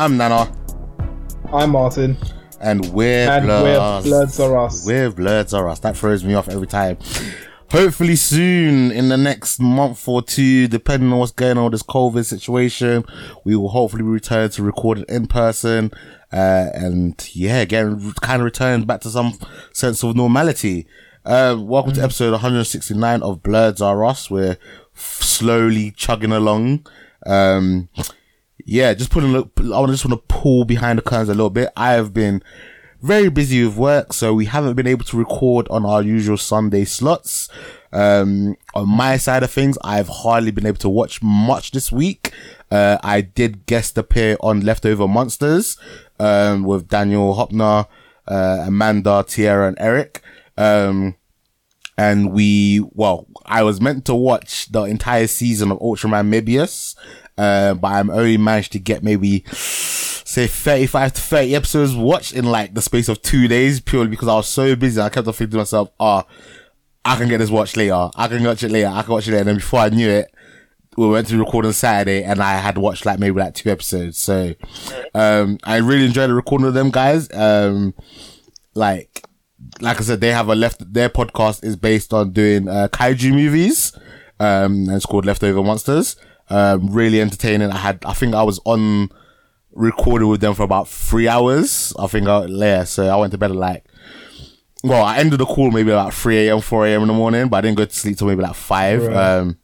[0.00, 0.50] I'm Nana.
[1.52, 2.16] I'm Martin.
[2.58, 4.06] And we're and Bloods.
[4.06, 4.86] We're Bloods Are Us.
[4.86, 5.80] We're Bloods Are Us.
[5.80, 6.96] That throws me off every time.
[7.70, 11.82] Hopefully soon, in the next month or two, depending on what's going on with this
[11.82, 13.04] COVID situation,
[13.44, 15.90] we will hopefully return to recording in person.
[16.32, 19.38] Uh, and yeah, again, kind of return back to some
[19.74, 20.86] sense of normality.
[21.26, 22.00] Um, welcome mm-hmm.
[22.00, 24.30] to episode 169 of Bloods Are Us.
[24.30, 24.56] We're
[24.94, 26.86] slowly chugging along.
[27.26, 27.90] Um,
[28.66, 29.50] yeah, just putting look.
[29.58, 31.70] I just want to pull behind the curtains a little bit.
[31.76, 32.42] I have been
[33.02, 36.84] very busy with work, so we haven't been able to record on our usual Sunday
[36.84, 37.48] slots.
[37.92, 42.32] Um, on my side of things, I've hardly been able to watch much this week.
[42.70, 45.76] Uh, I did guest appear on Leftover Monsters,
[46.18, 47.86] um, with Daniel Hopner,
[48.28, 50.22] uh, Amanda, Tierra, and Eric.
[50.56, 51.16] Um,
[51.96, 56.94] and we, well, I was meant to watch the entire season of Ultraman Mebius,
[57.40, 62.44] uh, but I'm only managed to get maybe say 35 to 30 episodes watched in
[62.44, 65.00] like the space of two days purely because I was so busy.
[65.00, 66.24] I kept on thinking to myself, oh,
[67.02, 68.10] I can get this watched later.
[68.14, 68.88] I can watch it later.
[68.88, 69.40] I can watch it later.
[69.40, 70.30] And then before I knew it,
[70.98, 74.18] we went to record on Saturday and I had watched like maybe like two episodes.
[74.18, 74.54] So,
[75.14, 77.32] um, I really enjoyed the recording of them guys.
[77.32, 77.94] Um,
[78.74, 79.26] like,
[79.80, 83.32] like I said, they have a left, their podcast is based on doing, uh, kaiju
[83.32, 83.98] movies.
[84.38, 86.16] Um, it's called Leftover Monsters.
[86.50, 87.70] Um, really entertaining.
[87.70, 89.10] I had, I think I was on
[89.72, 91.92] recording with them for about three hours.
[91.98, 93.84] I think I, yeah, so I went to bed at like,
[94.82, 97.02] well, I ended the call maybe about 3 a.m., 4 a.m.
[97.02, 99.06] in the morning, but I didn't go to sleep till maybe like 5.
[99.06, 99.16] Right.
[99.16, 99.58] Um,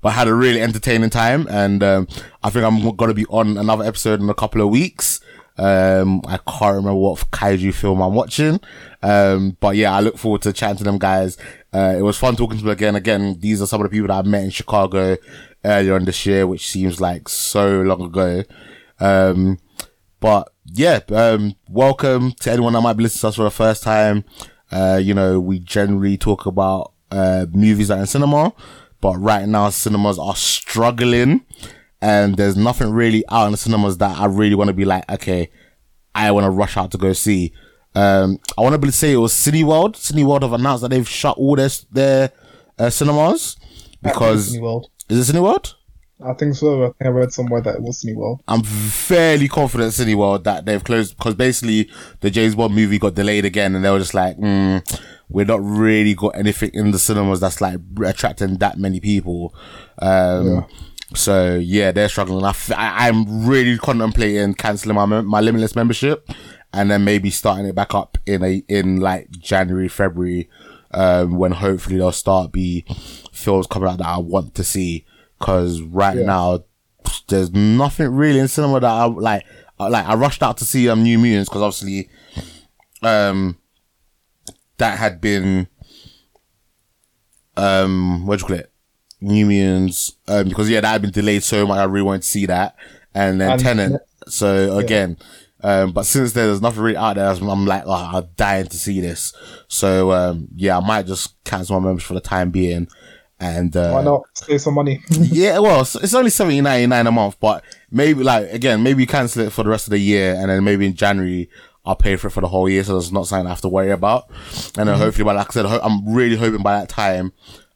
[0.00, 2.08] but I had a really entertaining time and, um,
[2.42, 5.20] I think I'm going to be on another episode in a couple of weeks.
[5.58, 8.60] Um, I can't remember what kaiju film I'm watching.
[9.02, 11.36] Um, but yeah, I look forward to chatting to them guys.
[11.74, 12.94] Uh, it was fun talking to them again.
[12.94, 15.16] Again, these are some of the people that I met in Chicago
[15.64, 18.42] earlier on this year, which seems like so long ago.
[19.00, 19.58] Um,
[20.20, 23.82] but yeah, um, welcome to anyone that might be listening to us for the first
[23.82, 24.24] time.
[24.70, 28.52] Uh, you know, we generally talk about, uh, movies that are in cinema,
[29.00, 31.44] but right now cinemas are struggling
[32.00, 35.10] and there's nothing really out in the cinemas that I really want to be like,
[35.10, 35.50] okay,
[36.14, 37.52] I want to rush out to go see.
[37.94, 39.94] Um, I want to be say it was Cineworld.
[39.94, 42.32] Cineworld have announced that they've shut all their, their,
[42.78, 43.56] uh, cinemas
[44.02, 44.86] because, Cineworld.
[45.08, 45.74] Is it Cineworld?
[46.24, 46.82] I think so.
[46.82, 48.40] I think I read somewhere that it was Cineworld.
[48.48, 53.44] I'm fairly confident Cineworld that they've closed because basically the James Bond movie got delayed
[53.44, 54.82] again, and they were just like, mm,
[55.28, 59.54] "We're not really got anything in the cinemas that's like attracting that many people."
[60.00, 60.64] Um, yeah.
[61.14, 62.44] So yeah, they're struggling.
[62.44, 66.28] I f- I, I'm really contemplating canceling my my limitless membership,
[66.72, 70.50] and then maybe starting it back up in a in like January, February,
[70.92, 72.84] um, when hopefully there'll start be
[73.32, 75.04] films coming out that I want to see.
[75.40, 76.24] Cause right yeah.
[76.24, 76.64] now,
[77.28, 79.44] there's nothing really in cinema that I like.
[79.78, 82.10] Like I rushed out to see um New Mutants because obviously,
[83.02, 83.56] um,
[84.78, 85.68] that had been
[87.56, 88.72] um what do you call it?
[89.20, 92.28] New Mutants um because yeah that had been delayed so much I really wanted to
[92.28, 92.76] see that
[93.14, 94.02] and then and, Tenet.
[94.28, 95.24] So yeah.
[95.62, 98.76] Um, but since then, there's nothing really out there, I'm like, oh, I'm dying to
[98.76, 99.32] see this.
[99.68, 102.88] So, um, yeah, I might just cancel my membership for the time being
[103.40, 105.00] and uh, why not save some money?
[105.10, 109.52] yeah, well, it's only seventy nine a month, but maybe like again, maybe cancel it
[109.52, 111.48] for the rest of the year, and then maybe in January
[111.84, 113.68] I'll pay for it for the whole year, so it's not something I have to
[113.68, 114.28] worry about.
[114.28, 114.36] And
[114.74, 115.02] then mm-hmm.
[115.02, 117.32] hopefully, by like I said, I'm really hoping by that time,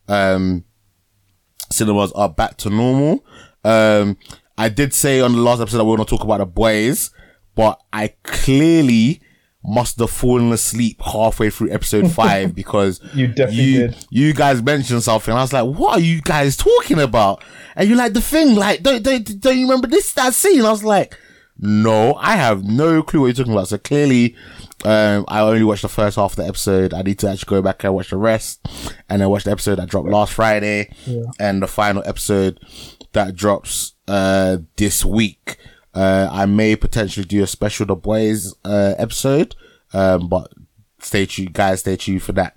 [0.09, 0.65] um,
[1.71, 3.25] cinemas are back to normal.
[3.65, 4.19] Um,
[4.59, 6.47] I did say on the last episode that we are going to talk about the
[6.47, 7.11] boys,
[7.55, 9.21] but I clearly
[9.65, 14.07] must have fallen asleep halfway through episode five because you definitely you, did.
[14.11, 15.33] You guys mentioned something.
[15.33, 17.43] I was like, what are you guys talking about?
[17.77, 20.65] And you're like, the thing, like, don't, don't, don't you remember this, that scene?
[20.65, 21.17] I was like,
[21.59, 23.69] no, I have no clue what you're talking about.
[23.69, 24.35] So clearly,
[24.85, 26.93] um, I only watched the first half of the episode.
[26.93, 28.67] I need to actually go back and watch the rest
[29.09, 31.23] and then watch the episode that dropped last Friday yeah.
[31.39, 32.59] and the final episode
[33.13, 35.57] that drops, uh, this week.
[35.95, 39.55] Uh, I may potentially do a special The Boys, uh, episode.
[39.93, 40.51] Um, but
[41.01, 42.57] stay tuned, guys, stay tuned for that.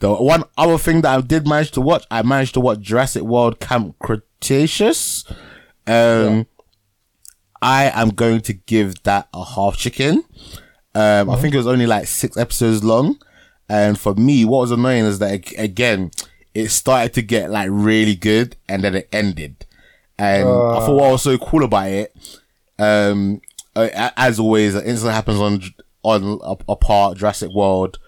[0.00, 3.22] The one other thing that I did manage to watch, I managed to watch Jurassic
[3.22, 5.24] World Camp Cretaceous.
[5.28, 5.36] Um,
[5.86, 6.42] yeah.
[7.62, 10.24] I am going to give that a half chicken.
[10.94, 11.30] Um, mm-hmm.
[11.30, 13.18] I think it was only like six episodes long.
[13.68, 16.10] And for me, what was annoying is that again,
[16.52, 19.64] it started to get like really good and then it ended.
[20.18, 20.76] And uh.
[20.76, 22.14] I thought what was so cool about it
[22.78, 23.40] um,
[23.74, 25.62] as always, an incident happens on
[26.02, 27.98] on a, a part Jurassic World,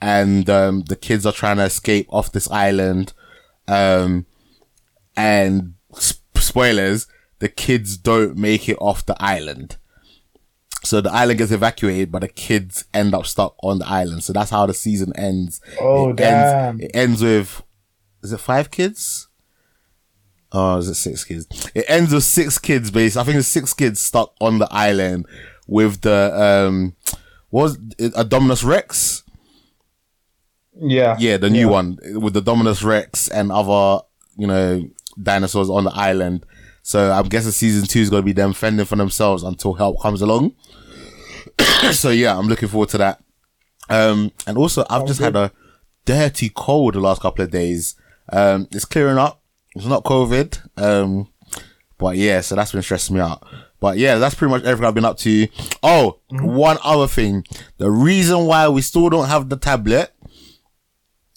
[0.00, 3.12] and um, the kids are trying to escape off this island.
[3.66, 4.26] Um,
[5.16, 7.06] and sp- spoilers,
[7.38, 9.76] the kids don't make it off the island.
[10.82, 14.22] So the island gets evacuated, but the kids end up stuck on the island.
[14.22, 15.60] So that's how the season ends.
[15.80, 16.80] Oh, it damn.
[16.80, 17.62] Ends, it ends with,
[18.22, 19.23] is it five kids?
[20.56, 21.46] Oh, is it six kids?
[21.74, 23.16] It ends with six kids, based.
[23.16, 25.26] I think it's six kids stuck on the island
[25.66, 26.94] with the, um,
[27.50, 29.24] was it, a Indominus Rex?
[30.80, 31.16] Yeah.
[31.18, 34.04] Yeah, the new one with the Indominus Rex and other,
[34.36, 34.88] you know,
[35.20, 36.46] dinosaurs on the island.
[36.82, 40.00] So I'm guessing season two is going to be them fending for themselves until help
[40.00, 40.54] comes along.
[41.92, 43.22] so yeah, I'm looking forward to that.
[43.88, 45.50] Um, and also I've just had a
[46.04, 47.96] dirty cold the last couple of days.
[48.30, 49.40] Um, it's clearing up.
[49.74, 50.80] It's not COVID.
[50.80, 51.28] Um,
[51.98, 53.46] but yeah, so that's been stressing me out.
[53.80, 55.46] But yeah, that's pretty much everything I've been up to.
[55.82, 57.44] Oh, one other thing.
[57.78, 60.14] The reason why we still don't have the tablet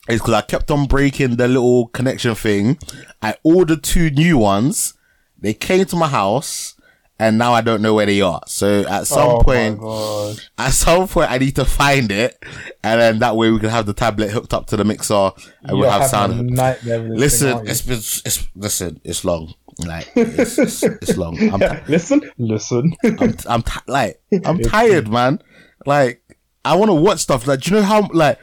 [0.08, 2.80] is because I kept on breaking the little connection thing.
[3.22, 4.94] I ordered two new ones.
[5.38, 6.76] They came to my house
[7.20, 8.42] and now I don't know where they are.
[8.48, 12.38] So at some oh point, at some point I need to find it
[12.84, 15.72] and then that way we can have the tablet hooked up to the mixer and
[15.72, 17.10] we'll You're have having a sound.
[17.10, 19.54] Listen, thing, it's been, it's, listen, it's long.
[19.86, 21.38] Like, it's, it's, it's long.
[21.54, 22.94] I'm, listen, listen.
[23.04, 25.42] I'm, I'm ti- like, I'm tired, man.
[25.86, 26.24] Like,
[26.66, 27.46] I want to watch stuff.
[27.48, 28.40] Like, do you know how, like,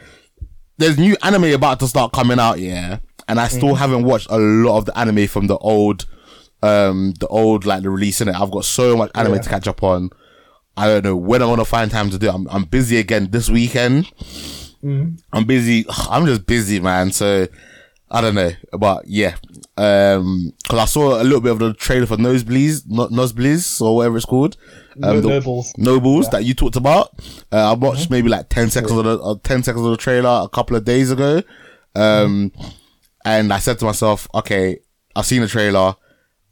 [0.78, 2.98] there's new anime about to start coming out, yeah?
[3.26, 3.78] And I still mm.
[3.78, 6.06] haven't watched a lot of the anime from the old,
[6.64, 8.34] um, the old, like, the release in it.
[8.40, 9.40] I've got so much anime Yeah.
[9.42, 10.10] to catch up on.
[10.76, 12.34] I don't know when I'm gonna find time to do it.
[12.34, 14.10] I'm, I'm busy again this weekend.
[15.32, 15.86] I'm busy.
[16.10, 17.12] I'm just busy, man.
[17.12, 17.46] So,
[18.10, 19.36] I don't know, but yeah.
[19.76, 23.96] Um, cause I saw a little bit of the trailer for Nosebleeds, no, Nosebleeds or
[23.96, 24.56] whatever it's called.
[24.96, 25.72] The- Nobles.
[25.76, 27.10] Nobles that you talked about.
[27.52, 30.42] Uh, I watched maybe like 10 seconds of the, uh, 10 seconds of the trailer
[30.44, 31.42] a couple of days ago.
[31.96, 32.52] Um,
[33.24, 34.78] and I said to myself, okay,
[35.16, 35.96] I've seen the trailer.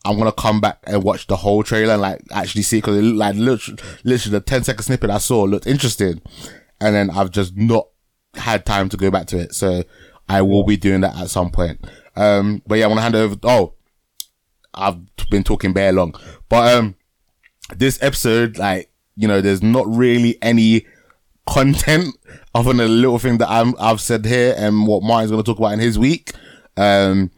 [0.05, 3.03] I'm gonna come back and watch the whole trailer and like actually see because it
[3.03, 6.21] looked like literally, literally the 10 second snippet I saw looked interesting.
[6.81, 7.89] And then I've just not
[8.35, 9.55] had time to go back to it.
[9.55, 9.85] So
[10.29, 11.85] I will be doing that at some point.
[12.17, 13.37] Um, but yeah, I want to hand over.
[13.45, 13.75] Oh,
[14.75, 14.99] I've
[15.31, 16.15] been talking bare long,
[16.49, 16.97] but, um,
[17.77, 20.87] this episode, like, you know, there's not really any
[21.47, 22.15] content
[22.55, 25.59] other than a little thing that I'm, I've said here and what Martin's to talk
[25.59, 26.33] about in his week.
[26.77, 27.31] Um,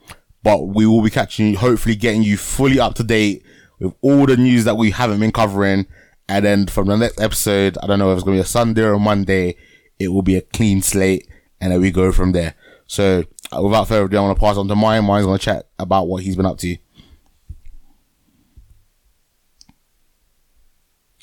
[0.44, 3.42] but we will be catching you, hopefully getting you fully up to date
[3.80, 5.86] with all the news that we haven't been covering.
[6.28, 8.46] And then from the next episode, I don't know if it's going to be a
[8.46, 9.56] Sunday or a Monday,
[9.98, 11.26] it will be a clean slate
[11.60, 12.54] and then we go from there.
[12.86, 13.24] So
[13.56, 15.04] uh, without further ado, I want to pass on to mine.
[15.06, 16.76] Mine's going to chat about what he's been up to.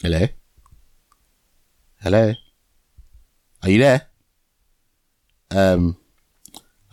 [0.01, 0.27] Hello?
[2.01, 2.33] Hello?
[3.61, 4.07] Are you there?
[5.51, 5.97] Um,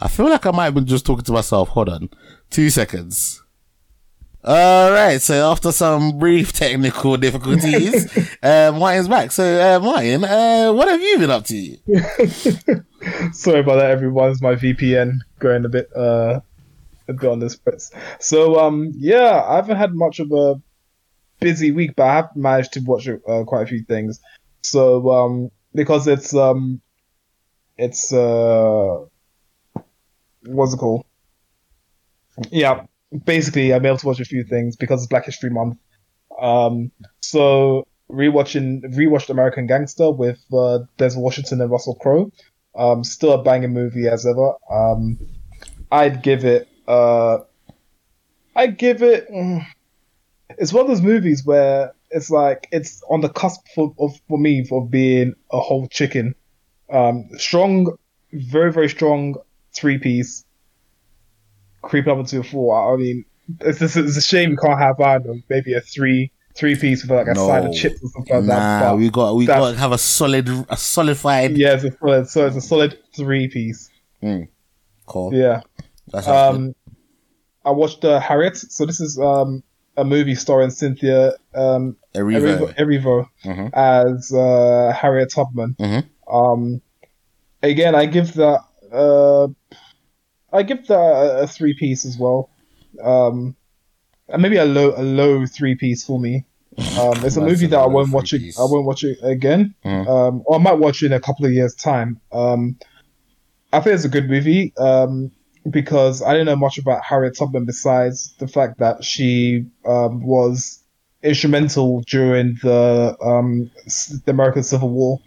[0.00, 1.71] I feel like I might have been just talking to myself.
[1.71, 2.11] Hold on.
[2.50, 3.43] Two seconds.
[4.45, 8.06] Alright, so after some brief technical difficulties,
[8.41, 9.33] uh, Martin's back.
[9.33, 11.77] So, uh, Martin, uh, what have you been up to?
[13.33, 14.31] Sorry about that, everyone.
[14.31, 16.41] It's my VPN going a bit, uh,
[17.09, 17.91] a bit on this spritz.
[18.21, 20.62] So, um, yeah, I haven't had much of a
[21.41, 24.21] busy week, but I have managed to watch uh, quite a few things.
[24.62, 26.81] So, um, because it's, um,
[27.77, 29.05] it's, uh,
[30.42, 31.04] what's it called?
[32.50, 32.85] Yeah,
[33.25, 35.78] basically, I'm able to watch a few things because it's Black History Month.
[36.40, 42.30] Um, so rewatching rewatched American Gangster with uh, Denzel Washington and Russell Crowe.
[42.76, 44.54] Um, still a banging movie as ever.
[44.71, 45.18] Um,
[45.90, 46.68] I'd give it.
[46.87, 47.38] Uh,
[48.54, 49.30] I'd give it.
[49.30, 49.66] mm,
[50.57, 54.38] it's one of those movies where it's like it's on the cusp for, of for
[54.38, 56.35] me of being a whole chicken.
[56.90, 57.97] Um, strong,
[58.33, 59.37] very very strong
[59.78, 60.44] three piece.
[61.82, 62.92] Creep up into a four.
[62.92, 63.25] I mean,
[63.61, 67.02] it's, just, it's a shame you can't have I know, maybe a three three piece
[67.02, 68.90] with like a side of chips or something like Nah, that.
[68.90, 71.56] But we got we got to have a solid, a solidified.
[71.56, 73.90] yeah, it's a solid, so it's a solid three piece.
[75.06, 75.32] Call.
[75.32, 75.61] Yeah.
[76.12, 76.75] That's um, Um,
[77.64, 78.56] I watched uh, Harriet.
[78.56, 79.62] So this is um
[79.97, 82.75] a movie starring Cynthia um Erivo.
[82.76, 83.70] Erivo, Mhm.
[83.75, 85.76] as uh, Harriet Tubman.
[85.78, 86.04] Mhm.
[86.30, 86.80] Um,
[87.62, 88.61] again, I give that
[88.92, 89.49] uh,
[90.52, 92.50] I give that a, a three piece as well.
[93.02, 93.57] Um,
[94.28, 96.45] and maybe a low a low three piece for me.
[96.99, 98.43] Um, it's a movie a that I won't watch it.
[98.59, 99.75] I won't watch it again.
[99.85, 100.07] Mhm.
[100.09, 102.21] Um, or I might watch it in a couple of years' time.
[102.33, 102.78] Um,
[103.73, 104.73] I think it's a good movie.
[104.78, 105.31] Um,
[105.71, 110.83] because I didn't know much about Harriet Tubman besides the fact that she um, was
[111.23, 113.71] instrumental during the um,
[114.25, 115.21] the American Civil War,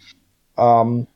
[0.58, 1.08] um,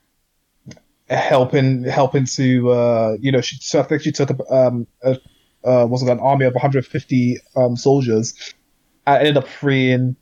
[1.09, 5.19] helping helping to uh, you know she so I think she took a, um, a
[5.63, 8.53] uh, was an army of 150 um, soldiers
[9.07, 10.15] I ended up freeing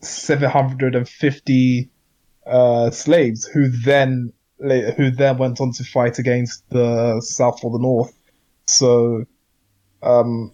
[0.00, 1.90] 750
[2.46, 7.78] uh, slaves who then who then went on to fight against the South or the
[7.78, 8.12] North.
[8.66, 9.24] So
[10.02, 10.52] um,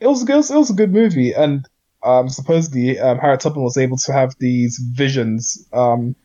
[0.00, 1.66] it was, it it was a good movie, and
[2.02, 6.16] um, supposedly um, Harriet Tubman was able to have these visions, um,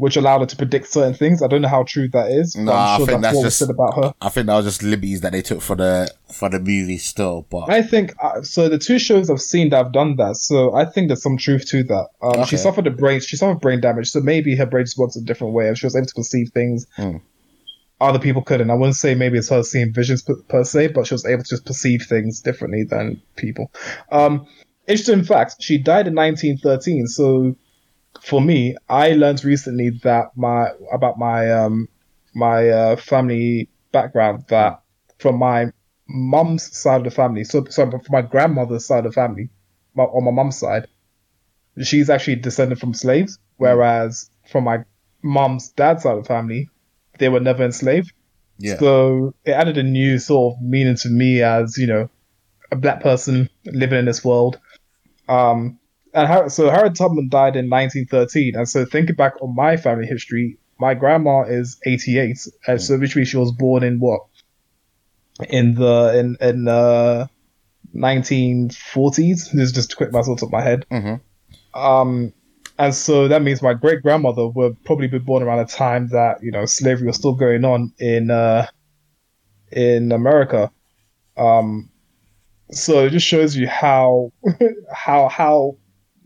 [0.00, 1.42] which allowed her to predict certain things.
[1.42, 2.56] I don't know how true that is.
[2.56, 4.14] No, I'm sure I think that's that's what was just said about her.
[4.20, 7.46] I think that was just liberties that they took for the for the movie still,
[7.50, 8.68] but I think uh, so.
[8.68, 11.66] The two shows I've seen that have done that, so I think there's some truth
[11.68, 12.08] to that.
[12.22, 12.44] Um, Okay.
[12.44, 15.20] She suffered a brain, she suffered brain damage, so maybe her brain just works a
[15.20, 17.16] different way, and she was able to perceive things Hmm.
[18.00, 18.70] other people couldn't.
[18.70, 21.42] I wouldn't say maybe it's her seeing visions per, per se, but she was able
[21.42, 23.70] to just perceive things differently than people.
[24.10, 24.46] Um,
[24.88, 27.06] interesting fact: she died in 1913.
[27.08, 27.56] So
[28.22, 31.88] for me, I learned recently that my about my um
[32.34, 34.82] my uh, family background that
[35.18, 35.72] from my
[36.08, 39.50] mum's side of the family, so so from my grandmother's side of the family,
[39.94, 40.86] my, on my mum's side,
[41.82, 44.84] she's actually descended from slaves, whereas from my
[45.22, 46.68] mum's dad's side of the family,
[47.18, 48.12] they were never enslaved.
[48.58, 52.10] yeah, So it added a new sort of meaning to me as you know
[52.70, 54.58] a black person living in this world.
[55.28, 55.79] Um,
[56.14, 60.06] and Har- so Harriet Tubman died in 1913, and so thinking back on my family
[60.06, 62.36] history, my grandma is 88,
[62.66, 64.20] and so which means she was born in what
[65.48, 67.26] in the in in uh
[67.94, 69.52] 1940s.
[69.52, 70.86] This is just a quick math off the top of my head.
[70.90, 71.20] Mhm.
[71.74, 72.32] Um,
[72.78, 76.42] and so that means my great grandmother would probably be born around a time that
[76.42, 78.66] you know slavery was still going on in uh,
[79.70, 80.70] in America.
[81.36, 81.90] Um,
[82.70, 84.32] so it just shows you how
[84.94, 85.76] how how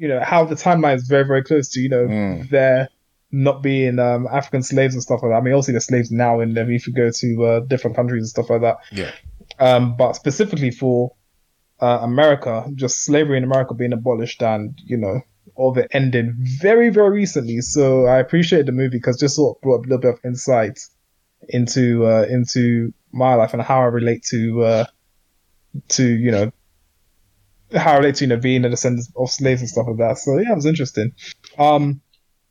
[0.05, 2.51] you know how the timeline is very very close to you know Mm.
[2.51, 2.89] there
[3.31, 5.39] not being um, African slaves and stuff like that.
[5.39, 8.29] I mean, obviously there's slaves now, and if you go to uh, different countries and
[8.37, 8.77] stuff like that.
[8.93, 9.11] yeah,
[9.59, 10.99] Um, but specifically for
[11.81, 15.17] uh, America, just slavery in America being abolished and, you know,
[15.57, 16.29] all of it ending
[16.67, 17.61] very, very recently.
[17.61, 20.79] So I appreciate the movie because just sort of brought a little bit of insight
[21.49, 24.85] into, uh, into my life and how I relate to, uh,
[25.97, 26.53] to, you know,
[27.75, 30.19] how I relate to, you know, being a descendant of slaves and stuff like that.
[30.19, 31.13] So yeah, it was interesting.
[31.59, 32.01] Um,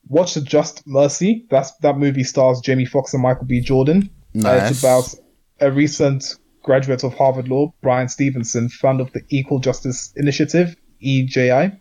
[0.08, 1.46] watch the Just Mercy.
[1.50, 3.62] That's, that movie stars Jamie Foxx and Michael B.
[3.62, 4.10] Jordan.
[4.36, 4.72] Uh, nice.
[4.72, 5.16] It's about
[5.60, 11.72] a recent graduate of Harvard Law, Bryan Stevenson, founder of the Equal Justice Initiative, EJI,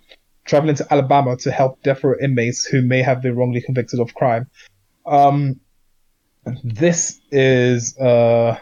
[0.44, 4.14] traveling to Alabama to help death row inmates who may have been wrongly convicted of
[4.14, 4.48] crime.
[5.06, 5.60] Um,
[6.64, 8.58] this is uh,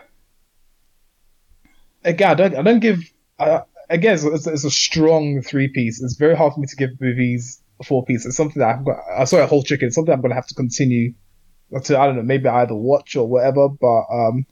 [2.04, 3.02] again, I don't, I don't give.
[3.38, 6.02] Uh, again, it's, it's, it's a strong three piece.
[6.02, 8.25] It's very hard for me to give movies a four piece.
[8.25, 8.99] It's something that I've got.
[9.14, 9.88] Uh, sorry, a whole chicken.
[9.88, 11.12] It's something I'm going to have to continue
[11.82, 11.99] to.
[11.99, 13.68] I don't know, maybe either watch or whatever.
[13.68, 14.47] But um,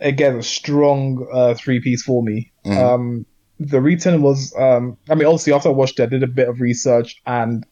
[0.00, 2.52] again, a strong uh, three piece for me.
[2.64, 2.76] Mhm.
[2.76, 3.26] Um,
[3.58, 4.54] the return was.
[4.56, 7.66] Um, I mean, obviously, after I watched it, I did a bit of research, and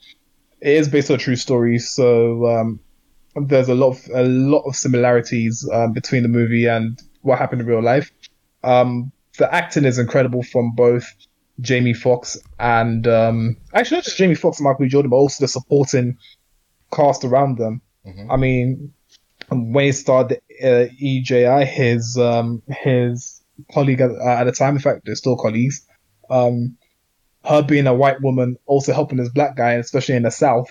[0.61, 1.79] it is based on a true story.
[1.79, 2.81] So um,
[3.37, 7.63] there's a lot of a lot of similarities um, between the movie and what happened
[7.63, 8.11] in real life.
[8.65, 11.07] Um, the acting is incredible from both
[11.61, 14.89] Jamie Foxx and um, actually not just Jamie Foxx and Michael B.
[14.89, 16.19] Jordan, but also the supporting
[16.93, 17.81] cast around them.
[18.07, 18.27] Mhm.
[18.31, 18.93] I mean,
[19.51, 23.43] when he started uh, EJI, his um, his
[23.73, 25.87] colleague at, at the time, in fact, they're still colleagues.
[26.31, 26.77] Um,
[27.45, 30.69] her being a white woman, also helping this black guy, especially in the South,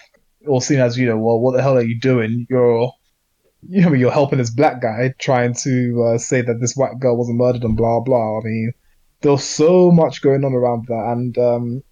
[0.48, 2.46] all seen as you know, well, what the hell are you doing?
[2.50, 2.92] You're
[3.68, 7.18] you know, you're helping this black guy trying to uh, say that this white girl
[7.18, 8.40] wasn't murdered and blah blah.
[8.40, 8.74] I mean,
[9.22, 11.84] there's so much going on around that, and um,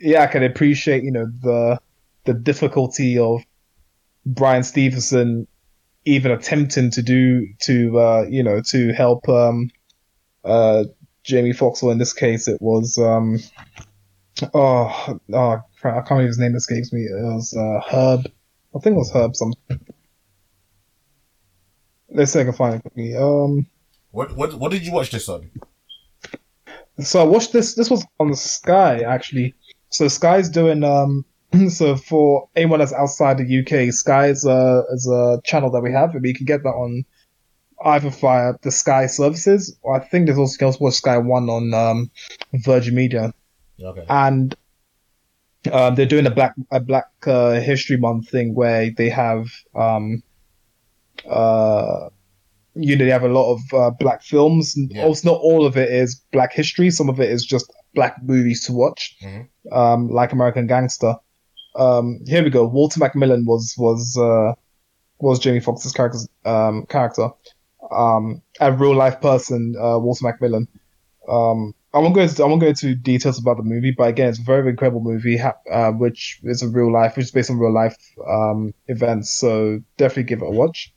[0.00, 1.80] yeah, I can appreciate you know the
[2.24, 3.42] the difficulty of
[4.26, 5.46] Bryan Stevenson
[6.04, 9.70] even attempting to do to uh, you know to help um,
[10.44, 10.84] uh,
[11.22, 13.38] Jamie or in this case, it was um,
[14.54, 17.02] oh oh I can't believe his name escapes me.
[17.02, 18.30] It was uh, Herb.
[18.74, 19.80] I think it was Herb something.
[22.10, 23.16] Let's see if I can find it quickly.
[23.16, 23.66] Um,
[24.10, 25.50] What what what did you watch this on?
[27.00, 27.74] so I watched this.
[27.74, 29.54] This was on Sky actually.
[29.90, 31.24] So Sky's doing um.
[31.70, 35.92] So for anyone that's outside the UK, Sky is a is a channel that we
[35.92, 37.04] have, and you can get that on
[37.84, 41.16] either via the Sky services, or I think there's also you can also watch Sky
[41.16, 42.10] One on um,
[42.52, 43.32] Virgin Media,
[43.82, 44.04] Okay.
[44.10, 44.54] and
[45.72, 50.22] um, they're doing a black a Black uh, History Month thing where they have um,
[51.28, 52.08] uh,
[52.74, 54.74] you know they have a lot of uh, black films.
[54.76, 55.04] Yeah.
[55.04, 56.90] Also, not all of it is Black history.
[56.90, 59.48] Some of it is just black movies to watch, Mhm.
[59.72, 61.14] um, like American Gangster.
[61.76, 62.66] Um, here we go.
[62.66, 64.54] Walter McMillian was was uh,
[65.20, 67.28] was Jamie Foxx's um, character.
[67.90, 70.66] Um, a real life person, uh, Walter McMillian.
[71.28, 72.20] Um, I won't go.
[72.20, 75.00] Into, I won't go into details about the movie, but again, it's a very incredible
[75.00, 77.96] movie, uh, which is a real life, which is based on real life
[78.28, 79.30] um, events.
[79.30, 80.92] So definitely give it a watch.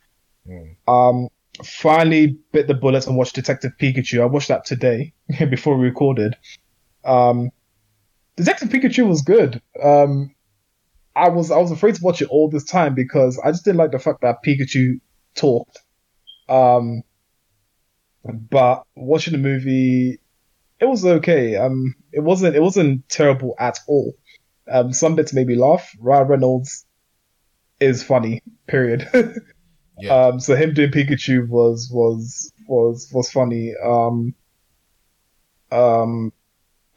[0.48, 0.76] Mm.
[0.88, 1.30] Um,
[1.64, 4.22] finally bit the bullets and watched Detective Pikachu.
[4.22, 5.14] I watched that today
[5.50, 6.36] before we recorded.
[7.04, 7.52] Um,
[8.36, 9.62] Detective Pikachu was good.
[9.82, 10.34] Um,
[11.16, 13.78] I was I was afraid to watch it all this time because I just didn't
[13.78, 15.00] like the fact that Pikachu
[15.36, 15.80] talked.
[16.48, 17.04] Um,
[18.24, 20.20] but watching the movie,
[20.80, 21.56] it was okay.
[21.58, 24.16] Um, it wasn't it wasn't terrible at all.
[24.70, 25.94] Um, some bits made me laugh.
[26.00, 26.86] Ryan Reynolds
[27.80, 28.42] is funny.
[28.68, 29.08] Period.
[30.02, 30.14] yeah.
[30.14, 33.74] Um, so him doing Pikachu was was was was funny.
[33.84, 34.34] Um,
[35.72, 36.34] um,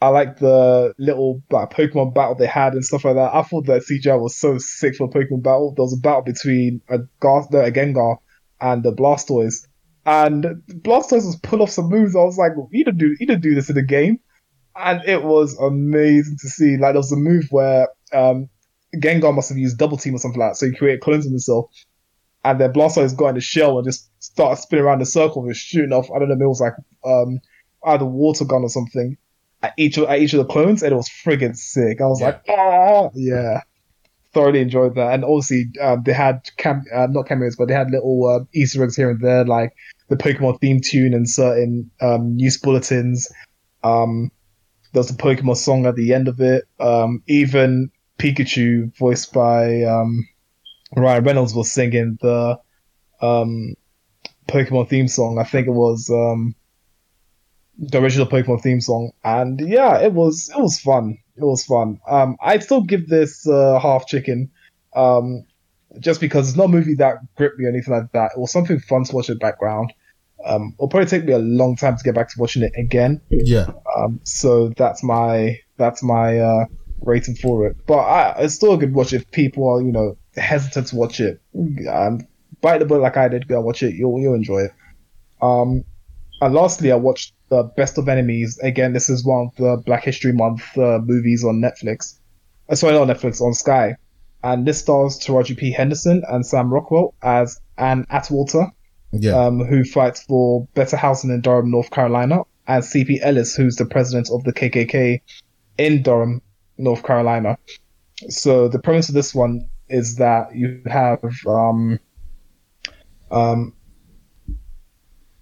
[0.01, 3.33] I like the little like, Pokemon battle they had and stuff like that.
[3.33, 5.73] I thought that CGI was so sick for Pokemon battle.
[5.75, 8.17] There was a battle between a Gar- no, a Gengar
[8.59, 9.67] and the Blastoise,
[10.05, 12.15] and Blastoise was pull off some moves.
[12.15, 14.19] I was like, he didn't do he didn't do this in the game,
[14.75, 16.77] and it was amazing to see.
[16.77, 18.49] Like there was a move where um,
[18.95, 21.31] Gengar must have used double team or something like that, so he created clones of
[21.31, 21.71] himself.
[22.45, 25.55] And then Blastoise got in the shell and just started spinning around the circle and
[25.55, 26.09] shooting off.
[26.11, 27.39] I don't know, it was like um,
[27.85, 29.17] either water gun or something
[29.63, 31.99] at each of, at each of the clones, and it was friggin' sick.
[31.99, 32.27] I was yeah.
[32.27, 33.61] like, oh yeah,
[34.33, 35.13] thoroughly enjoyed that.
[35.13, 38.83] And obviously, um, they had cam uh, not cameos, but they had little uh, Easter
[38.83, 39.73] eggs here and there, like
[40.09, 43.31] the Pokemon theme tune and certain um, news bulletins.
[43.83, 44.31] Um,
[44.93, 46.65] there was a Pokemon song at the end of it.
[46.79, 50.27] Um, even Pikachu, voiced by um,
[50.95, 52.59] Ryan Reynolds, was singing the
[53.21, 53.75] um,
[54.47, 55.39] Pokemon theme song.
[55.39, 56.55] I think it was um,
[57.77, 61.17] the original Pokemon theme song, and yeah, it was it was fun.
[61.35, 61.99] It was fun.
[62.07, 64.51] Um, I'd still give this uh, half chicken,
[64.95, 65.45] um,
[65.99, 68.31] just because it's not a movie that gripped me or anything like that.
[68.35, 69.93] It was something fun to watch in the background.
[70.45, 73.19] Um, it'll probably take me a long time to get back to watching it again.
[73.29, 73.67] Yeah.
[73.97, 76.65] Um, so that's my that's my uh,
[77.01, 77.77] rating for it.
[77.87, 81.19] But I, it's still a good watch if people are you know hesitant to watch
[81.19, 81.41] it.
[81.89, 82.27] Um,
[82.61, 83.95] bite the bullet like I did, go and watch it.
[83.95, 84.71] You'll you'll enjoy it.
[85.41, 85.83] Um,
[86.41, 88.59] and lastly, I watched the Best of Enemies.
[88.59, 92.19] Again, this is one of the Black History Month uh, movies on Netflix.
[92.69, 93.95] Uh, sorry, not Netflix, on Sky.
[94.43, 95.71] And this stars Taraji P.
[95.71, 98.67] Henderson and Sam Rockwell as Ann Atwater,
[99.11, 99.45] yeah.
[99.45, 103.21] um, who fights for better housing in Durham, North Carolina, and C.P.
[103.21, 105.21] Ellis, who's the president of the KKK
[105.77, 106.41] in Durham,
[106.77, 107.57] North Carolina.
[108.29, 111.99] So the premise of this one is that you have um,
[113.31, 113.73] um,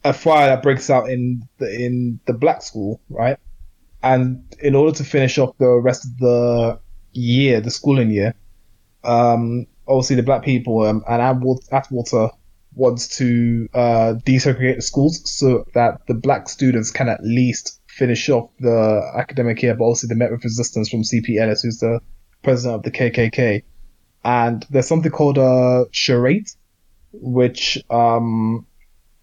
[0.04, 3.38] a fire that breaks out in the, in the black school, right?
[4.02, 6.80] And in order to finish off the rest of the
[7.14, 8.36] year, the schooling year,
[9.04, 12.30] um, obviously the black people um, Ann Atwater
[12.76, 18.30] wants to uh, desegregate the schools so that the black students can at least finish
[18.30, 22.00] off the academic year, but also they met with resistance from CP Ellis, who's the
[22.42, 23.64] president of the KKK.
[24.24, 26.56] And there's something called a charrette,
[27.12, 28.66] which um,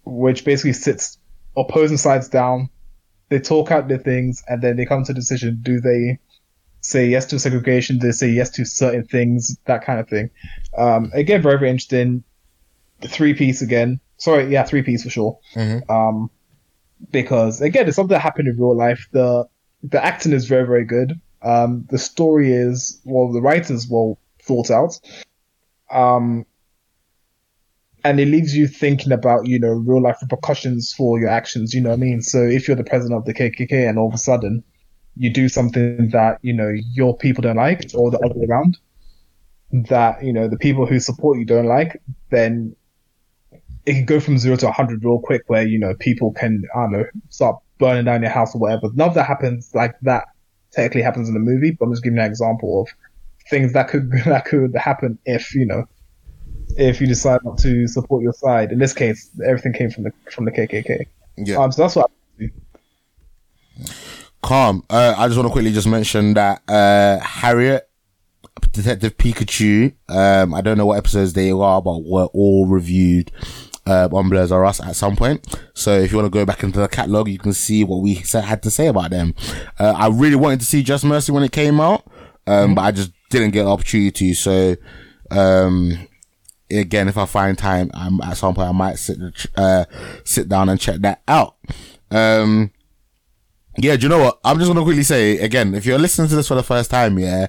[0.05, 1.17] which basically sits
[1.57, 2.69] opposing sides down.
[3.29, 5.59] They talk out their things and then they come to a decision.
[5.61, 6.19] Do they
[6.81, 7.97] say yes to segregation?
[7.97, 9.57] Do they say yes to certain things?
[9.65, 10.29] That kind of thing.
[10.77, 12.23] Um, again, very, very interesting.
[12.99, 13.99] The three piece again.
[14.17, 15.39] Sorry, yeah, three piece for sure.
[15.55, 15.91] Mm-hmm.
[15.91, 16.29] Um,
[17.09, 19.07] because again, it's something that happened in real life.
[19.11, 19.47] The
[19.83, 21.19] the acting is very, very good.
[21.41, 24.99] Um, the story is well, the writers well thought out.
[25.91, 26.45] Um,
[28.03, 31.73] and it leaves you thinking about you know real life repercussions for your actions.
[31.73, 32.21] You know what I mean?
[32.21, 34.63] So if you're the president of the KKK and all of a sudden
[35.15, 38.77] you do something that you know your people don't like, or the other way around,
[39.89, 42.75] that you know the people who support you don't like, then
[43.85, 45.43] it can go from zero to hundred real quick.
[45.47, 48.89] Where you know people can I don't know start burning down your house or whatever.
[48.93, 50.25] None of that happens like that.
[50.71, 52.87] Technically happens in the movie, but I'm just giving an example of
[53.51, 55.85] things that could that could happen if you know
[56.77, 58.71] if you decide not to support your side.
[58.71, 61.05] In this case, everything came from the from the KKK.
[61.37, 61.57] Yeah.
[61.57, 62.09] Um, so that's what.
[64.41, 64.83] Calm.
[64.89, 67.87] Uh, I just want to quickly just mention that uh, Harriet,
[68.71, 69.93] Detective Pikachu.
[70.09, 73.31] Um, I don't know what episodes they are, but were all reviewed
[73.85, 75.59] uh, on Blurs R Us at some point.
[75.73, 78.15] So if you want to go back into the catalog, you can see what we
[78.15, 79.35] had to say about them.
[79.79, 82.03] Uh, I really wanted to see Just Mercy when it came out,
[82.47, 82.73] um, mm-hmm.
[82.75, 84.33] but I just didn't get an opportunity.
[84.33, 84.75] So,
[85.31, 86.07] um,
[86.69, 89.17] again, if I find time, I'm at some point I might sit
[89.55, 89.85] uh,
[90.23, 91.55] sit down and check that out.
[92.11, 92.71] Um,
[93.77, 94.39] yeah, do you know what?
[94.43, 97.17] I'm just gonna quickly say again, if you're listening to this for the first time,
[97.17, 97.47] yeah,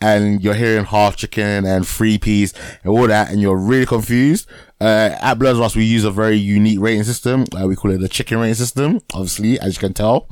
[0.00, 4.48] and you're hearing half chicken and three peas and all that, and you're really confused,
[4.80, 7.44] Uh, at Blurs Us, we use a very unique rating system.
[7.58, 10.28] Uh, we call it the chicken rating system, obviously, as you can tell.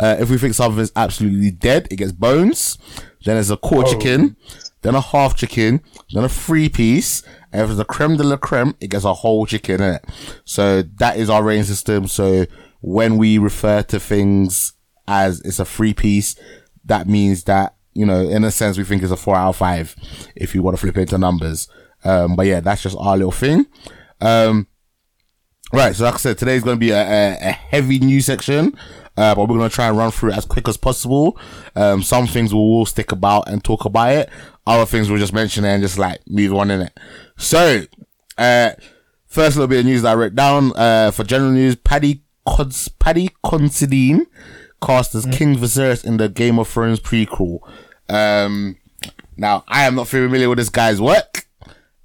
[0.00, 2.78] Uh, if we think something is absolutely dead, it gets bones.
[3.24, 3.92] Then there's a quarter Oh.
[3.92, 4.36] chicken,
[4.82, 5.80] then a half chicken,
[6.12, 7.22] then a three piece.
[7.52, 10.04] And if it's a creme de la creme, it gets a whole chicken in it.
[10.44, 12.08] So that is our rating system.
[12.08, 12.46] So
[12.80, 14.72] when we refer to things
[15.06, 16.34] as it's a three piece,
[16.84, 19.56] that means that, you know, in a sense, we think it's a four out of
[19.56, 19.94] five
[20.34, 21.68] if you want to flip it into numbers.
[22.04, 23.66] Um, but yeah, that's just our little thing.
[24.20, 24.66] Um,
[25.72, 25.94] right.
[25.94, 28.76] So like I said, today's going to be a, a, a heavy news section.
[29.16, 31.38] Uh, but we're going to try and run through it as quick as possible.
[31.76, 34.30] Um, some things we'll all stick about and talk about it.
[34.66, 36.98] Other things we'll just mention it and just like move on in it.
[37.36, 37.82] So,
[38.38, 38.70] uh,
[39.26, 42.88] first little bit of news that I wrote down, uh, for general news, Paddy Cons-
[42.88, 44.26] Paddy Considine
[44.82, 47.60] cast as King Viserys in the Game of Thrones prequel.
[48.08, 48.76] Um,
[49.36, 51.46] now I am not familiar with this guy's work.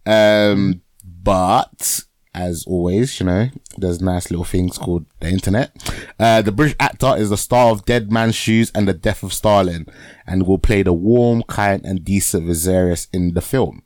[0.06, 2.04] Um, but
[2.38, 5.71] as always, you know, there's nice little things called the internet.
[6.19, 9.34] Uh, the British actor is the star of Dead Man's Shoes and The Death of
[9.34, 9.88] Stalin
[10.28, 13.82] and will play the warm, kind and decent Viserys in the film.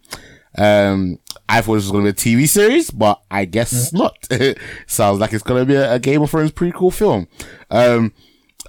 [0.58, 4.28] Um, I thought this was going to be a TV series, but I guess not.
[4.86, 7.30] Sounds like it's going to be a, a Game of Thrones prequel film.
[7.70, 8.14] Um,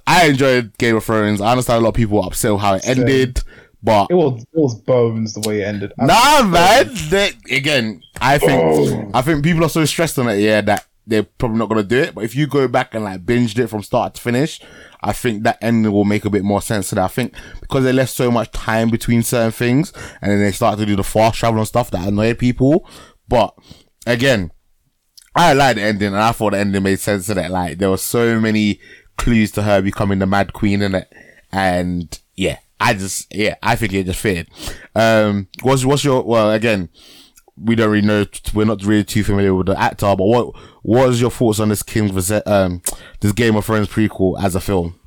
[0.07, 1.41] I enjoyed Game of Thrones.
[1.41, 3.41] I understand a lot of people were upset with how it ended,
[3.83, 5.93] but It was it was bones the way it ended.
[5.97, 6.89] Nah, man.
[7.09, 9.11] They, again, I think Oh.
[9.13, 11.99] I think people are so stressed on it, yeah, that they're probably not gonna do
[11.99, 12.15] it.
[12.15, 14.61] But if you go back and like binged it from start to finish,
[15.01, 17.03] I think that ending will make a bit more sense to that.
[17.03, 19.91] I think because they left so much time between certain things,
[20.21, 22.87] and then they started to do the fast travel and stuff that annoyed people.
[23.27, 23.53] But
[24.07, 24.51] again,
[25.35, 27.51] I like the ending, and I thought the ending made sense in that.
[27.51, 28.79] Like there were so many
[29.17, 31.11] clues to her becoming the Mad Queen in it,
[31.51, 34.49] and yeah, I just yeah, I think it just fitted.
[34.95, 36.89] Um, what's what's your well again?
[37.55, 38.25] We don't really know.
[38.53, 41.69] We're not really too familiar with the actor, but what what is your thoughts on
[41.69, 42.11] this King
[42.45, 42.81] um
[43.21, 44.99] this Game of Thrones prequel as a film?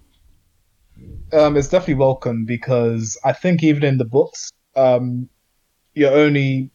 [1.32, 5.28] um, it's definitely welcome because I think even in the books, um,
[5.94, 6.70] you only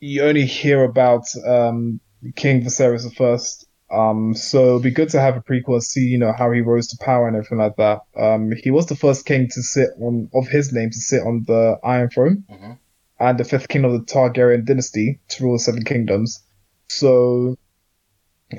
[0.00, 2.00] you only hear about um,
[2.36, 3.66] King Viserys the First.
[3.90, 6.88] Um, so it'd be good to have a prequel see, you know, how he rose
[6.88, 8.00] to power and everything like that.
[8.16, 11.44] Um, he was the first king to sit on of his name to sit on
[11.46, 12.78] the Iron Throne, Mhm.
[13.18, 16.42] and the fifth king of the Targaryen dynasty to rule the Seven Kingdoms.
[16.88, 17.56] So,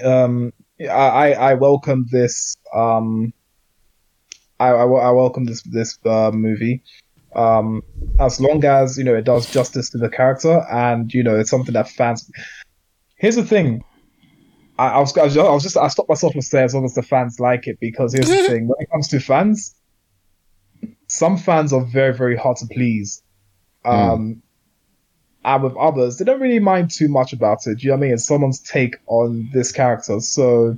[0.04, 3.34] um, I I, I welcome this um
[4.60, 6.82] I, I, I welcome this this uh, movie.
[7.36, 7.84] Um,
[8.20, 11.50] as long as you know it does justice to the character, and you know it's
[11.52, 12.30] something that fans.
[13.15, 13.84] Here's the thing.
[14.80, 16.74] I, I was I was just, I was just I stopped myself from saying as
[16.74, 18.68] long as the fans like it because here's the thing.
[18.68, 19.76] When it comes to fans,
[21.08, 23.22] some fans are very very hard to please.
[23.84, 24.42] Um,
[25.44, 27.80] and with others, they don't really mind too much about it.
[27.80, 28.13] Do you know what I mean?
[28.13, 30.78] It's someone's take on this character, so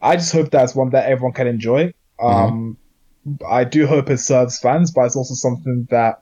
[0.00, 1.94] I just hope that's one that everyone can enjoy.
[2.20, 2.76] Um,
[3.48, 6.20] I do hope it serves fans, but it's also something that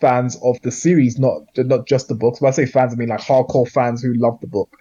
[0.00, 3.08] fans of the series, not not just the books, but I say fans, I mean
[3.08, 4.76] like hardcore fans who love the book,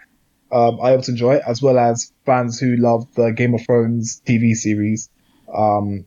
[0.52, 4.22] um, able to enjoy it, as well as fans who love the Game of Thrones
[4.26, 5.10] TV series,
[5.54, 6.06] um,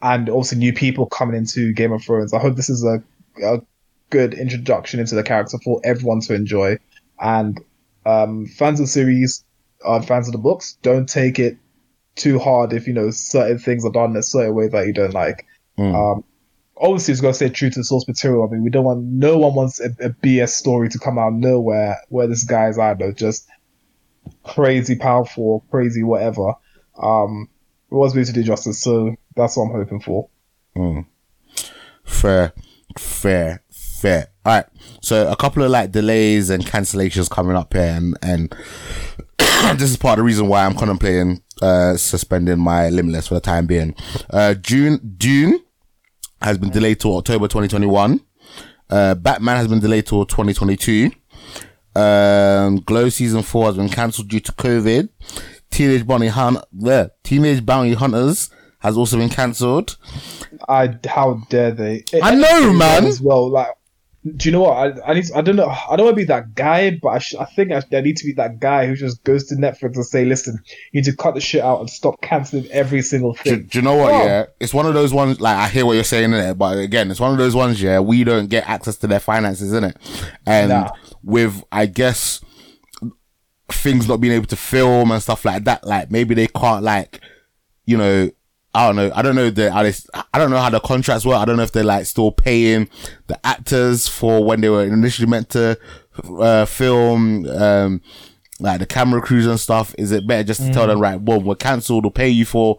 [0.00, 2.32] and also new people coming into Game of Thrones.
[2.32, 3.02] I hope this is a,
[3.42, 3.62] a
[4.10, 6.78] good introduction into the character for everyone to enjoy,
[7.20, 7.60] and
[8.06, 9.44] um, fans of the series,
[9.84, 11.58] uh, fans of the books, don't take it
[12.14, 14.92] too hard if you know certain things are done in a certain way that you
[14.92, 15.46] don't like.
[15.78, 15.94] Mm.
[15.94, 16.24] Um,
[16.76, 18.46] obviously, it's to stay true to the source material.
[18.46, 21.32] I mean, we don't want no one wants a, a BS story to come out
[21.32, 23.48] nowhere where this guy is either just
[24.42, 26.54] crazy powerful, crazy whatever.
[27.00, 27.48] Um,
[27.90, 30.28] it was going to do justice, so that's what I'm hoping for.
[32.04, 32.52] Fair,
[32.98, 34.28] fair, fair.
[34.44, 34.66] All right.
[35.00, 38.54] So a couple of like delays and cancellations coming up here, and and
[39.78, 43.40] this is part of the reason why I'm contemplating uh suspending my limitless for the
[43.40, 43.94] time being.
[44.30, 45.63] Uh, June Dune
[46.44, 48.20] has been delayed to October 2021.
[48.90, 51.10] Uh, Batman has been delayed to 2022.
[51.96, 55.08] Um, Glow season four has been cancelled due to COVID.
[55.70, 59.96] Teenage Bounty Hunt, the Teenage Bounty Hunters has also been cancelled.
[60.68, 62.04] I how dare they?
[62.22, 63.06] I know, man.
[63.06, 63.68] As well, like,
[64.36, 64.76] do you know what?
[65.02, 65.26] I, I need.
[65.34, 65.68] I don't know.
[65.68, 68.16] I don't want to be that guy, but I, sh- I think I, I need
[68.16, 70.58] to be that guy who just goes to Netflix and say, "Listen,
[70.92, 73.78] you need to cut the shit out and stop canceling every single Do, thing." do
[73.78, 74.14] you know what?
[74.14, 74.24] Oh.
[74.24, 75.40] Yeah, it's one of those ones.
[75.42, 77.82] Like I hear what you're saying in it, but again, it's one of those ones.
[77.82, 79.96] Yeah, we don't get access to their finances in it,
[80.46, 80.90] and Nah.
[81.22, 82.40] with I guess
[83.70, 85.86] things not being able to film and stuff like that.
[85.86, 87.20] Like maybe they can't like,
[87.86, 88.30] you know,
[88.74, 89.12] I don't know.
[89.14, 91.36] I don't know the I don't know how the contracts work.
[91.36, 92.88] I don't know if they're like still paying
[93.28, 95.78] the actors for when they were initially meant to
[96.38, 98.00] uh, film, um,
[98.60, 99.94] like the camera crews and stuff?
[99.98, 102.78] Is it better just to tell them, right, well, we're cancelled, we'll pay you for,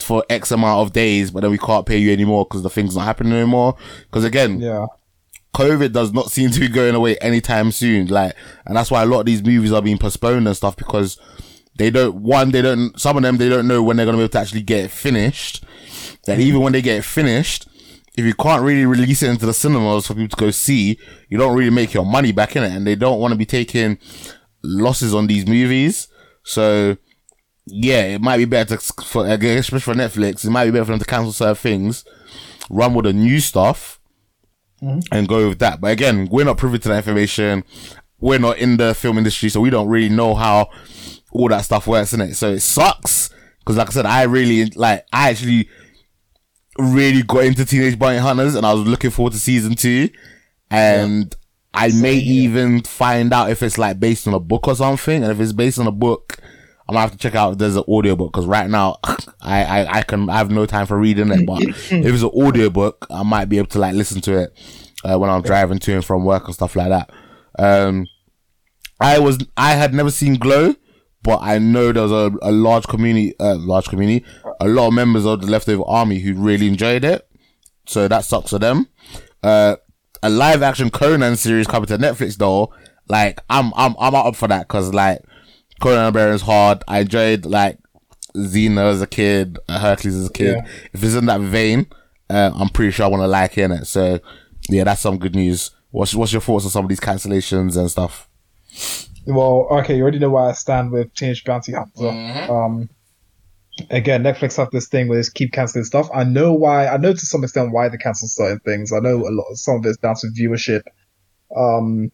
[0.00, 2.96] for X amount of days, but then we can't pay you anymore because the thing's
[2.96, 3.76] not happening anymore?
[4.02, 4.86] Because again, Yeah.
[5.54, 8.08] COVID does not seem to be going away anytime soon.
[8.08, 8.36] Like,
[8.66, 11.18] and that's why a lot of these movies are being postponed and stuff because
[11.76, 14.20] they don't, one, they don't, some of them, they don't know when they're going to
[14.20, 15.64] be able to actually get it finished.
[16.28, 17.68] And even when they get it finished,
[18.16, 21.38] if you can't really release it into the cinemas for people to go see, you
[21.38, 22.72] don't really make your money back in it.
[22.72, 23.98] And they don't want to be taking
[24.62, 26.08] losses on these movies.
[26.42, 26.96] So,
[27.66, 30.92] yeah, it might be better to, for, especially for Netflix, it might be better for
[30.92, 32.04] them to cancel certain things,
[32.70, 34.00] run with the new stuff,
[34.82, 35.00] mm-hmm.
[35.12, 35.80] and go with that.
[35.80, 37.64] But again, we're not privy to that information.
[38.18, 40.70] We're not in the film industry, so we don't really know how
[41.32, 42.34] all that stuff works in it.
[42.34, 43.30] So it sucks.
[43.64, 45.68] Cause like I said, I really, like, I actually
[46.78, 50.08] really got into Teenage Bounty Hunters and I was looking forward to season two.
[50.70, 51.34] And
[51.74, 55.22] I may even find out if it's like based on a book or something.
[55.22, 56.38] And if it's based on a book,
[56.88, 58.98] I'm gonna have to check out if there's an audiobook because right now
[59.40, 61.44] I, I, I can, I have no time for reading it.
[61.44, 64.58] But if it's an audiobook, I might be able to like listen to it,
[65.04, 67.10] uh, when I'm driving to and from work and stuff like that.
[67.58, 68.06] Um,
[69.00, 70.74] I was, I had never seen Glow,
[71.26, 74.24] but I know there's a, a large community, uh, large community,
[74.60, 77.28] a lot of members of the leftover army who really enjoyed it.
[77.86, 78.86] So that sucks for them.
[79.42, 79.74] Uh,
[80.22, 82.72] a live action Conan series coming to Netflix though,
[83.08, 85.20] like I'm, I'm, I'm up for that because like
[85.80, 86.84] Conan the Barbarian's hard.
[86.86, 87.80] I enjoyed like
[88.36, 90.58] Xena as a kid, uh, Hercules as a kid.
[90.58, 90.70] Yeah.
[90.92, 91.86] If it's in that vein,
[92.30, 93.86] uh, I'm pretty sure I want to like hearing it.
[93.86, 94.20] So
[94.68, 95.72] yeah, that's some good news.
[95.90, 98.28] What's, what's your thoughts on some of these cancellations and stuff?
[99.26, 102.08] Well, okay, you already know where I stand with Teenage Bounty Hunter.
[102.52, 102.88] Um,
[103.90, 106.08] again, Netflix have this thing where they keep canceling stuff.
[106.14, 106.86] I know why.
[106.86, 108.92] I know to some extent why they cancel certain things.
[108.92, 109.54] I know a lot.
[109.54, 110.82] Some of it's down to viewership,
[111.56, 112.12] um,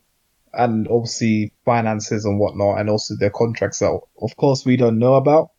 [0.54, 5.14] and obviously finances and whatnot, and also their contracts that, of course, we don't know
[5.14, 5.50] about.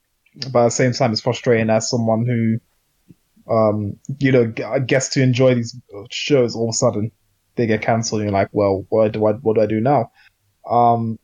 [0.52, 5.22] But at the same time, it's frustrating as someone who, um, you know, gets to
[5.22, 6.56] enjoy these shows.
[6.56, 7.12] All of a sudden,
[7.56, 10.12] they get cancelled, and you're like, well, what do I, what do I do now?
[10.68, 11.20] Um,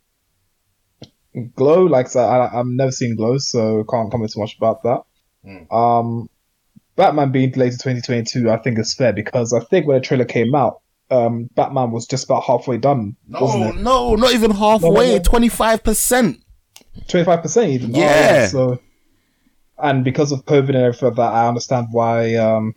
[1.56, 5.04] Glow, like I I've never seen Glow, so can't comment too much about that.
[5.74, 6.30] Um,
[6.96, 10.26] Batman being delayed to 2022, I think is fair because I think when the trailer
[10.26, 14.90] came out, um, Batman was just about halfway done, No, no, not even halfway.
[14.90, 15.20] No, no.
[15.20, 16.44] Twenty five percent.
[17.08, 17.96] 25% even.
[17.96, 18.48] Oh, Yeah.
[18.48, 18.80] so,
[19.78, 22.76] and because of COVID and everything like that, I understand why, um,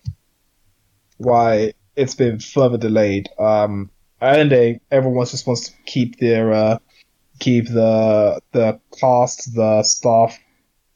[1.19, 3.29] why it's been further delayed.
[3.39, 6.79] Um, at the end day, everyone just wants to keep their, uh,
[7.43, 10.39] keep the, the cast, the staff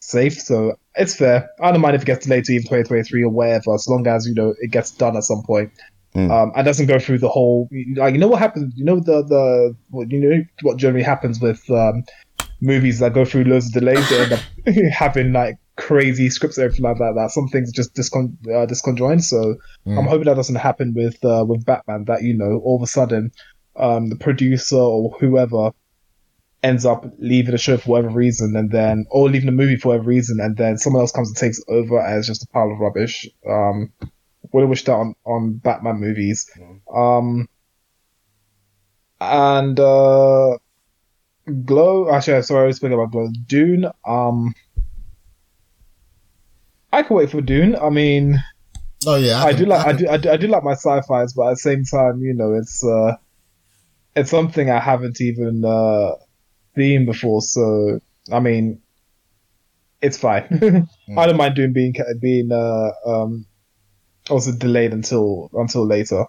[0.00, 0.40] safe.
[0.40, 1.50] So it's fair.
[1.60, 4.26] I don't mind if it gets delayed to even 2023 or whatever, as long as,
[4.26, 5.72] you know, it gets done at some point.
[6.14, 6.30] Mm.
[6.30, 9.22] Um, and doesn't go through the whole, like, you know what happens, you know, the,
[9.22, 12.04] the, what, you know, what generally happens with, um,
[12.62, 14.40] movies that go through loads of delays they end up
[14.90, 17.12] having like crazy scripts and everything like that.
[17.14, 19.22] That some things just discon- uh, disconjoined.
[19.22, 19.56] So
[19.86, 22.04] I'm hoping that doesn't happen with uh, with Batman.
[22.06, 23.30] That you know, all of a sudden,
[23.76, 25.72] um, the producer or whoever
[26.62, 29.88] ends up leaving the show for whatever reason, and then or leaving the movie for
[29.88, 32.78] whatever reason, and then someone else comes and takes over as just a pile of
[32.78, 33.28] rubbish.
[33.48, 33.92] Um,
[34.52, 36.50] wouldn't wish that on on Batman movies.
[36.94, 37.48] Um,
[39.20, 40.58] and uh,
[41.64, 42.10] Glow.
[42.10, 43.28] Actually, sorry, I was speaking about Glow.
[43.46, 43.86] Dune.
[44.06, 44.54] Um,
[46.92, 47.76] I can wait for Dune.
[47.76, 48.42] I mean,
[49.06, 51.48] Oh yeah, I, do like I do, I do I do like my sci-fi's, but
[51.48, 53.16] at the same time, you know, it's uh,
[54.16, 56.14] it's something I haven't even uh
[56.76, 57.42] seen before.
[57.42, 58.00] So
[58.32, 58.80] I mean,
[60.00, 60.88] it's fine.
[61.16, 63.46] I don't mind Dune being being uh um
[64.28, 66.26] also delayed until until later.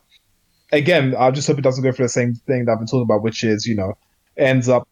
[0.71, 3.03] Again, I just hope it doesn't go for the same thing that I've been talking
[3.03, 3.97] about, which is you know
[4.36, 4.88] ends up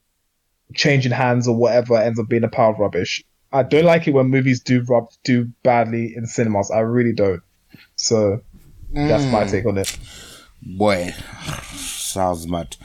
[0.74, 3.24] changing hands or whatever, ends up being a pile of rubbish.
[3.52, 6.72] I don't like it when movies do rub do badly in cinemas.
[6.72, 7.42] I really don't.
[7.96, 8.42] So
[8.92, 9.98] that's my take on it.
[10.62, 11.14] Boy,
[11.74, 12.76] sounds mad.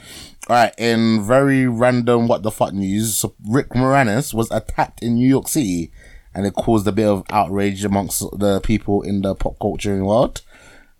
[0.49, 5.27] All right, in very random what the fuck news, Rick Moranis was attacked in New
[5.27, 5.91] York City,
[6.33, 10.41] and it caused a bit of outrage amongst the people in the pop culture world.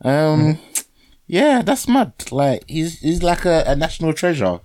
[0.04, 0.60] Um,
[1.28, 2.14] yeah, that's mad.
[2.32, 4.60] Like he's he's like a, a national treasure.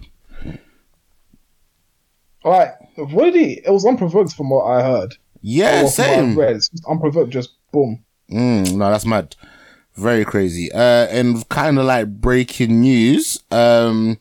[2.45, 3.53] All right, what did he?
[3.65, 5.17] It was unprovoked from what I heard.
[5.41, 6.39] Yeah, same.
[6.39, 6.57] read.
[6.57, 8.05] It's just unprovoked, just boom.
[8.31, 9.37] Mm, no, that's mad.
[9.97, 10.71] Very crazy.
[10.73, 13.43] Uh, and kind of like breaking news.
[13.51, 14.19] Um,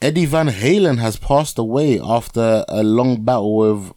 [0.00, 3.92] Eddie Van Halen has passed away after a long battle with,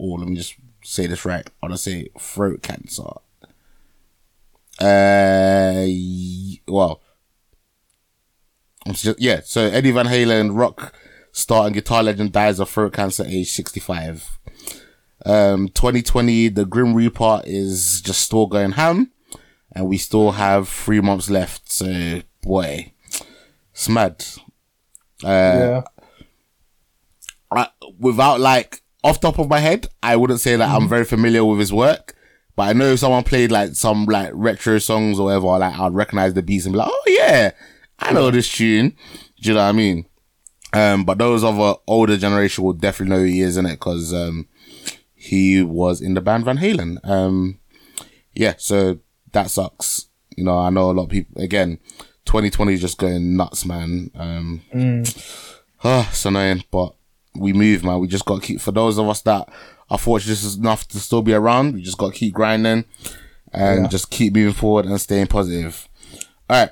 [0.00, 1.46] oh, let me just say this right.
[1.46, 3.02] I want to say throat cancer.
[4.80, 5.86] Uh,
[6.66, 7.02] well,
[8.92, 9.40] just, yeah.
[9.44, 10.94] So Eddie Van Halen, rock
[11.32, 14.38] star and guitar legend, dies of throat cancer, age 65.
[15.26, 19.10] Um, 2020, the Grim Reaper is just still going ham,
[19.72, 21.70] and we still have three months left.
[21.70, 22.92] So, boy,
[23.72, 24.24] it's mad.
[25.24, 25.82] Uh, yeah.
[27.50, 31.44] I, without like off top of my head, I wouldn't say that I'm very familiar
[31.44, 32.14] with his work.
[32.56, 35.94] But I know if someone played like some like retro songs or whatever, like I'd
[35.94, 37.52] recognize the beats and be like, oh yeah,
[38.00, 38.96] I know this tune.
[39.40, 40.06] Do you know what I mean?
[40.72, 43.74] Um, but those of a older generation will definitely know who he is in it
[43.74, 44.48] because um,
[45.14, 46.98] he was in the band Van Halen.
[47.08, 47.60] Um,
[48.34, 48.98] yeah, so
[49.32, 50.08] that sucks.
[50.36, 51.42] You know, I know a lot of people.
[51.42, 51.78] Again,
[52.26, 54.10] 2020 is just going nuts, man.
[54.14, 54.62] Um,
[55.84, 56.94] ah, it's annoying, but
[57.34, 57.98] we move, man.
[58.00, 58.60] We just got to keep.
[58.60, 59.48] For those of us that
[59.90, 62.84] are fortunate enough to still be around, we just got to keep grinding
[63.52, 63.88] and Yeah.
[63.88, 65.88] just keep moving forward and staying positive.
[66.50, 66.70] All right.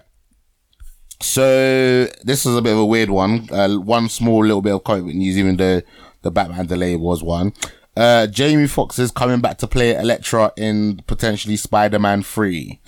[1.22, 3.48] So this is a bit of a weird one.
[3.50, 5.80] Uh, one small little bit of book news, even though
[6.22, 7.52] the Batman delay was one.
[7.96, 12.80] Uh, Jamie Foxx is coming back to play Electro in potentially Spider-Man 3.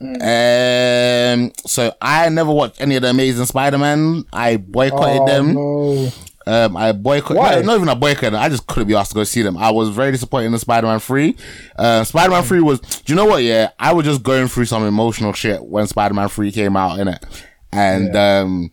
[0.00, 4.24] Um, so I never watched any of the Amazing Spider-Man.
[4.32, 5.54] I boycotted Oh, them.
[5.54, 6.08] no.
[6.46, 7.38] Um, I boycott.
[7.38, 7.54] Why?
[7.54, 8.34] No, not even a boycott.
[8.34, 9.56] I just couldn't be asked to go see them.
[9.56, 11.36] I was very disappointed in Spider-Man 3.
[11.76, 13.42] Uh, Spider-Man 3 was, do you know what?
[13.42, 17.24] Yeah, I was just going through some emotional shit when Spider-Man 3 came out, innit?
[17.72, 18.70] And, um,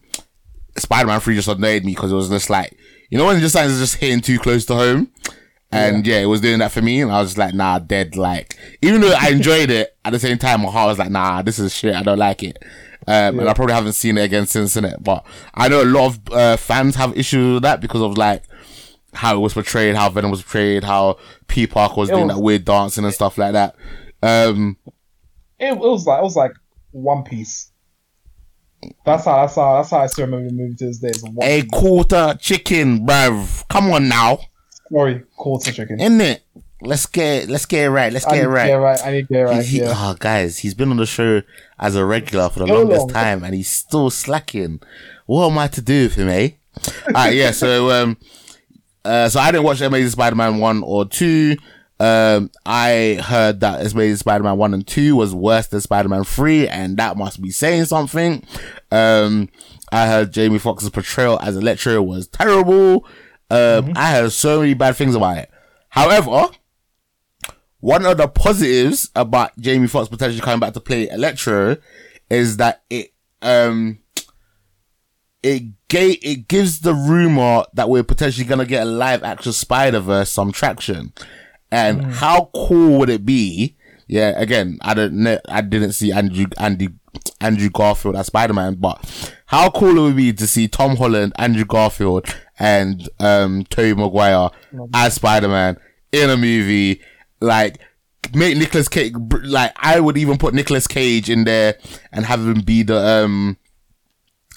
[0.77, 2.77] Spider-Man 3 just annoyed me because it was just like,
[3.09, 5.09] you know, when it just like, it's just hitting too close to home.
[5.71, 6.19] And yeah.
[6.19, 7.01] it was doing that for me.
[7.01, 8.15] And I was just like, nah, dead.
[8.15, 11.41] Like, even though I enjoyed it, at the same time, my heart was like, nah,
[11.41, 11.95] this is shit.
[11.95, 12.57] I don't like it.
[13.07, 15.03] Um, and I probably haven't seen it again since, innit?
[15.03, 18.43] But I know a lot of, uh, fans have issues with that because of like,
[19.13, 21.67] how it was portrayed, how Venom was portrayed, how P.
[21.67, 23.75] Parker was doing was- that weird dancing and stuff like that.
[24.23, 24.77] Um,
[25.59, 26.51] It, it was like it was like
[26.91, 27.71] One Piece.
[29.05, 31.11] That's how that's how that's how I still remember the movie to this day.
[31.41, 33.67] A quarter chicken, bruv.
[33.67, 34.39] Come on now.
[34.91, 35.99] Sorry, quarter chicken.
[35.99, 36.43] Isn't it?
[36.83, 38.11] Let's get, let's get it right.
[38.11, 38.67] Let's get it right.
[38.67, 39.05] get it right.
[39.05, 39.63] I need to get it right.
[39.65, 39.93] He, he, yeah.
[39.95, 41.41] oh, guys, he's been on the show
[41.79, 43.09] as a regular for the So longest long.
[43.09, 44.81] time, and he's still slacking.
[45.27, 46.49] What am I to do with him, eh?
[47.07, 47.51] Alright, yeah.
[47.51, 48.17] So, um,
[49.05, 51.55] uh, so I didn't watch Amazing Spider-Man one or two.
[51.99, 56.97] Um, I heard that Amazing Spider-Man one and two was worse than Spider-Man three, and
[56.97, 58.43] that must be saying something.
[58.91, 59.49] Um,
[59.91, 63.05] I heard Jamie Foxx's portrayal as Electro was terrible.
[63.51, 65.51] Um, I heard so many bad things about it.
[65.89, 66.47] However,
[67.81, 71.77] one of the positives about Jamie Foxx potentially coming back to play Electro
[72.29, 73.99] is that it um
[75.43, 79.99] it gave it gives the rumor that we're potentially gonna get a live action Spider
[79.99, 81.11] Verse some traction.
[81.71, 83.75] And how cool would it be?
[84.07, 86.89] Yeah, again, I don't know, I didn't see Andrew Andy
[87.39, 91.33] Andrew Garfield as Spider Man, but how cool it would be to see Tom Holland,
[91.37, 92.25] Andrew Garfield,
[92.59, 94.49] and um Tobey Maguire
[94.93, 95.77] as Spider Man
[96.11, 97.01] in a movie.
[97.39, 97.79] Like
[98.33, 101.77] make Nicolas Cage like I would even put Nicolas Cage in there
[102.11, 103.57] and have him be the um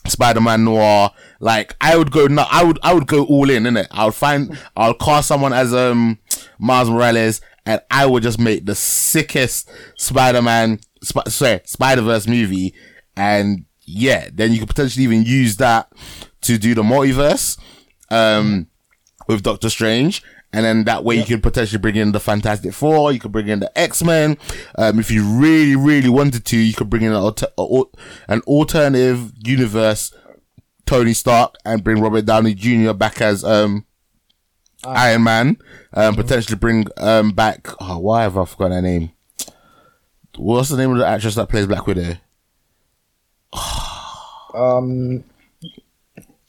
[0.07, 1.11] Spider-Man noir.
[1.41, 3.87] Like I would go, no, I would, I would go all in, innit?
[3.91, 6.19] I would find, I'll cast someone as um
[6.59, 12.75] Miles Morales, and I would just make the sickest Spider-Man, Sp- sorry, Spider-Verse movie,
[13.17, 15.93] and yeah, then you could potentially even use that
[16.43, 17.59] to do the multiverse,
[18.11, 18.67] um,
[19.29, 20.23] with Doctor Strange.
[20.53, 23.49] And then that way you could potentially bring in the Fantastic Four, you could bring
[23.49, 24.39] in the X-Men.
[24.79, 27.49] Um, if you really, really wanted to, you could bring in an, alter-
[28.29, 30.15] an alternative universe
[30.87, 32.93] Tony Stark and bring Robert Downey Jr.
[32.93, 33.85] back as, um,
[34.85, 35.57] Iron Man.
[35.93, 39.11] Um, potentially bring, um, back, oh, why have I forgotten her name?
[40.37, 42.17] What's the name of the actress that plays Black Widow?
[44.55, 45.25] Um.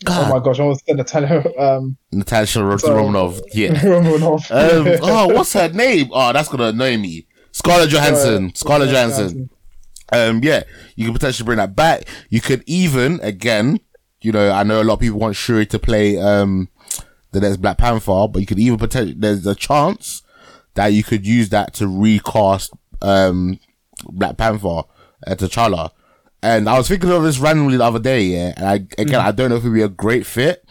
[0.04, 0.60] God, Oh my gosh!
[0.60, 1.44] I was tell her.
[1.60, 1.98] Um.
[2.12, 2.96] Natasha Ro- Sorry.
[2.96, 3.40] Romanoff.
[3.54, 3.86] Yeah.
[3.88, 4.52] Romanoff.
[4.52, 6.10] Um, oh, what's her name?
[6.12, 7.26] Oh, that's gonna annoy me.
[7.52, 8.54] Scarlett Johansson.
[8.54, 9.50] Scarlett Johansson.
[10.12, 10.64] Um, yeah,
[10.96, 12.04] you could potentially bring that back.
[12.30, 13.80] You could even, again,
[14.22, 16.70] you know, I know a lot of people want Shuri to play, um,
[17.32, 20.22] the next Black Panther, but you could even potentially, there's a chance
[20.76, 22.72] that you could use that to recast,
[23.02, 23.58] um,
[24.04, 24.68] Black Panther,
[25.28, 25.92] uh, T'Challa.
[26.44, 29.32] And I was thinking of this randomly the other day, yeah, and I, again, I
[29.32, 30.64] don't know if it'd be a great fit,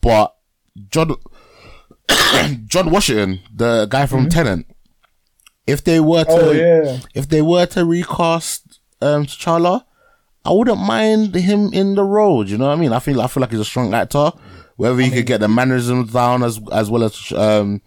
[0.00, 0.36] but
[0.90, 1.16] John,
[2.66, 4.66] John Washington, the guy from Tenet,
[5.66, 6.98] if they were to, Oh yeah.
[7.14, 9.84] if they were to recast um T'Challa,
[10.44, 12.44] I wouldn't mind him in the role.
[12.44, 12.92] Do you know what I mean?
[12.92, 14.30] I feel I feel like he's a strong actor.
[14.76, 17.80] Whether he could get the mannerisms down as as well as um,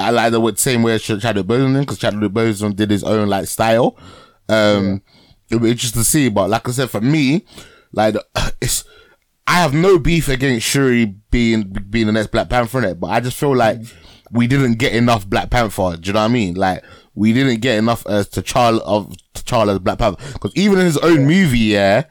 [0.00, 3.28] I like the same way as Ch- Chadwick Boseman because Chadwick Boseman did his own
[3.28, 3.96] like style.
[4.48, 5.02] Um,
[5.50, 6.28] it'd be interesting to see.
[6.28, 7.44] But like I said, for me,
[7.92, 8.16] Like
[8.60, 8.84] it's.
[9.46, 13.08] I have no beef against Shuri being being the next Black Panther in it, but
[13.08, 13.80] I just feel like
[14.30, 15.96] we didn't get enough Black Panther.
[15.96, 16.54] Do you know what I mean?
[16.54, 16.84] Like
[17.14, 20.84] we didn't get enough as to Charles of T'Challa as Black Panther because even in
[20.86, 22.04] his own movie, yeah,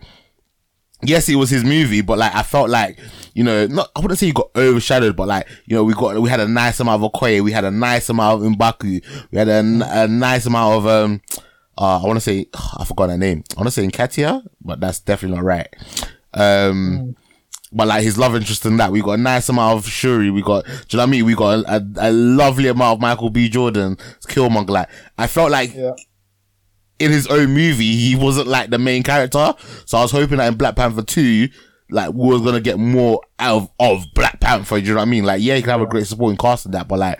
[1.03, 2.99] yes, it was his movie, but like I felt like
[3.33, 6.19] you know, not I wouldn't say he got overshadowed, but like you know, we got
[6.21, 9.37] we had a nice amount of Okoye, we had a nice amount of Mbaku, we
[9.37, 9.59] had a,
[10.03, 11.21] a nice amount of um,
[11.77, 12.47] uh, I want to say
[12.77, 13.43] I forgot her name.
[13.55, 15.67] I want to say Nkatia, but that's definitely not right.
[16.33, 17.15] Um.
[17.71, 20.31] But like his love interest in that, we got a nice amount of Shuri.
[20.31, 21.25] We got, do you know what I mean?
[21.25, 23.47] We got a, a, a lovely amount of Michael B.
[23.47, 23.95] Jordan,
[24.27, 24.71] Killmonger.
[24.71, 24.89] Like
[25.19, 25.91] I felt like Yeah.
[26.99, 29.53] In his own movie, he wasn't like the main character.
[29.85, 31.47] So I was hoping that in Black Panther 2,
[31.91, 34.79] like, we were gonna get more out of, of Black Panther.
[34.79, 35.23] Do you know what I mean?
[35.25, 37.19] Like, yeah, you can have a great supporting cast in that, but like,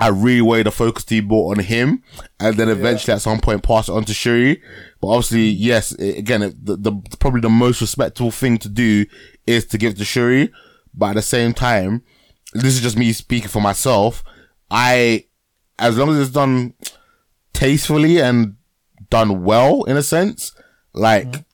[0.00, 2.02] I really wanted the focus to be brought on him,
[2.40, 4.60] and then eventually at some point pass it on to Shuri.
[5.00, 9.06] But obviously, yes, i- again, it- the, the probably the most respectable thing to do
[9.46, 10.50] is to give to Shuri.
[10.94, 12.02] But at the same time,
[12.52, 14.24] this is just me speaking for myself.
[14.70, 15.26] I,
[15.78, 16.74] as long as it's done
[17.52, 18.56] tastefully and
[19.10, 20.52] done well in a sense,
[20.92, 21.44] like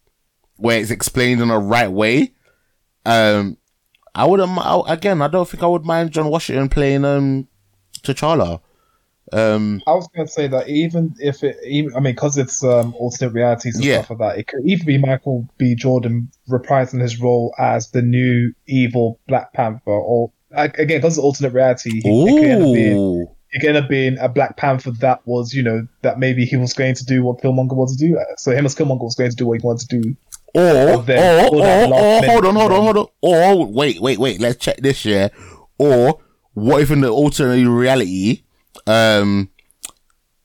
[0.57, 2.33] where it's explained in the right way.
[3.05, 3.57] Um,
[4.15, 4.59] I wouldn't.
[4.59, 7.49] I, again, I don't think I would mind John Washington playing um
[8.03, 8.61] T'Challa.
[9.31, 12.65] Um, I was going to say that even if it, even, I mean, because it's
[12.65, 13.99] um, alternate realities and Yeah.
[14.03, 15.75] stuff like that, it could even be Michael B.
[15.75, 21.53] Jordan reprising his role as the new evil Black Panther, or again, because it's alternate
[21.53, 24.91] reality, he, it could end up being it could end up being a Black Panther
[25.01, 28.09] that was, you know, that maybe he was going to do what Killmonger wanted to
[28.09, 28.19] do.
[28.37, 30.17] So him as Killmonger was going to do what he wanted to do.
[30.55, 33.07] or or, then that or, or hold on, hold on, hold on.
[33.23, 34.41] Or wait, wait, wait.
[34.41, 35.31] Let's check this year.
[35.79, 36.21] Or
[36.55, 38.43] what if in the alternate reality,
[38.87, 39.51] um,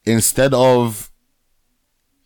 [0.06, 1.12] instead of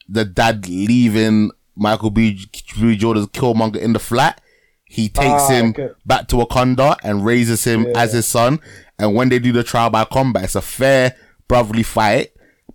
[0.09, 2.45] the dad leaving Michael B.
[2.79, 2.95] B.
[2.95, 4.41] Jordan's Killmonger in the flat,
[4.85, 5.89] he takes Ah, him okay.
[6.05, 7.99] back to Wakanda and raises him Yeah.
[8.01, 8.59] as his son.
[8.99, 11.15] And when they do the trial by combat, it's a fair
[11.47, 12.31] brotherly fight.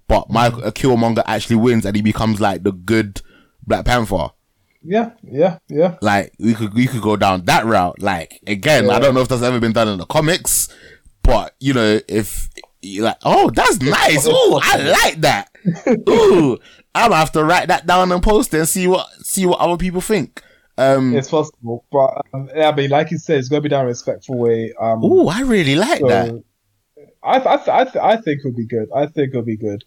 [0.08, 0.72] But Michael Mm.
[0.72, 3.20] Killmonger actually wins, and he becomes like the good
[3.66, 4.28] Black Panther.
[4.84, 5.96] Yeah, yeah, yeah.
[6.02, 8.00] Like we could we could go down that route.
[8.02, 10.68] Like again, I don't know if that's ever been done in the comics,
[11.22, 12.48] but you know if
[12.82, 14.26] you're like, oh, that's nice.
[14.28, 15.50] Ooh, I like that.
[16.08, 16.58] Ooh,
[16.94, 19.60] I'm gonna have to write that down and post it and see what see what
[19.60, 20.42] other people think.
[20.78, 23.68] Um, It's possible, but um, yeah, I mean, like you said, it's going to be
[23.68, 24.72] done in a respectful way.
[24.80, 26.42] Um, ooh, I really like so that.
[27.22, 28.88] I, I, I, I think it'll be good.
[28.94, 29.84] I think it'll be good.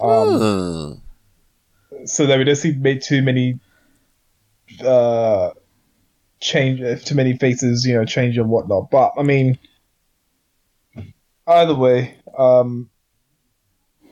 [0.00, 1.02] Um,
[2.04, 3.58] so that we don't see ma- too many
[4.84, 5.50] uh
[6.40, 9.58] change too many faces you know change and whatnot but i mean
[11.46, 12.88] either way um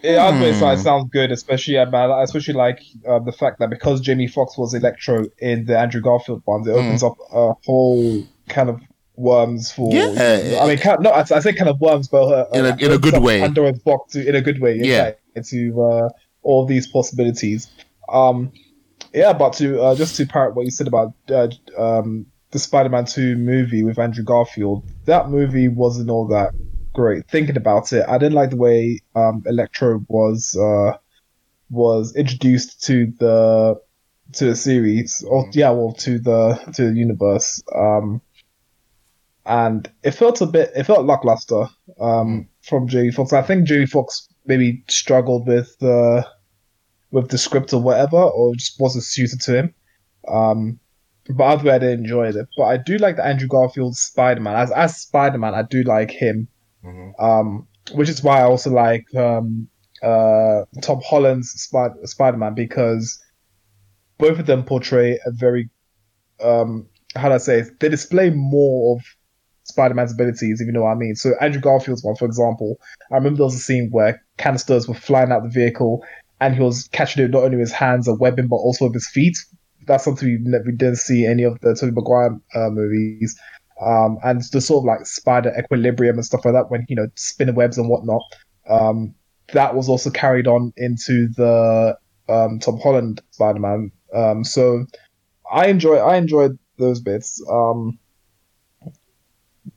[0.03, 0.83] it, either way, so it Hmm.
[0.83, 5.27] sounds good, especially about, especially like uh, the fact that because Jamie Foxx was Electro
[5.39, 8.81] in the Andrew Garfield ones, it opens up a whole kind of
[9.17, 9.93] worms for.
[9.95, 10.61] Yeah.
[10.63, 12.77] I mean, kind, no, I, I say kind of worms, but uh, In a- uh,
[12.79, 13.41] in a good way.
[13.41, 14.79] Pandora's box to, in a good way.
[14.83, 15.13] Yeah.
[15.37, 16.09] Into uh,
[16.43, 17.69] all these possibilities.
[18.09, 18.53] Um,
[19.13, 21.49] yeah, but to uh, just to parrot what you said about uh,
[21.79, 26.53] um, the Spider-Man Two movie with Andrew Garfield, that movie wasn't all that
[26.93, 27.29] great.
[27.29, 30.97] Thinking about it, I didn't like the way um, Electro was uh,
[31.71, 33.81] was introduced to the
[34.35, 37.63] to the series, or yeah, well, to the to the universe.
[37.75, 38.21] Um,
[39.47, 41.67] and it felt a bit, it felt lackluster
[42.01, 43.33] um, from Jamie Foxx.
[43.33, 46.27] I think Jamie Foxx maybe struggled with the
[47.11, 49.75] with the script or whatever, or just wasn't suited to him.
[50.29, 50.79] Um,
[51.29, 52.37] but either way, I did enjoy it.
[52.57, 54.57] But I do like the Andrew Garfield Spider Man.
[54.57, 56.49] As as Spider Man, I do like him.
[57.19, 59.69] Um, which is why I also like um,
[60.03, 63.21] uh, Tom Holland's Spider Man because
[64.19, 65.71] both of them portray a very
[66.43, 67.81] um, how do I say it?
[67.81, 69.05] They display more of
[69.65, 71.15] Spider Man's abilities, if you know what I mean.
[71.17, 72.77] So Andrew Garfield's one, for example,
[73.11, 76.05] I remember there was a scene where canisters were flying out the vehicle
[76.41, 78.95] and he was catching it not only with his hands and webbing but also with
[78.95, 79.37] his feet.
[79.87, 83.39] That's something we, we didn't see any of the Tobey Maguire uh, movies.
[83.81, 87.09] Um, and the sort of like spider equilibrium and stuff like that when you know
[87.15, 88.23] spinner webs and whatnot.
[88.69, 89.15] Um,
[89.53, 91.97] that was also carried on into the
[92.29, 93.91] um, Tom Holland Spider-Man.
[94.15, 94.87] Um, so
[95.51, 97.43] I enjoy I enjoyed those bits.
[97.51, 97.99] Um,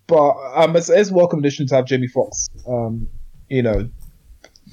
[0.07, 3.07] but um, it's, it's a welcome addition to have Jamie Foxx, um,
[3.49, 3.89] you know,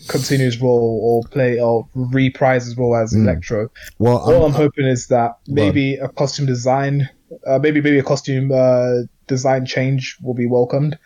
[0.09, 3.22] continue his role or play or reprise his role as Mm.
[3.22, 3.70] Electro.
[3.99, 7.09] Well, All I'm I'm, hoping is that maybe a costume design,
[7.47, 10.99] uh, maybe maybe a costume uh, design change will be welcomed,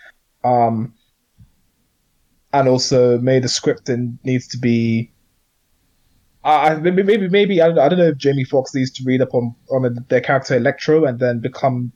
[0.43, 0.93] um,
[2.53, 5.13] and also maybe the scripting needs to be
[6.43, 9.23] I maybe maybe maybe I don't, I don't know if Jamie Foxx needs to read
[9.23, 11.93] up on on their character Electro and then become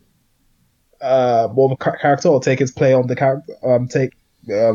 [1.00, 4.12] uh more of a character or take his play on the character um take
[4.52, 4.74] uh,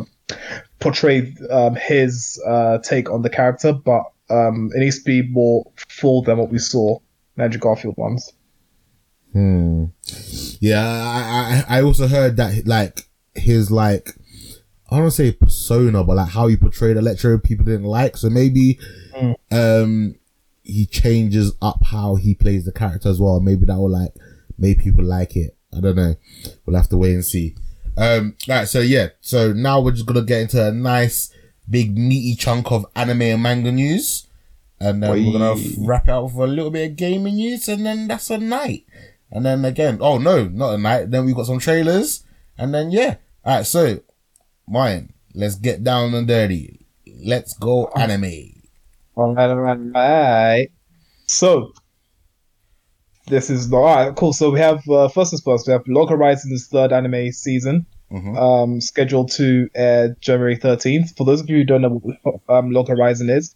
[0.79, 5.65] portray um, his uh, take on the character, but um, it needs to be more
[5.89, 6.99] full than what we saw
[7.37, 8.31] Andrew Garfield ones.
[9.33, 9.85] Hmm.
[10.59, 14.15] Yeah, I, I I also heard that like his like
[14.89, 18.15] I don't say persona, but like how he portrayed Electro, people didn't like.
[18.15, 18.79] So maybe
[19.15, 19.35] mm.
[19.51, 20.15] um
[20.63, 23.39] he changes up how he plays the character as well.
[23.39, 24.13] Maybe that will like
[24.57, 25.57] make people like it.
[25.75, 26.15] I don't know.
[26.65, 27.55] We'll have to wait and see.
[27.97, 28.67] Um, right.
[28.67, 29.09] So yeah.
[29.21, 31.33] So now we're just gonna get into a nice
[31.69, 34.27] big meaty chunk of anime and manga news,
[34.79, 35.25] and then Wee.
[35.25, 38.29] we're gonna wrap it up with a little bit of gaming news, and then that's
[38.29, 38.85] a night.
[39.33, 41.09] And then again, oh no, not a night.
[41.09, 42.23] Then we got some trailers,
[42.55, 43.15] and then yeah.
[43.43, 43.65] All right.
[43.65, 43.99] So,
[44.69, 46.85] Ryan, let's get down and dirty.
[47.25, 48.61] Let's go anime.
[49.15, 50.71] All right, all right, all right.
[51.25, 51.73] So,
[53.27, 54.15] this is the all right.
[54.15, 54.33] Cool.
[54.33, 55.65] So we have uh, first as first.
[55.65, 58.37] We have Log Horizon's third anime season, mm-hmm.
[58.37, 61.17] um, scheduled to air January thirteenth.
[61.17, 63.55] For those of you who don't know what um, Log Horizon is,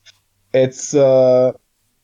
[0.54, 1.52] it's uh,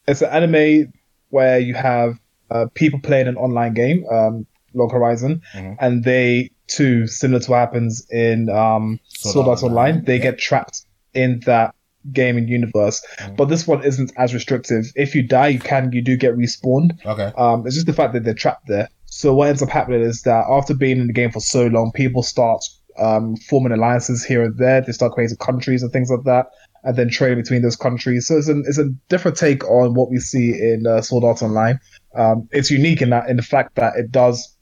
[0.07, 0.93] it's an anime
[1.30, 2.19] where you have
[2.53, 5.73] uh, people playing an online game, um, Log Horizon, mm-hmm.
[5.79, 10.31] and they too, similar to what happens in um, Sword Art Online, they yeah.
[10.31, 11.75] get trapped in that
[12.11, 13.05] gaming universe.
[13.19, 13.37] Mm.
[13.37, 14.85] But this one isn't as restrictive.
[14.95, 17.05] If you die, you can you do get respawned.
[17.05, 17.31] Okay.
[17.37, 18.89] Um, it's just the fact that they're trapped there.
[19.05, 21.91] So what ends up happening is that after being in the game for so long,
[21.93, 22.63] people start
[22.97, 24.81] um, forming alliances here and there.
[24.81, 26.47] They start creating countries and things like that,
[26.83, 28.27] and then trading between those countries.
[28.27, 31.43] So it's, an, it's a different take on what we see in uh, Sword Art
[31.43, 31.79] Online.
[32.16, 34.55] Um, it's unique in that in the fact that it does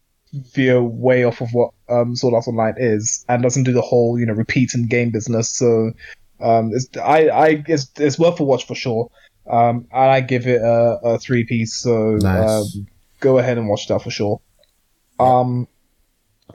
[0.54, 4.20] veer way off of what um, Sword Art Online is, and doesn't do the whole
[4.20, 5.50] you know repeat and game business.
[5.50, 5.92] So
[6.42, 9.10] um, it's, I, I, it's, it's worth a watch for sure.
[9.50, 11.76] Um, and I give it a, a three piece.
[11.76, 12.50] So nice.
[12.50, 12.88] um,
[13.20, 14.42] go ahead and watch that for sure.
[15.20, 15.68] Um,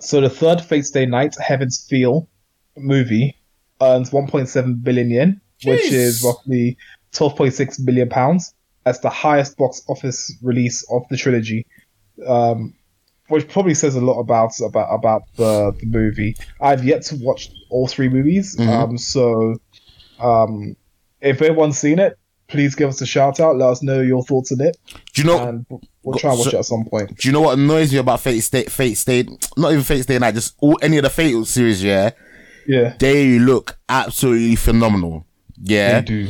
[0.00, 2.28] so the third Fate Stay Night Heaven's Feel
[2.76, 3.36] movie
[3.80, 5.70] earns 1.7 billion yen, Jeez.
[5.70, 6.76] which is roughly
[7.12, 8.54] 12.6 billion pounds.
[8.86, 11.66] That's the highest box office release of the trilogy.
[12.26, 12.72] Um,
[13.28, 16.36] which probably says a lot about about about the, the movie.
[16.60, 18.70] I've yet to watch all three movies, mm-hmm.
[18.70, 19.56] um, so
[20.20, 20.76] um,
[21.20, 22.16] if anyone's seen it,
[22.46, 23.56] please give us a shout out.
[23.56, 24.76] Let us know your thoughts on it.
[25.12, 25.48] Do you know?
[25.48, 25.66] And
[26.04, 27.18] we'll try and watch so, it at some point.
[27.18, 28.70] Do you know what annoys me about Fate State?
[28.70, 31.82] Fate State, not even Fate Stay Night, just all any of the Fate series.
[31.82, 32.10] Yeah,
[32.66, 35.26] yeah, they look absolutely phenomenal.
[35.60, 36.28] Yeah, they do.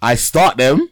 [0.00, 0.88] I start them.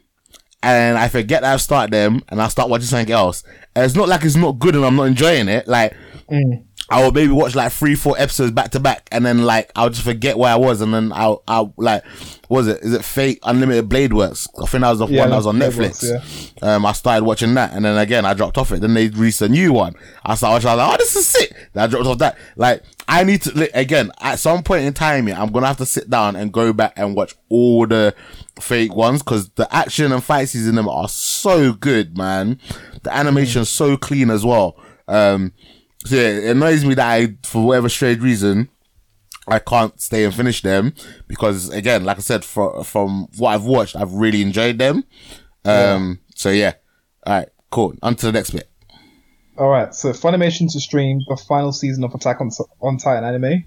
[0.65, 3.43] And I forget that I've started them, and I start watching something else.
[3.75, 5.67] And it's not like it's not good, and I'm not enjoying it.
[5.67, 5.95] Like,
[6.27, 6.64] mm.
[6.89, 9.89] I would maybe watch like three, four episodes back to back, and then like I'll
[9.89, 12.03] just forget where I was, and then I'll, I'll like,
[12.47, 12.81] was it?
[12.81, 14.47] Is it Fate Unlimited Blade Works?
[14.61, 16.11] I think that was the yeah, one that was on Netflix.
[16.11, 16.75] Works, yeah.
[16.75, 18.81] Um, I started watching that, and then again I dropped off it.
[18.81, 19.95] Then they released a new one.
[20.23, 20.69] I started watching.
[20.69, 21.55] I was like, oh, this is sick.
[21.73, 22.37] Then I dropped off that.
[22.55, 25.27] Like, I need to again at some point in time.
[25.27, 28.13] Yeah, I'm gonna have to sit down and go back and watch all the
[28.61, 32.59] Fate ones because the action and fight scenes in them are so good, man.
[33.01, 34.77] The animation is so clean as well.
[35.07, 35.51] Um,
[36.05, 38.69] so yeah, it annoys me that I, for whatever strange reason,
[39.47, 40.93] I can't stay and finish them
[41.27, 45.03] because again, like I said, for, from what I've watched, I've really enjoyed them.
[45.63, 46.35] Um, yeah.
[46.35, 46.73] so yeah.
[47.25, 47.95] All right, cool.
[48.03, 48.69] On to the next bit.
[49.57, 52.49] All right, so Funimation to stream the final season of Attack on,
[52.81, 53.63] on Titan anime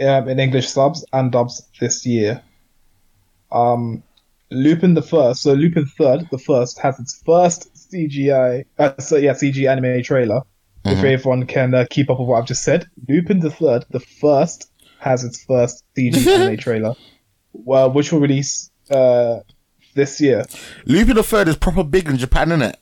[0.00, 2.42] um, in English subs and dubs this year.
[3.50, 4.02] Um,
[4.50, 9.32] Lupin the First, so Lupin Third, the first, has its first CGI, uh, so yeah,
[9.32, 10.42] CG anime trailer
[10.84, 10.98] mm-hmm.
[10.98, 12.86] if everyone can uh, keep up with what I've just said.
[13.08, 16.94] Lupin the Third, the first, has its first CG anime trailer,
[17.52, 19.40] well, which will release uh,
[19.94, 20.44] this year.
[20.86, 22.76] Lupin the Third is proper big in Japan, isn't it?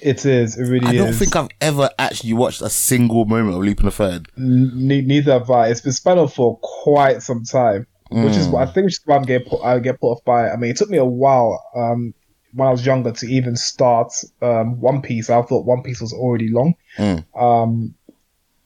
[0.00, 0.58] It is.
[0.58, 1.18] It really I don't is.
[1.18, 4.28] think I've ever actually watched a single moment of Lupin the Third.
[4.36, 5.68] Neither have I.
[5.68, 8.24] It's been spun off for quite some time, mm.
[8.24, 10.24] which is what I think which is why I'm getting put, I get put off
[10.24, 10.48] by.
[10.48, 10.52] It.
[10.52, 11.62] I mean, it took me a while.
[11.76, 12.14] Um,
[12.54, 15.30] when I was younger to even start um, One Piece.
[15.30, 16.74] I thought One Piece was already long.
[16.98, 17.24] Mm.
[17.40, 17.94] Um,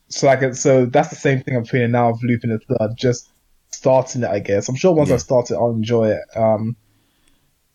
[0.08, 2.96] so like, so that's the same thing I'm feeling now of Lupin the Third.
[2.96, 3.28] Just
[3.70, 4.68] starting it, I guess.
[4.68, 5.16] I'm sure once yeah.
[5.16, 6.22] I start it, I'll enjoy it.
[6.36, 6.76] Um,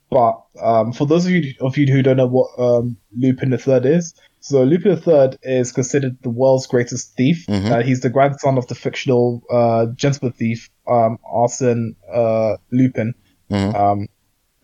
[0.10, 3.58] but um, for those of you of you who don't know what um, Lupin the
[3.58, 7.46] Third is, so Lupin the Third is considered the world's greatest thief.
[7.48, 7.72] Mm-hmm.
[7.72, 13.14] Uh, he's the grandson of the fictional uh, gentleman thief um, Arsene uh, Lupin.
[13.50, 13.76] Mm-hmm.
[13.76, 14.08] Um,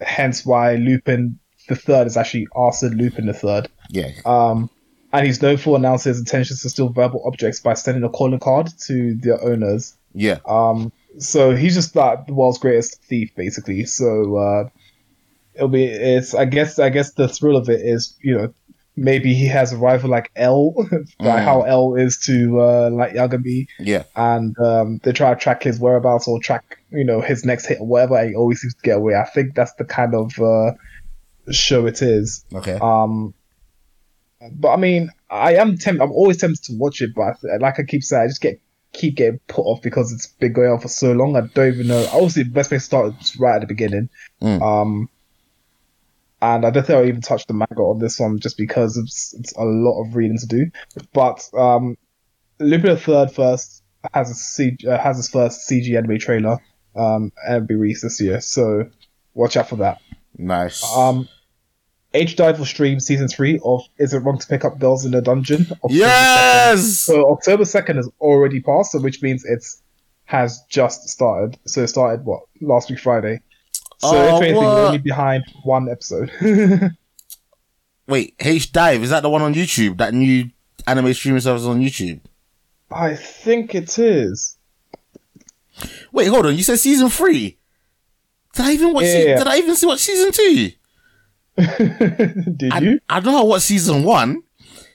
[0.02, 3.70] hence why Lupin the Third is actually Arsene Lupin the Third.
[3.90, 4.12] Yeah.
[4.26, 4.70] Um,
[5.14, 8.40] and he's known for announcing his intentions to steal verbal objects by sending a calling
[8.40, 9.96] card to their owners.
[10.14, 10.40] Yeah.
[10.46, 13.86] Um, so he's just like the world's greatest thief, basically.
[13.86, 14.70] So uh,
[15.56, 18.54] it'll be it's I guess I guess the thrill of it is you know
[19.00, 20.90] maybe he has a rival like L, like
[21.20, 21.44] Mm.
[21.44, 24.04] how L is to uh, Light Yagami, Yeah.
[24.16, 27.80] and um, they try to track his whereabouts or track you know his next hit
[27.80, 28.18] or whatever.
[28.18, 29.16] And he always seems to get away.
[29.16, 30.72] I think that's the kind of uh,
[31.52, 32.44] show it is.
[32.54, 32.78] Okay.
[32.82, 33.34] Um,
[34.54, 36.04] but I mean, I am tempted.
[36.04, 38.62] I'm always tempted to watch it, but I like I keep saying, I just get
[38.94, 41.36] keep getting put off because it's been going on for so long.
[41.36, 42.08] I don't even know.
[42.14, 44.10] Obviously, the best place to start is right at the beginning.
[44.42, 44.62] Mm.
[44.62, 45.10] Um,
[46.42, 49.34] and I don't think I'll even touch the manga on this one just because it's,
[49.34, 50.72] it's a lot of reading to do.
[51.12, 51.98] But um,
[52.60, 53.84] Lupin the Third first
[54.14, 56.60] has a C- uh, has his first CG anime trailer
[56.96, 58.90] um, and it'll released this year, so
[59.34, 60.02] watch out for that.
[60.38, 60.84] Nice.
[60.96, 61.28] Um,
[62.18, 65.14] H Dive will stream season three of Is It Wrong to Pick Up Girls in
[65.14, 65.62] a Dungeon?
[65.72, 65.98] October 2nd.
[65.98, 66.98] yes.
[67.00, 69.82] So October second has already passed, so which means it's
[70.26, 71.58] has just started.
[71.66, 73.40] So it started what last week Friday.
[74.00, 74.66] So Oh, if anything, what?
[74.76, 76.32] we're only behind one episode.
[78.08, 79.98] Wait, H Dive is that the one on YouTube?
[79.98, 80.50] That new
[80.86, 82.22] anime streaming service on YouTube?
[82.92, 84.58] I think it is.
[86.12, 86.56] Wait, hold on.
[86.56, 87.58] You said season three.
[88.54, 89.04] Did I even watch?
[89.06, 89.38] Yeah, se- yeah.
[89.38, 90.72] Did I even see what season two?
[92.58, 93.00] Did I, you?
[93.10, 94.44] I don't know what season one.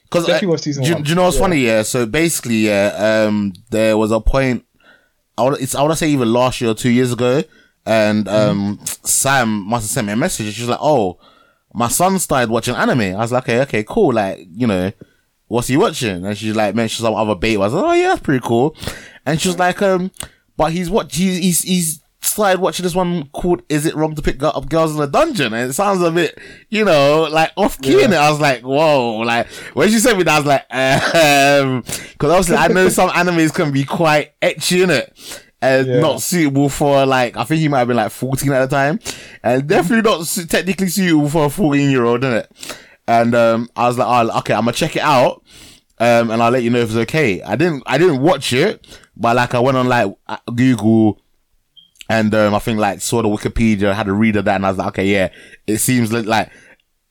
[0.03, 0.25] Because
[0.61, 1.41] season do, you- do you know what's Yeah.
[1.41, 1.57] funny?
[1.65, 1.81] Yeah.
[1.83, 3.25] So basically, yeah.
[3.27, 4.65] Um, there was a point.
[5.37, 7.43] I would, it's I to say even last year or two years ago,
[7.85, 10.53] and um, Sam must have sent me a message.
[10.53, 11.17] She's like, "Oh,
[11.73, 14.13] my son started watching anime." I was like, "Okay, okay, cool.
[14.13, 14.91] Like, you know,
[15.47, 17.55] what's he watching?" And she's like, mentioned some other bait.
[17.55, 18.75] I was like, "Oh yeah, that's pretty cool."
[19.25, 20.11] And she was like, "Um,
[20.55, 24.21] but he's what he's he's he's." Started watching this one called "Is It Wrong to
[24.21, 26.37] Pick Up Girls in a Dungeon?" and it sounds a bit,
[26.69, 28.15] you know, like off key in it.
[28.17, 31.81] I was like, "Whoa!" Like when she sent me that, I was like, um,
[32.13, 35.99] because obviously I know some animes can be quite ecchi in it and Yeah.
[35.99, 38.99] not suitable for like I think he might have been like 14 at the time,
[39.43, 42.77] and definitely not su- technically suitable for a 14 year old, isn't it?
[43.07, 45.43] And um, I was like, oh, okay, I'm gonna check it out,
[45.99, 47.41] um, and I'll let you know if it's okay.
[47.41, 51.19] I didn't, I didn't watch it, but like I went on like uh, Google.
[52.15, 54.69] And um, I think like saw the Wikipedia, had a read of that, and I
[54.69, 55.29] was like, okay, yeah,
[55.65, 56.51] it seems like, like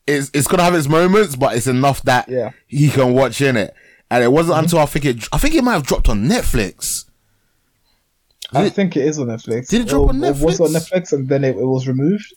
[0.07, 2.51] it's it's gonna have its moments, but it's enough that Yeah.
[2.67, 3.73] he can watch in it.
[4.11, 7.05] And it wasn't until I think it, I think it might have dropped on Netflix.
[8.53, 9.67] I Did- think it is on Netflix.
[9.69, 10.91] did it drop on Was it on Netflix?
[10.93, 12.33] Netflix and then it, it was removed?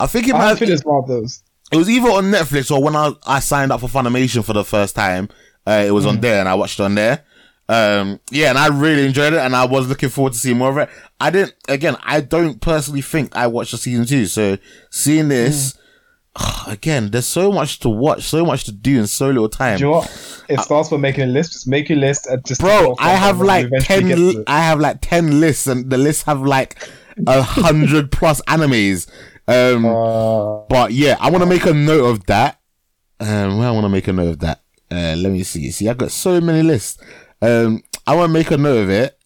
[0.00, 0.58] I think it I might.
[0.58, 1.42] think It, it's one of those.
[1.72, 4.64] it was either on Netflix or when I I signed up for Funimation for the
[4.64, 5.28] first time.
[5.66, 6.08] Uh, it was Mm.
[6.08, 7.24] on there, and I watched it on there.
[7.68, 10.70] Um, yeah, and I really enjoyed it, and I was looking forward to seeing more
[10.70, 10.88] of it.
[11.20, 11.54] I didn't.
[11.68, 14.56] Again, I don't personally think I watched the season two, so
[14.90, 15.74] seeing this.
[15.74, 15.78] Mm.
[16.72, 19.78] Again, there's so much to watch, so much to do in so little time.
[19.78, 20.44] Do you know what?
[20.48, 21.52] It starts with making a list.
[21.52, 24.44] Just make your list and just Bro, I have like ten.
[24.46, 26.88] I have like ten lists, and the lists have like
[27.26, 29.10] a hundred plus animes.
[29.46, 32.60] Um, Uh, but yeah, I want to make a note of that.
[33.20, 34.62] Um, where I want to make a note of that.
[34.90, 35.70] Uh, let me see.
[35.70, 36.98] See, I've got so many lists.
[37.40, 39.18] Um, I want to make a note of it,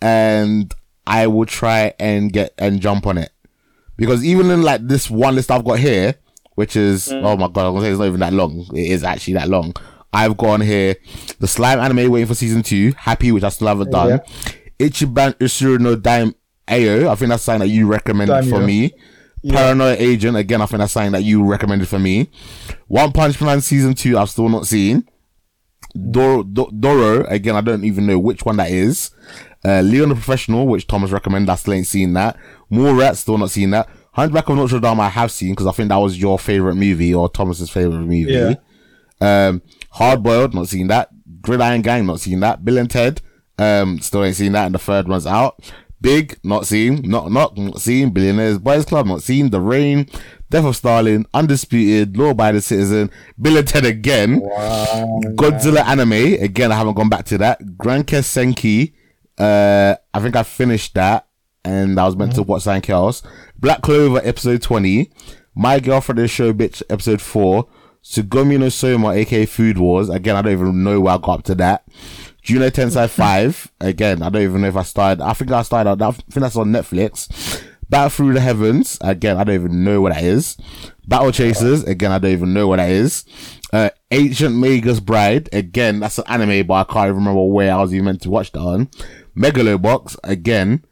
[0.00, 0.72] and
[1.06, 3.32] I will try and get and jump on it
[3.96, 6.14] because even in like this one list I've got here,
[6.54, 8.66] which is oh my god, I'm gonna say it's not even that long.
[8.74, 9.74] It is actually that long.
[10.12, 10.96] I've gone here
[11.38, 12.92] the slime anime waiting for season two.
[12.96, 14.20] Happy, which I still haven't done.
[14.78, 16.34] Ichiban Usuru no Daim
[16.66, 17.08] Ayo.
[17.08, 18.66] I think that's something that you recommended for Daimyo.
[18.66, 18.92] me.
[19.48, 20.36] Paranoid Agent.
[20.36, 22.30] Again, I think that's something that you recommended for me.
[22.86, 24.18] One Punch Man season two.
[24.18, 25.08] I've still not seen.
[26.10, 27.24] Doro, Do- Doro.
[27.26, 29.10] Again, I don't even know which one that is.
[29.64, 31.50] Uh, Leon the Professional, which Thomas recommended.
[31.50, 32.36] I still ain't seen that.
[32.70, 33.20] More Rats.
[33.20, 33.88] Still not seen that.
[34.12, 35.00] Hunchback of Notre Dame.
[35.00, 38.32] I have seen because I think that was your favorite movie or Thomas's favorite movie.
[38.32, 38.54] Yeah.
[39.20, 41.08] Um, Hard Boiled, not seen that.
[41.40, 42.64] Gridiron Gang, not seen that.
[42.64, 43.20] Bill and Ted,
[43.58, 44.66] um, still ain't seen that.
[44.66, 45.72] And the third one's out.
[46.00, 47.02] Big, not seen.
[47.02, 48.10] Not, not, not seen.
[48.10, 49.50] Billionaires Boys Club, not seen.
[49.50, 50.08] The Rain,
[50.50, 54.40] Death of Stalin, Undisputed, Law by the Citizen, Bill and Ted again.
[54.40, 55.20] wow.
[55.34, 57.76] Godzilla anime, again, I haven't gone back to that.
[57.76, 58.94] Grand Senki,
[59.36, 61.26] uh, I think I finished that
[61.64, 63.22] and I was meant to watch something else.
[63.58, 65.10] Black Clover episode 20,
[65.54, 67.68] My Girlfriend is Shobitch episode 4,
[68.02, 71.44] Shokugeki no Soma aka Food Wars, again, I don't even know where I got up
[71.44, 71.84] to that.
[72.40, 76.00] Juno Tensei 5, again, I don't even know if I started, I think I started,
[76.02, 77.62] I think that's on Netflix.
[77.90, 80.56] Battle Through the Heavens, again, I don't even know what that is.
[81.06, 83.24] Battle Chasers, again, I don't even know what that is.
[83.72, 87.80] Uh, Ancient Magus Bride, again, that's an anime, but I can't even remember where I
[87.80, 88.88] was even meant to watch that on.
[89.36, 90.84] Megalobox, again,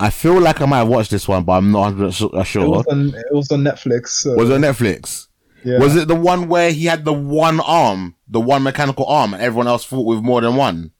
[0.00, 2.40] I feel like I might have watched this one, but I'm not 100% su- uh,
[2.40, 2.68] It sure.
[2.68, 4.08] was on it was on Netflix.
[4.08, 5.28] So, Was it on Netflix?
[5.62, 5.78] yeah.
[5.78, 9.42] Was it the one where he had the one arm, the one mechanical arm, and
[9.42, 10.92] everyone else fought with more than one?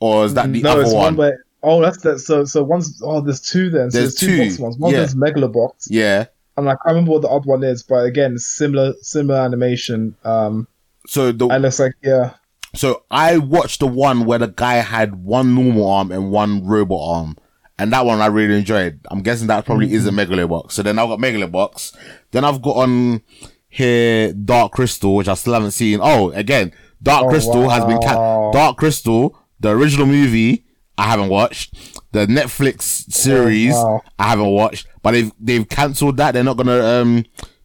[0.00, 1.02] Or is that the no, other it's one?
[1.04, 2.18] one where oh that's that.
[2.20, 3.90] So so one's oh there's two then.
[3.90, 4.76] So There's there's, two, two, box ones.
[4.78, 5.02] One yeah.
[5.02, 6.26] is Megalobox, yeah.
[6.56, 10.14] and I can't remember what the odd one is, but again, similar similar animation.
[10.24, 10.66] Um,
[11.06, 12.34] So the and looks like yeah,
[12.74, 17.00] So I watched the one where the guy had one normal arm and one robot
[17.02, 17.36] arm.
[17.78, 19.00] And that one I really enjoyed.
[19.10, 20.72] I'm guessing that probably is a Megalobox.
[20.72, 21.96] So then I've got Megalobox.
[22.30, 23.22] Then I've got on
[23.68, 25.98] here Dark Crystal, which I still haven't seen.
[26.00, 30.64] Oh, again, Dark Oh, Crystal has been ca- Dark Crystal, the original movie,
[30.98, 31.74] I haven't watched.
[32.12, 34.02] The Netflix series, Oh, wow.
[34.18, 34.86] I haven't watched.
[35.02, 36.32] But they've they've cancelled that.
[36.32, 37.24] They're not gonna um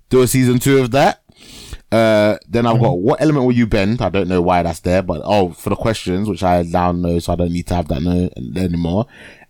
[0.09, 1.23] do a season two of that.
[1.91, 4.01] Uh, then I've got what element will you bend?
[4.01, 7.19] I don't know why that's there, but oh, for the questions, which I now know,
[7.19, 8.29] so I don't need to have that no
[8.61, 9.05] anymore.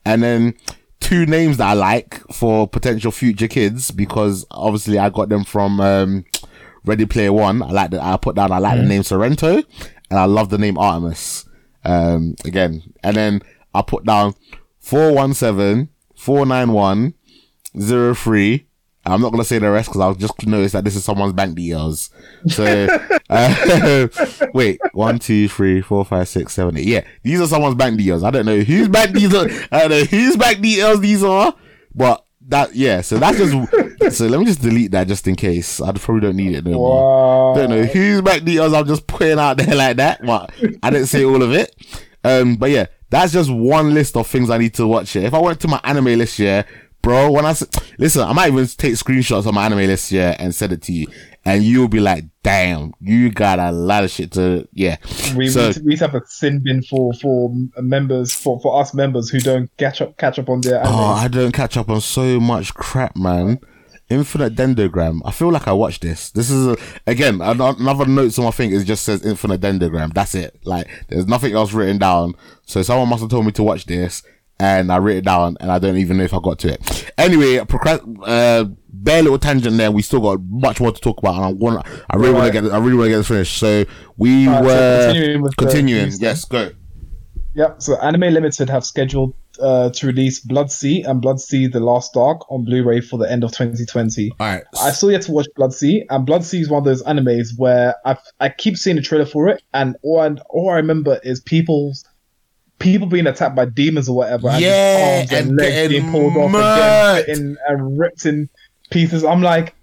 [0.06, 0.54] And then
[1.00, 5.80] two names that I like for potential future kids because obviously I got them from
[5.82, 6.26] um,
[6.86, 7.64] Ready Player One.
[7.64, 8.04] I like that.
[8.04, 8.52] I put down.
[8.52, 9.56] I like the name Sorrento,
[10.10, 11.46] and I love the name Artemis.
[11.86, 13.42] Um, again, and then
[13.74, 14.36] I put down
[14.80, 17.14] four one seven four nine one
[17.80, 18.68] zero three.
[19.06, 21.56] I'm not gonna say the rest because I'll just notice that this is someone's bank
[21.56, 22.10] details.
[22.48, 22.88] So,
[23.30, 24.08] uh,
[24.54, 26.88] wait, one, two, three, four, five, six, seven, eight.
[26.88, 28.24] Yeah, these are someone's bank details.
[28.24, 29.52] I don't know whose bank details.
[29.72, 31.54] I don't know whose bank details these are,
[31.96, 33.02] but that yeah.
[33.02, 34.18] So that's just.
[34.18, 35.80] so let me just delete that just in case.
[35.80, 37.54] I probably don't need it no more.
[37.54, 37.62] wow.
[37.62, 40.52] Don't know whose bank details I'm just putting out there like that, but
[40.84, 41.74] I didn't say all of it.
[42.24, 45.26] Um, but yeah, that's just one list of things I need to watch here.
[45.26, 46.66] If I went to my anime list here,
[47.02, 47.56] bro, when I
[47.98, 50.92] listen, I might even take screenshots of my anime list here and send it to
[50.92, 51.08] you,
[51.46, 54.98] and you'll be like, "Damn, you got a lot of shit to yeah."
[55.36, 59.30] We, so we, we have a sin bin for for members for, for us members
[59.30, 60.96] who don't catch up catch up on their oh, anime.
[60.96, 63.60] oh, I don't catch up on so much crap, man.
[64.10, 65.22] Infinite Dendrogram.
[65.26, 66.32] I feel like I watched this.
[66.32, 68.72] This is a, again another note on my thing.
[68.74, 70.14] It just says Infinite Dendrogram.
[70.14, 70.60] That's it.
[70.64, 72.36] Like there's nothing else written down.
[72.66, 74.24] So someone must have told me to watch this,
[74.60, 77.12] and I wrote it down, and I don't even know if I got to it.
[77.18, 79.92] Anyway, procrast- uh, bare little tangent there.
[79.92, 81.86] We still got much more to talk about, and I want.
[82.10, 82.72] I really want to get.
[82.72, 83.58] I really want to get this finished.
[83.58, 83.86] So
[84.16, 86.04] we Alright, so were continuing with continuing.
[86.06, 86.72] news yes, go.
[87.56, 87.82] Yep.
[87.82, 92.64] So Anime Limited have scheduled uh, to release Blood-C and Blood-C: The Last Dark on
[92.66, 94.32] Blu-ray for the end of 2020.
[94.32, 94.64] All right.
[94.82, 98.18] I still yet to watch Blood-C, and Blood-C is one of those animes where I
[98.40, 102.06] I keep seeing the trailer for it, and all I, all I remember is people's
[102.80, 106.12] people being attacked by demons or whatever, and Yeah, arms and, and legs getting being
[106.12, 107.28] pulled off murked.
[107.28, 108.50] and, and ripped in
[108.92, 109.24] pieces.
[109.24, 109.74] I'm like,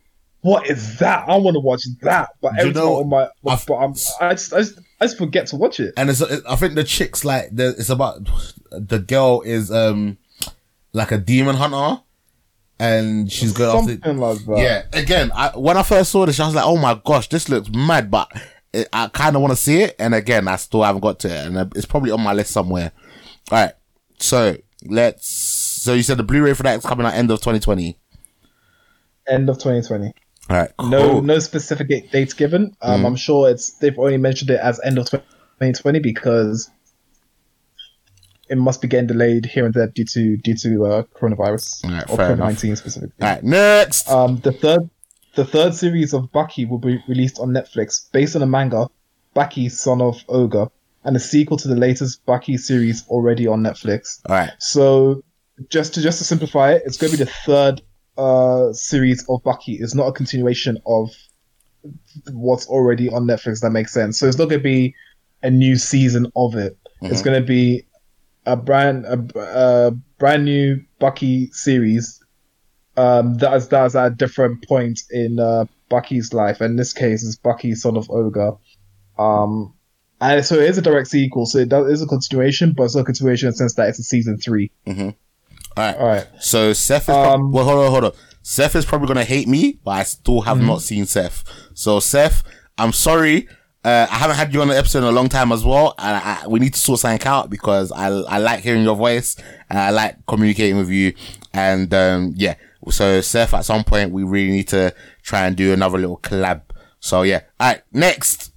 [0.43, 1.29] what is that?
[1.29, 3.75] I want to watch that, but Do you every time know- on my, I've- but
[3.75, 5.95] I'm, I just I just I just forget to watch it.
[5.97, 8.29] and it's I think the chick's like the, it's about
[8.71, 10.19] the girl is um
[10.93, 12.01] like a demon hunter,
[12.79, 13.93] and she's going after.
[13.93, 14.59] Something like that.
[14.59, 17.49] Yeah, again, I, when I first saw this, I was like, "Oh my gosh, this
[17.49, 18.31] looks mad," but
[18.73, 19.97] it, I kind of want to see it.
[19.99, 22.93] And again, I still haven't got to it, and it's probably on my list somewhere.
[23.51, 23.73] All right,
[24.19, 25.27] so let's.
[25.29, 27.99] So you said the Blu-ray for that is coming out end of 2020.
[29.29, 30.15] End of 2020.
[30.51, 31.23] All right, No, cool.
[31.23, 32.77] no specific dates given.
[32.83, 33.07] Um, Mm.
[33.07, 36.71] I'm sure it's they've only mentioned it as end of 2020 because
[38.51, 42.11] it must be getting delayed here and there due to due to uh, coronavirus Alright,
[42.11, 43.15] or COVID 19 specifically.
[43.23, 44.11] All right, next.
[44.11, 44.91] Um, the third
[45.35, 48.89] the third series of Baki will be released on Netflix based on a manga,
[49.35, 50.69] Baki, Son of Ogre,
[51.05, 54.21] and a sequel to the latest Baki series already on Netflix.
[54.29, 55.25] All right, So
[55.71, 57.81] just to just to simplify it, it's going to be the third
[58.17, 59.81] uh, series of Baki.
[59.81, 61.11] is not a continuation of
[62.33, 63.61] what's already on Netflix.
[63.61, 64.19] That makes sense.
[64.19, 64.95] So it's not going to be
[65.43, 66.77] a new season of it.
[67.03, 67.25] It's Mhm.
[67.25, 67.87] going to be
[68.47, 69.19] a brand a,
[69.87, 72.21] a brand new Baki series
[72.97, 76.61] um, that is that is at a different point in uh, Baki's life.
[76.63, 78.53] In this case, it's Baki, son of Ogre.
[79.19, 79.75] Um,
[80.21, 81.47] and so it is a direct sequel.
[81.47, 83.89] So it does, is a continuation, but it's not a continuation in the sense that
[83.89, 84.71] it's a season three.
[85.77, 85.97] All right.
[85.97, 86.27] All right.
[86.41, 88.13] So Seth is prob- Um, well, hold on, hold on.
[88.43, 90.67] Seth is probably gonna hate me, but I still have Mm-hmm.
[90.67, 91.45] not seen Seth.
[91.75, 92.43] So Seth,
[92.79, 93.49] I'm sorry.
[93.85, 96.17] Uh, I haven't had you on the episode in a long time as well, and
[96.17, 99.37] I, I, we need to sort something out because I I like hearing your voice
[99.69, 101.13] and I like communicating with you.
[101.53, 102.55] And um, yeah,
[102.91, 106.63] so Seth, at some point we really need to try and do another little collab.
[107.01, 108.53] So yeah, all right, next.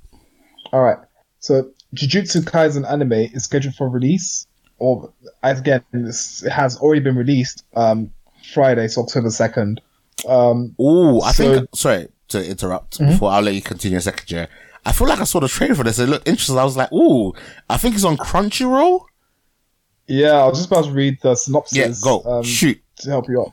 [0.72, 0.97] All right.
[1.39, 4.47] So Jujutsu Kaisen anime is scheduled for release,
[4.80, 5.11] or
[5.43, 7.63] I again, this has already been released.
[7.75, 8.11] Um,
[8.53, 9.82] Friday, so October second.
[10.28, 11.53] Um, Ooh, I So- Mm-hmm.
[11.57, 14.47] think sorry to interrupt before I'll let you continue a second, Jerry.
[14.86, 15.99] I feel like I saw the trailer for this.
[15.99, 16.57] It looked interesting.
[16.57, 17.34] I was like, ooh,
[17.69, 19.01] I think it's on Crunchyroll.
[20.07, 21.78] yeah, I was just about to read the synopsis.
[21.78, 22.82] Yeah, go Um, shoot.
[22.99, 23.51] to help you out.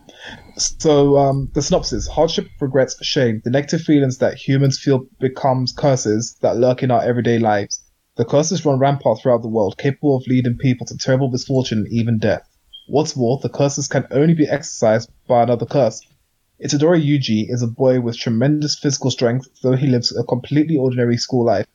[0.56, 6.36] So, um, the synopsis: hardship, regrets, shame, the negative feelings that humans feel becomes curses
[6.40, 7.80] that lurk in our everyday lives.
[8.16, 11.88] The curses run rampant throughout the world, capable of leading people to terrible misfortune and
[11.88, 12.48] even death.
[12.86, 16.00] What's more, the curses can only be exorcised by another curse.
[16.62, 21.16] Itadori Yuji is a boy with tremendous physical strength, though he lives a completely ordinary
[21.16, 21.66] school life.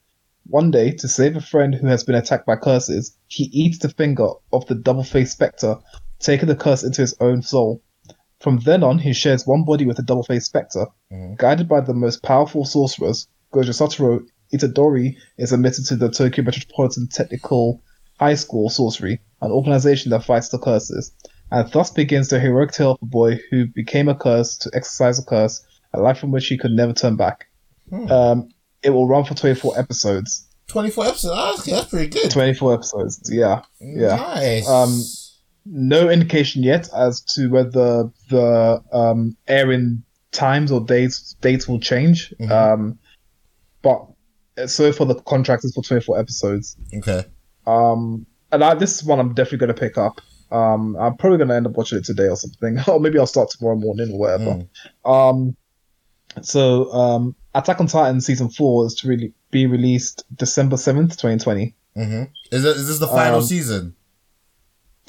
[0.47, 3.89] One day, to save a friend who has been attacked by curses, he eats the
[3.89, 5.77] finger of the double-faced spectre,
[6.19, 7.81] taking the curse into his own soul.
[8.39, 10.87] From then on, he shares one body with the double-faced spectre.
[11.11, 11.37] Mm.
[11.37, 17.07] Guided by the most powerful sorcerers, Gojo Satoru, Itadori is admitted to the Tokyo Metropolitan
[17.07, 17.81] Technical
[18.19, 21.11] High School Sorcery, an organization that fights the curses.
[21.51, 25.17] And thus begins the heroic tale of a boy who became a curse to exorcise
[25.19, 27.47] a curse, a life from which he could never turn back.
[27.91, 28.49] Um,
[28.83, 30.47] it will run for 24 episodes.
[30.67, 31.33] 24 episodes.
[31.35, 32.29] Ah, okay, that's pretty good.
[32.29, 33.63] 24 episodes, yeah.
[33.79, 34.15] Yeah.
[34.15, 34.69] Nice.
[34.69, 35.01] Um,
[35.65, 42.33] no indication yet as to whether the um, airing times or dates dates will change.
[42.39, 42.51] Mhm.
[42.51, 42.99] Um,
[43.81, 44.05] but
[44.67, 46.75] so for the contract is for 24 episodes.
[46.97, 47.25] okay.
[47.67, 50.21] Um, and I, this is one I'm definitely going to pick up.
[50.51, 53.27] Um, I'm probably going to end up watching it today or something, or maybe I'll
[53.27, 54.65] start tomorrow morning or whatever.
[55.05, 55.09] Mm.
[55.09, 55.55] Um,
[56.41, 61.75] so um, Attack on Titan season four is to really be released December 7th, 2020.
[61.95, 63.95] hmm Is, it, is this the final Um, season?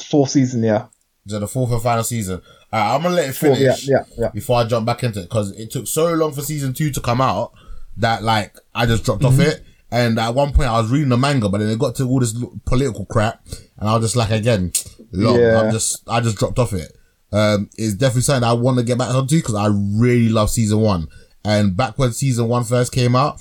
[0.05, 0.87] Fourth season, yeah.
[1.27, 2.41] Is it the fourth and final season?
[2.73, 3.87] Alright, I'm gonna let it Fourth, finish.
[3.87, 4.29] yeah, yeah, yeah.
[4.31, 7.01] before I jump back into it because it took so long for season two to
[7.01, 7.53] come out
[8.01, 9.43] that like I just dropped off Mm-hmm.
[9.43, 9.65] it.
[9.93, 12.21] And at one point I was reading the manga, but then it got to all
[12.21, 12.33] this
[12.65, 13.45] political crap,
[13.77, 14.71] and I was just like, again,
[15.11, 15.41] long.
[15.41, 15.61] Yeah.
[15.63, 16.97] I'm just, I just dropped off it.
[17.33, 20.79] Um, it's definitely something I want to get back onto because I really love season
[20.81, 21.09] one.
[21.45, 23.41] And back when season one first came out,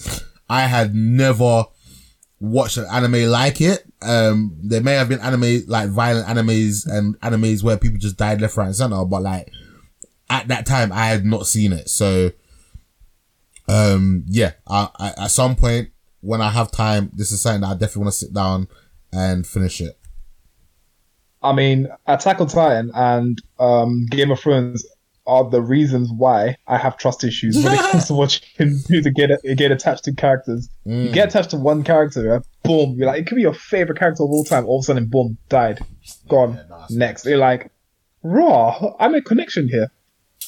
[0.49, 1.65] I had never
[2.39, 3.83] watched an anime like it.
[4.01, 8.41] Um, there may have been anime, like violent animes and animes where people just died
[8.41, 9.51] left, right, and center, but like,
[10.31, 11.89] at that time I had not seen it.
[11.89, 12.31] So,
[13.69, 15.89] um, yeah, I, I, at some point
[16.21, 18.67] when I have time, this is something that I definitely want to sit down
[19.13, 19.97] and finish it.
[21.41, 24.85] I mean, Attack on Titan and um, Game of Thrones
[25.27, 29.11] are the reasons why I have trust issues when it comes to watching who to
[29.11, 30.67] get get attached to characters.
[30.85, 34.23] You get attached to one character, boom, you're like, it could be your favorite character
[34.23, 34.65] of all time.
[34.65, 35.79] All of a sudden, boom, died,
[36.27, 36.55] gone.
[36.55, 36.91] Yeah, nice.
[36.91, 37.71] Next, you're like,
[38.23, 38.95] raw.
[38.99, 39.91] I'm a connection here.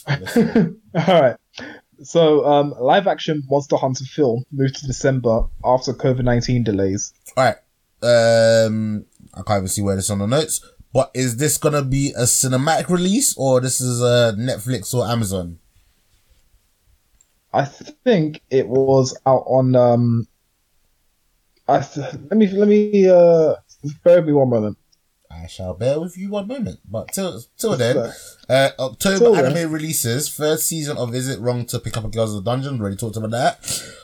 [1.07, 1.35] all right.
[2.03, 7.13] So, um, live action Monster Hunter film moved to December after COVID nineteen delays.
[7.37, 7.55] All right.
[8.03, 10.65] Um, I can't even see where this on the notes.
[10.93, 15.59] But is this gonna be a cinematic release or this is a Netflix or Amazon?
[17.53, 19.75] I think it was out on.
[19.75, 20.27] Um,
[21.67, 23.55] I th- let me let me uh,
[24.03, 24.77] bear with me one moment.
[25.31, 26.79] I shall bear with you one moment.
[26.89, 27.97] But till till then,
[28.49, 29.55] uh, October Till then.
[29.57, 30.27] anime releases.
[30.27, 32.79] First season of Is It Wrong to Pick Up a Girls in the Dungeon?
[32.79, 33.61] Already talked about that.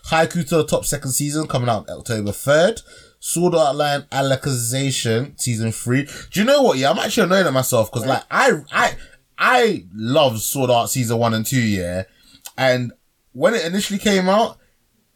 [0.09, 2.81] Haikyu to the Top second season coming out October third.
[3.19, 6.03] Sword Art Online Alicization season three.
[6.31, 6.77] Do you know what?
[6.77, 8.95] Yeah, I'm actually annoyed at myself because like I I
[9.37, 11.61] I love Sword Art season one and two.
[11.61, 12.03] Yeah,
[12.57, 12.93] and
[13.33, 14.57] when it initially came out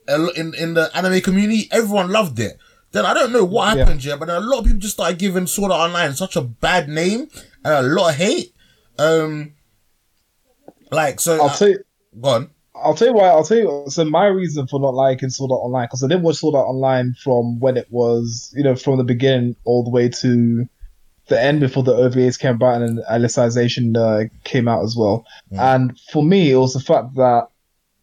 [0.07, 2.57] in in the anime community, everyone loved it.
[2.91, 3.85] Then I don't know what Yeah.
[3.85, 6.35] happened, yeah, but then a lot of people just started giving Sword Art Online such
[6.35, 7.27] a bad name
[7.63, 8.53] and a lot of hate.
[8.99, 9.53] Um,
[10.91, 11.35] like so.
[11.35, 11.79] I'll uh, tell you.
[12.19, 12.49] go on.
[12.75, 13.27] I'll tell you why.
[13.27, 13.83] I'll tell you.
[13.87, 16.67] So my reason for not liking Sword Art Online because I didn't watch Sword Art
[16.67, 20.67] Online from when it was, you know, from the beginning all the way to
[21.27, 25.25] the end before the OVAs came out and Alicization uh, came out as well.
[25.51, 27.47] And for me, it was the fact that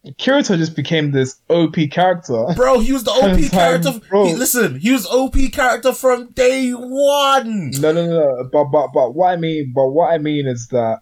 [0.05, 2.45] Kirito just became this OP character.
[2.55, 3.99] Bro, he was the OP character.
[4.09, 4.27] bro.
[4.27, 7.71] He, listen, he was OP character from day one.
[7.71, 8.49] No, no, no.
[8.51, 10.99] But but but what I mean, but what I mean is that,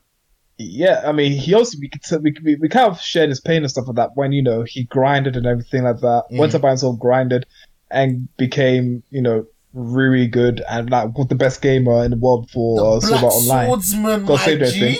[0.57, 1.91] yeah, I mean, he also we
[2.21, 4.63] we, we we kind of shared his pain and stuff like that when you know
[4.63, 6.23] he grinded and everything like that.
[6.31, 6.39] Mm.
[6.39, 7.45] Went up by himself, grinded,
[7.91, 12.97] and became you know really good and like the best gamer in the world for
[12.97, 13.67] uh, Black Online.
[13.67, 14.97] swordsman, Got saved everything.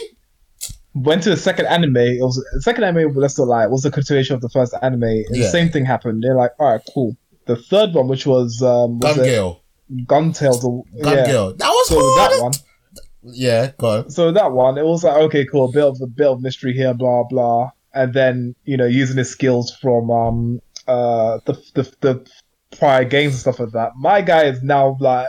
[1.04, 1.98] Went to the second anime.
[1.98, 3.14] It was the second anime.
[3.16, 5.04] Let's not lie, was a continuation of the first anime.
[5.04, 5.44] And Yeah.
[5.44, 6.24] The same thing happened.
[6.24, 7.16] They're like, all right, cool.
[7.46, 9.64] The third one, which was um, was Gun Gale.
[10.06, 11.26] Guntails, or Gun yeah.
[11.26, 11.54] Gale.
[11.56, 12.32] That was So hard.
[12.32, 12.54] that one,
[13.24, 16.28] Yeah, go so that one, it was like okay, cool, a bit of a bit
[16.28, 21.40] of mystery here, blah blah, and then you know using his skills from um uh
[21.46, 22.28] the the, the
[22.78, 23.92] prior games and stuff like that.
[23.98, 25.28] My guy is now like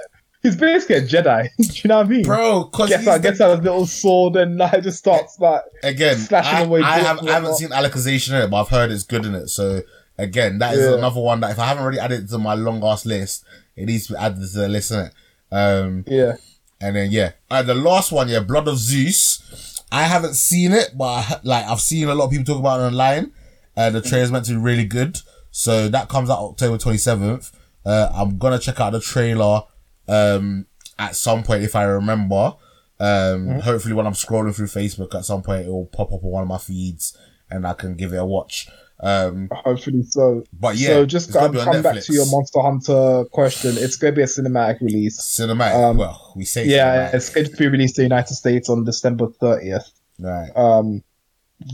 [0.48, 1.48] he's basically a Jedi.
[1.56, 2.22] Do you know what I mean?
[2.24, 5.62] Bro, cause gets out, the- gets out his little sword and like just starts like
[5.82, 8.90] again, slashing I, away I, have, I haven't seen Alicization in it, but I've heard
[8.90, 9.48] it's good in it.
[9.48, 9.82] So
[10.18, 10.96] again, that is Yeah.
[10.98, 13.44] another one that if I haven't already added to my long ass list,
[13.76, 15.12] it needs to be added to the list, innit?
[15.50, 16.36] Um, yeah.
[16.80, 19.82] and then yeah, uh, the last one, yeah, Blood of Zeus.
[19.90, 22.80] I haven't seen it, but I, like I've seen a lot of people talk about
[22.80, 23.32] it online.
[23.76, 25.18] Uh, the trailer's meant to be really good,
[25.50, 27.50] so that comes out October twenty seventh.
[27.86, 29.62] Uh, I'm gonna check out the trailer
[30.08, 30.66] um,
[30.98, 32.54] at some point if I remember.
[33.00, 33.58] Um, Mm-hmm.
[33.60, 36.42] hopefully when I'm scrolling through Facebook at some point, it will pop up on one
[36.42, 37.16] of my feeds
[37.48, 38.68] and I can give it a watch.
[39.00, 40.42] Um, Hopefully so.
[40.52, 43.74] but yeah, so just gonna um, come back to your Monster Hunter question.
[43.78, 45.20] It's going to be a cinematic release.
[45.20, 45.74] cinematic.
[45.90, 47.14] um, well, we say Yeah, cinematic.
[47.14, 49.84] it's going to be released in the United States on December 30th.
[50.18, 50.50] right.
[50.56, 51.04] Um,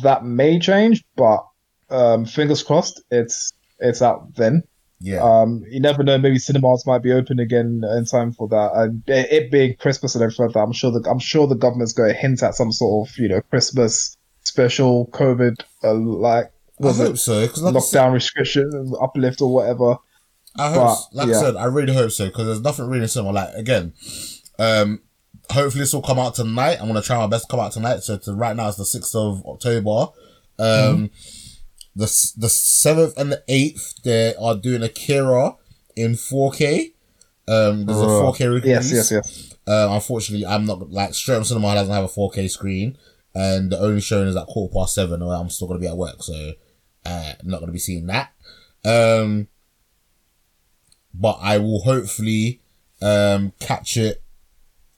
[0.03, 1.47] that may change, but
[1.89, 4.63] um, fingers crossed, it's it's out then.
[5.01, 6.17] Yeah, Um, you never know.
[6.17, 8.71] Maybe cinemas might be open again in time for that.
[8.75, 11.93] And it, being Christmas and everything like that, I'm sure the I'm sure the government's
[11.93, 16.93] going to hint at some sort of you know Christmas special COVID uh, like I
[16.93, 17.47] hope it so.
[17.47, 19.99] Because like I said, lockdown restriction uplift or whatever.
[20.57, 21.39] I hope, But, like yeah.
[21.39, 23.33] I said, I really hope so because there's nothing really similar.
[23.33, 23.93] Like again,
[24.59, 25.03] um,
[25.51, 26.79] hopefully this will come out tonight.
[26.81, 28.01] I'm gonna try my best to come out tonight.
[28.05, 30.13] So to, right now it's the sixth of October.
[30.59, 31.11] Um,
[31.97, 35.57] the the seventh and the eighth they are doing Akira
[35.97, 36.93] in 4K.
[37.47, 38.65] Um, there's a 4K release.
[38.67, 39.55] Yes, yes, yes.
[39.67, 42.99] Uh, unfortunately, I'm not like Streatham Cinema doesn't have a 4K screen,
[43.35, 45.23] and the only showing is at quarter past seven.
[45.23, 46.53] Or I'm still gonna be at work, so
[47.07, 48.33] uh, I'm not gonna be seeing that.
[48.85, 49.49] Um,
[51.13, 52.61] but I will hopefully
[53.03, 54.23] um catch it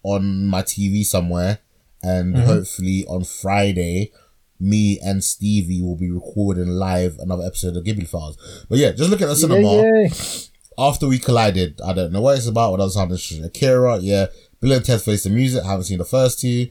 [0.03, 1.59] on my TV somewhere,
[2.03, 4.13] and hopefully on Friday,
[4.61, 8.67] me and Stevie will be recording live another episode of Ghibli Files.
[8.69, 10.11] But yeah, just look at the cinema Yay.
[10.79, 12.73] after we collided, I don't know what it's about.
[12.73, 13.45] What else interesting?
[13.45, 14.27] Akira, yeah.
[14.61, 15.65] Bill and Ted Face the Music.
[15.65, 16.69] Haven't seen the first two.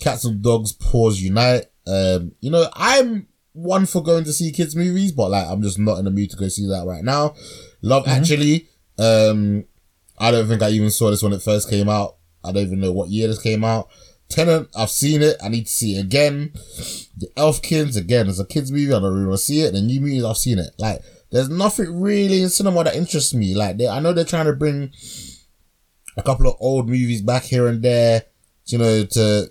[0.00, 1.66] Cats and Dogs Paws Unite.
[1.86, 5.78] Um, you know, I'm one for going to see kids movies, but like I'm just
[5.78, 7.34] not in the mood to go see that right now.
[7.82, 8.68] Love Actually.
[8.98, 9.64] Um,
[10.18, 12.16] I don't think I even saw this when it first came out.
[12.44, 13.88] I don't even know what year this came out.
[14.28, 15.36] Tenet, I've seen it.
[15.42, 16.52] I need to see it again.
[17.16, 18.92] The Elfkins, again, it's a kids movie.
[18.92, 19.72] I don't really want to see it.
[19.72, 20.70] The new movies, I've seen it.
[20.78, 23.54] Like, there's nothing really in cinema that interests me.
[23.54, 24.92] Like, they, I know they're trying to bring
[26.16, 28.24] a couple of old movies back here and there,
[28.66, 29.50] you know, to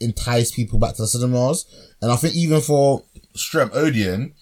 [0.00, 1.66] entice people back to the cinemas.
[2.00, 3.04] And I think even for
[3.34, 4.34] Streatham Odeon,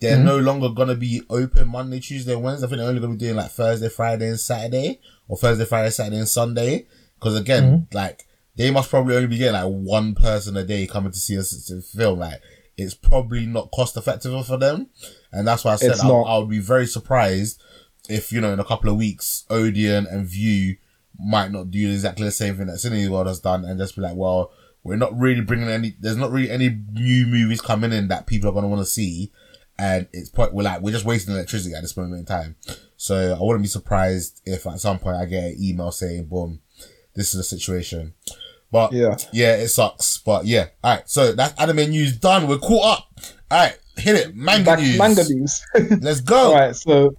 [0.00, 0.24] they're mm-hmm.
[0.24, 2.66] no longer gonna be open Monday, Tuesday, Wednesday.
[2.66, 5.90] I think they're only gonna be doing like Thursday, Friday, and Saturday, or Thursday, Friday,
[5.90, 6.86] Saturday, and Sunday.
[7.18, 7.96] Because again, mm-hmm.
[7.96, 8.26] like
[8.60, 11.72] they must probably only be getting like one person a day coming to see us
[11.94, 12.18] film.
[12.18, 12.42] Like
[12.76, 14.88] it's probably not cost effective for them,
[15.32, 16.08] and that's why I said I.
[16.08, 17.62] I would be very surprised
[18.10, 20.76] if you know in a couple of weeks Odeon and Vue
[21.18, 24.02] might not do exactly the same thing that Cineworld World has done, and just be
[24.02, 24.52] like, well,
[24.82, 25.96] we're not really bringing any.
[25.98, 29.32] There's not really any new movies coming in that people are gonna want to see,
[29.78, 32.56] and it's point we're like we're just wasting electricity at this moment in time.
[32.98, 36.60] So I wouldn't be surprised if at some point I get an email saying, "Boom,
[37.14, 38.12] this is the situation."
[38.72, 39.16] But Yeah.
[39.32, 40.18] yeah, it sucks.
[40.18, 41.08] But yeah, all right.
[41.08, 42.46] So that's anime news done.
[42.48, 43.06] We're caught up.
[43.50, 44.34] All right, hit it.
[44.36, 44.98] Manga Back news.
[44.98, 45.64] manga news.
[46.00, 46.36] Let's go.
[46.52, 47.14] All right, so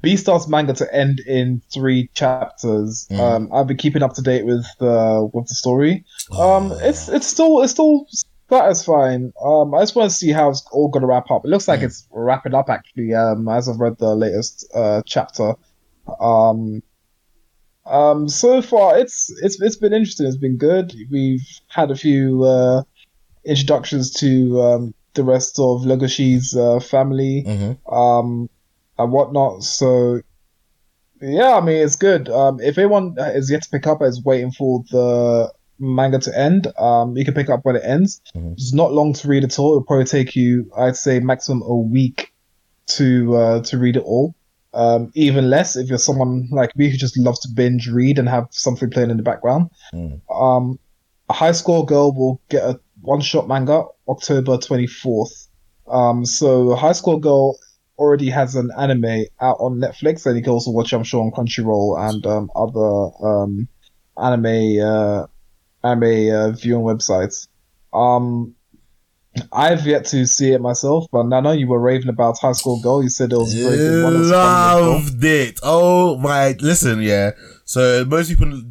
[0.00, 3.06] Beastars manga to end in three chapters.
[3.10, 3.20] Mm.
[3.20, 6.04] Um, I've been keeping up to date with uh, with the story.
[6.32, 6.56] Oh.
[6.56, 8.06] Um, it's it's still it's still
[8.50, 9.32] satisfying.
[9.44, 11.44] Um, I just want to see how it's all going to wrap up.
[11.44, 11.84] It looks like Mm.
[11.84, 13.14] it's wrapping up actually.
[13.14, 15.54] Um, as I've read the latest uh chapter.
[16.20, 16.82] Um.
[17.86, 20.26] Um, so far it's it's it's been interesting.
[20.26, 20.94] It's been good.
[21.10, 22.82] We've had a few uh,
[23.44, 27.94] introductions to um, the rest of Legoshi's uh, family Mm-hmm.
[27.94, 28.50] um,
[28.98, 29.62] and whatnot.
[29.62, 30.20] So,
[31.20, 32.28] yeah, I mean, it's good.
[32.28, 36.66] Um, if anyone is yet to pick up, is waiting for the manga to end,
[36.78, 38.20] um, you can pick up when it ends.
[38.34, 38.52] Mhm.
[38.54, 39.72] It's not long to read at all.
[39.72, 42.32] It'll probably take you, I'd say, maximum a week
[42.86, 44.34] to uh, to read it all.
[44.76, 48.28] Um, even less if you're someone like me who just loves to binge read and
[48.28, 49.70] have something playing in the background.
[49.94, 50.20] Mm.
[50.30, 50.78] Um,
[51.28, 55.48] a high score girl will get a one shot manga October 24th.
[55.88, 57.58] Um, so High Score Girl
[57.98, 61.30] already has an anime out on Netflix, and you can also watch, I'm sure, on
[61.30, 63.68] Crunchyroll and um, other um,
[64.18, 65.26] anime uh,
[65.84, 67.46] anime uh, viewing websites.
[67.92, 68.55] Um,
[69.52, 73.02] I've yet to see it myself, but Nana, you were raving about High Score Girl.
[73.02, 74.04] You said it was very good.
[74.04, 74.14] one.
[74.14, 74.92] It was funny as well.
[74.92, 75.60] Loved it.
[75.62, 76.56] Oh my!
[76.60, 77.32] Listen, yeah.
[77.64, 78.62] So most people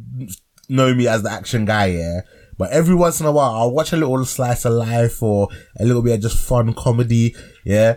[0.68, 2.20] know me as the action guy, yeah.
[2.58, 5.48] But every once in a while, I'll watch a little slice of life or
[5.78, 7.96] a little bit of just fun comedy, yeah.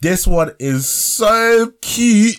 [0.00, 2.36] This one is so cute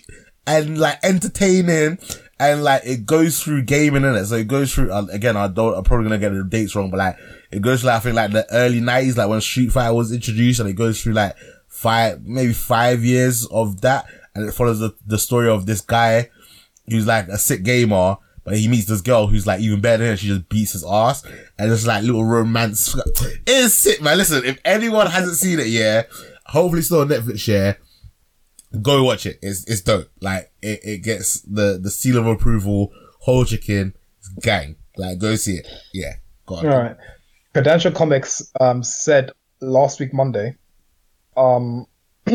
[0.47, 1.99] and like entertaining,
[2.39, 4.25] and like it goes through gaming in it.
[4.25, 5.35] So it goes through uh, again.
[5.35, 5.75] I don't.
[5.75, 7.17] I'm probably gonna get the dates wrong, but like
[7.51, 7.89] it goes through.
[7.89, 10.73] Like, I think like the early '90s, like when Street Fighter was introduced, and it
[10.73, 11.35] goes through like
[11.67, 16.29] five, maybe five years of that, and it follows the, the story of this guy
[16.87, 20.11] who's like a sick gamer, but he meets this girl who's like even better than
[20.11, 20.17] him.
[20.17, 21.25] She just beats his ass,
[21.57, 22.95] and it's like little romance.
[23.45, 24.17] It is sick, man.
[24.17, 26.03] Listen, if anyone hasn't seen it, yeah,
[26.45, 27.47] hopefully still on Netflix.
[27.47, 27.73] Yeah,
[28.81, 29.39] go watch it.
[29.41, 30.09] It's it's dope.
[30.21, 32.91] Like it, it gets the the seal of approval.
[33.21, 33.93] Whole chicken,
[34.41, 34.75] gang.
[34.97, 35.67] Like go see it.
[35.93, 36.13] Yeah.
[36.47, 36.95] All right.
[37.53, 40.55] Prudential Comics um, said last week Monday
[41.37, 41.85] um,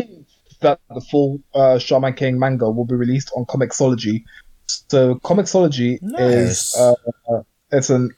[0.61, 4.23] that the full uh, Shaman King manga will be released on Comixology.
[4.67, 6.73] So Comixology Nice.
[6.73, 8.11] is uh, it's an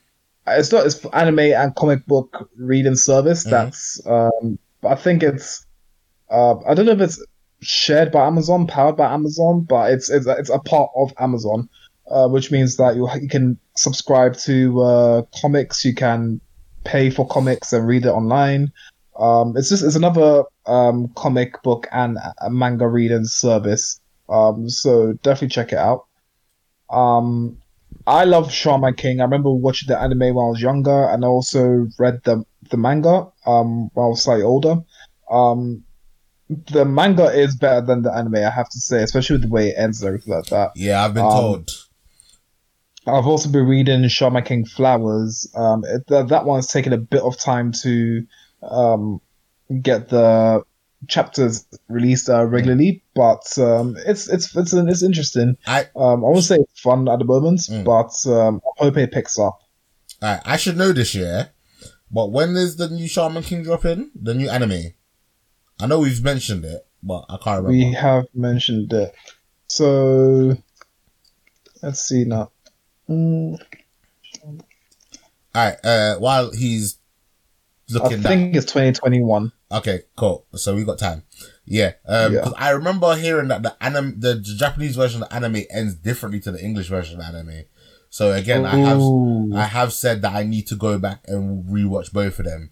[0.48, 3.46] it's not it's anime and comic book reading service.
[3.46, 3.50] Mhm.
[3.50, 5.66] That's um, I think it's
[6.30, 7.24] uh, I don't know if it's
[7.62, 11.70] shared by Amazon, powered by Amazon, but it's it's it's a part of Amazon,
[12.10, 16.42] uh, which means that you you can subscribe to uh, comics, you can
[16.84, 18.72] pay for comics and read it online.
[19.20, 22.18] Um, it's just it's another um, comic book and
[22.50, 24.00] manga reading service.
[24.30, 26.06] Um, so definitely check it out.
[26.90, 27.58] Um,
[28.06, 29.20] I love Shaman King.
[29.20, 32.78] I remember watching the anime when I was younger, and I also read the the
[32.78, 34.78] manga um, when I was slightly older.
[35.30, 35.84] Um,
[36.50, 39.70] the manga is better than the anime, I have to say, especially with the way
[39.70, 40.72] it ends and everything like that.
[40.76, 41.72] Yeah, I've been Um, told.
[43.06, 45.50] I've also been reading Shaman King Flowers.
[45.56, 48.26] Um, it, that that one's taken a bit of time to
[48.64, 49.22] um,
[49.82, 50.64] get the
[51.08, 55.56] chapters released uh, regularly, but um, it's it's it's it's interesting.
[55.66, 57.84] I Um, I won't say it's fun at the moment, Mm.
[57.86, 59.60] but um, I hope it picks up.
[60.22, 61.52] I, I should know this year,
[62.12, 64.12] but when is the new Shaman King dropping?
[64.22, 64.94] The new anime?
[65.80, 67.70] I know we've mentioned it, but I can't remember.
[67.72, 69.14] We have mentioned it,
[69.68, 70.58] so
[71.82, 72.52] let's see now.
[73.10, 73.60] Mm,
[75.56, 76.98] Alright, uh, while he's
[77.90, 79.52] I looking that think it's 2021.
[79.72, 80.46] Okay, cool.
[80.56, 81.24] So we got time.
[81.66, 81.94] Yeah.
[82.06, 82.42] Um, Yeah.
[82.42, 86.40] 'cause I remember hearing that the anime, the, the Japanese version of anime ends differently
[86.42, 87.64] to the English version of anime.
[88.10, 89.02] So again, I have,
[89.54, 92.72] I have said that I need to go back and rewatch both of them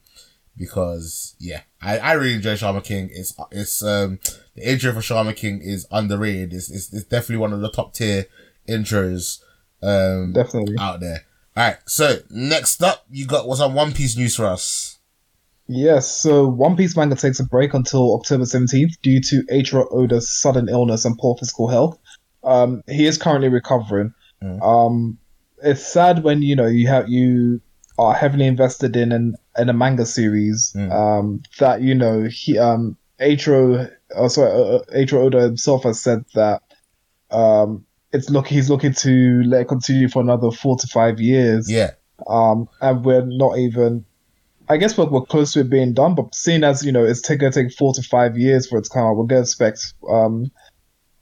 [0.58, 3.10] because yeah, I, I really enjoy Shaman King.
[3.12, 4.20] It's, it's, um,
[4.56, 6.54] the intro for Shaman King is underrated.
[6.54, 8.26] It's, it's, it's definitely one of the top tier
[8.68, 9.42] intros,
[9.84, 10.76] um, Definitely.
[10.80, 11.26] out there.
[11.58, 11.78] Alright.
[11.86, 14.98] So next up, you got what's on One Piece news for us.
[15.68, 20.30] Yes, so One Piece manga takes a break until October 17th due to Eiichiro Oda's
[20.30, 21.98] sudden illness and poor physical health.
[22.44, 24.14] Um, he is currently recovering.
[24.44, 24.62] Mm.
[24.62, 25.18] Um,
[25.64, 27.62] it's sad when you know you have you
[27.98, 30.92] are heavily invested in an in a manga series Mm.
[30.92, 36.02] um, that you know he um Eiichiro oh sorry uh, uh, Eiichiro Oda himself has
[36.02, 36.62] said that
[37.32, 41.70] um it's look he's looking to let it continue for another four to five years
[41.70, 41.92] Yeah.
[42.28, 44.06] um, and we're not even.
[44.68, 47.22] I guess we're, we're close to it being done, but seeing as you know it's
[47.22, 49.94] take, gonna take four to five years for it to come out, we're gonna expect
[50.10, 50.50] um,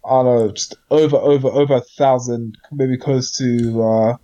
[0.06, 4.18] I don't know, just over over over a thousand, maybe close to uh,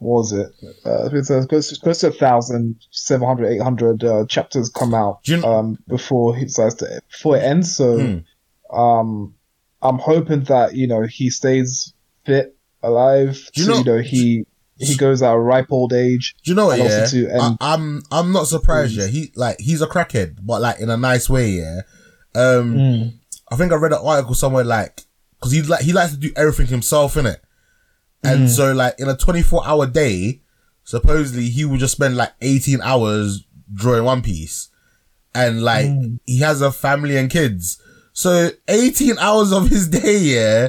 [0.00, 0.48] was it?
[0.84, 4.68] Uh, it's, uh, close, to, close to a thousand, seven hundred, eight hundred uh, chapters
[4.70, 7.76] come out you- um, before he decides to before it ends.
[7.76, 8.76] So Hmm.
[8.78, 9.34] um,
[9.82, 11.92] I'm hoping that you know he stays
[12.24, 13.38] fit, alive.
[13.54, 14.46] You so, know- you know he
[14.78, 16.34] he goes at a ripe old age.
[16.42, 16.78] Do you know what?
[16.78, 18.94] Yeah, to I, am I'm not surprised.
[18.94, 21.50] Yeah, he like he's a crackhead, but like in a nice way.
[21.50, 21.80] Yeah.
[22.34, 23.12] Um, Mm.
[23.52, 25.02] I think I read an article somewhere like
[25.38, 27.42] because he like he likes to do everything himself in it,
[28.22, 28.48] and Mm.
[28.48, 30.40] so like in a 24 hour day,
[30.84, 34.68] supposedly he would just spend like 18 hours drawing One Piece,
[35.34, 36.18] and like Mm.
[36.26, 37.78] he has a family and kids.
[38.12, 40.68] So 18 hours of his day, yeah,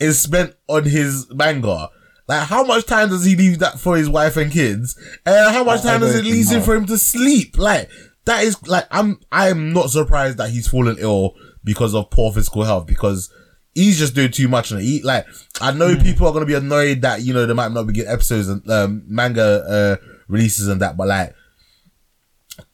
[0.00, 1.88] is spent on his manga.
[2.28, 4.96] Like, how much time does he leave that for his wife and kids?
[5.26, 7.58] And how much I- I time does it leave him for him to sleep?
[7.58, 7.90] Like,
[8.24, 12.62] that is, like, I'm, I'm not surprised that he's fallen ill because of poor physical
[12.64, 13.28] health because
[13.74, 14.84] he's just doing too much on it.
[14.84, 15.26] He, like,
[15.60, 16.02] I know Hmm.
[16.02, 18.48] people are going to be annoyed that, you know, they might not be getting episodes
[18.48, 21.34] and, um, manga, uh, releases and that, but like,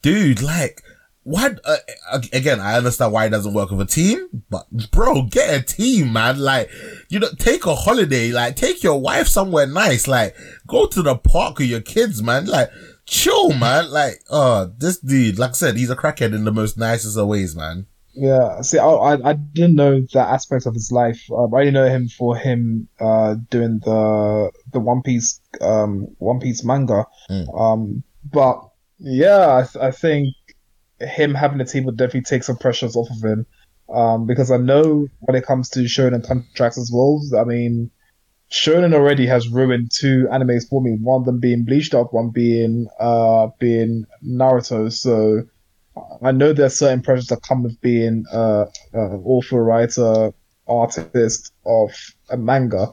[0.01, 0.81] dude, like,
[1.23, 1.49] why?
[1.63, 1.77] Uh,
[2.33, 6.13] again, I understand why it doesn't work with a team, but bro, get a team,
[6.13, 6.39] man.
[6.39, 6.71] Like,
[7.09, 8.31] you know, take a holiday.
[8.31, 10.07] Like, take your wife somewhere nice.
[10.07, 10.35] Like,
[10.65, 12.45] go to the park with your kids, man.
[12.45, 12.71] Like,
[13.05, 13.91] chill, man.
[13.91, 17.27] Like, oh, this dude, like I said, he's a crackhead in the most nicest of
[17.27, 17.85] ways, man.
[18.13, 21.21] Yeah, see, I, I I didn't know that aspect of his life.
[21.31, 26.39] Um, I only know him for him uh, doing the the One Piece um, One
[26.39, 27.05] Piece manga.
[27.29, 27.59] Mm.
[27.59, 28.67] Um, but
[28.97, 30.35] yeah, I, th- I think
[30.99, 33.45] him having a team would definitely take some pressures off of him.
[33.93, 37.89] Um, because I know when it comes to Shonen contracts as well, I mean,
[38.51, 40.97] Shonen already has ruined two animes for me.
[41.01, 44.91] One of them being Bleach, the other one being uh being Naruto.
[44.91, 45.43] So
[46.21, 50.31] I know there's certain pressures that come with being uh, uh author, writer,
[50.67, 51.91] artist of
[52.29, 52.87] a manga.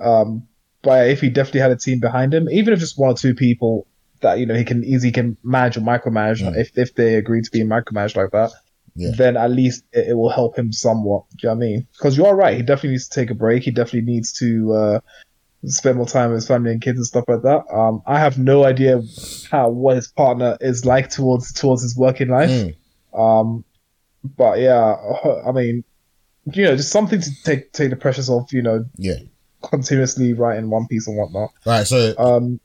[0.00, 0.46] Um,
[0.82, 3.34] but if he definitely had a team behind him, even if just one or two
[3.34, 3.86] people
[4.20, 6.56] that you know he can easily can manage or micromanage, Mm.
[6.56, 8.50] if if they agree to be micromanaged like that,
[8.94, 9.10] Yeah.
[9.16, 11.24] then at least it, it will help him somewhat.
[11.30, 11.86] Do you know what I mean?
[11.98, 12.56] Because you are right.
[12.56, 13.62] He definitely needs to take a break.
[13.64, 15.00] He definitely needs to uh,
[15.66, 17.64] spend more time with his family and kids and stuff like that.
[17.72, 19.02] Um, I have no idea
[19.50, 22.50] how what his partner is like towards towards his working life.
[22.50, 22.74] Mm.
[23.18, 23.64] Um,
[24.36, 24.94] but yeah,
[25.46, 25.84] I mean,
[26.52, 28.52] you know, just something to take take the pressures off.
[28.52, 29.16] You know, Yeah.
[29.62, 31.50] continuously writing One Piece and whatnot.
[31.64, 31.86] Right.
[31.86, 32.60] So Um,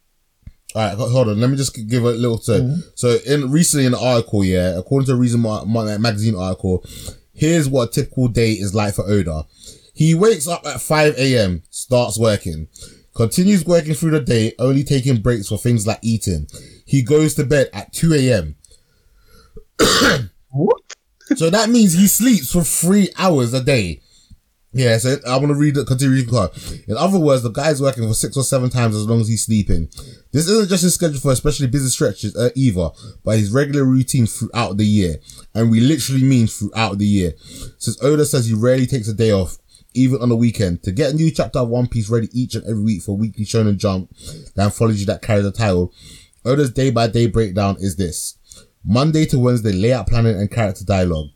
[0.73, 1.39] All right, hold on.
[1.41, 2.61] Let me just give a little tip.
[2.61, 2.83] Mhm.
[2.95, 6.85] So, in recently in the article, yeah, according to a Reason Ma- Ma- magazine article,
[7.33, 9.45] here's what a typical day is like for Oda.
[10.01, 12.67] He wakes up at 5 a.m., starts working,
[13.13, 16.47] continues working through the day, only taking breaks for things like eating.
[16.87, 18.55] He goes to bed at 2 a.m.
[20.49, 20.81] what?
[21.35, 24.01] So that means he sleeps for three hours a day.
[24.73, 26.51] Yeah, so I'm gonna read the continue reading card.
[26.87, 29.45] In other words, the guy's working for six or seven times as long as he's
[29.45, 29.87] sleeping.
[30.31, 32.89] This isn't just his schedule for especially busy stretches uh, either,
[33.23, 35.17] but his regular routine throughout the year,
[35.53, 37.33] and we literally mean throughout the year.
[37.77, 39.57] Since Oda says he rarely takes a day off,
[39.93, 42.63] even on the weekend, to get a new chapter of One Piece ready each and
[42.65, 44.09] every week for Weekly Shonen Jump,
[44.55, 45.93] the anthology that carries the title.
[46.45, 48.37] Oda's day by day breakdown is this:
[48.83, 51.29] Monday to Wednesday, layout planning and character dialogue.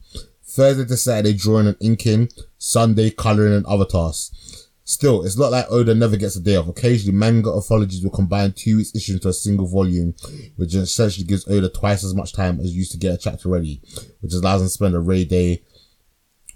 [0.43, 2.29] Thursday to Saturday, drawing and inking.
[2.57, 4.69] Sunday, coloring and other tasks.
[4.87, 6.67] Still, it's not like Oda never gets a day off.
[6.67, 10.13] Occasionally, manga anthologies will combine two weeks issue into a single volume,
[10.55, 13.81] which essentially gives Oda twice as much time as used to get a chapter ready,
[14.21, 15.63] which allows him to spend a rare day,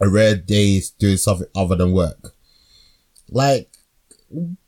[0.02, 2.34] a rare day doing something other than work.
[3.30, 3.70] Like,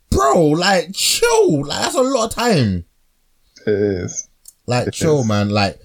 [0.10, 1.66] bro, like, chill.
[1.66, 2.86] Like, that's a lot of time.
[3.66, 4.28] It is.
[4.68, 5.28] Like, It chill, is.
[5.28, 5.50] man.
[5.50, 5.80] Like,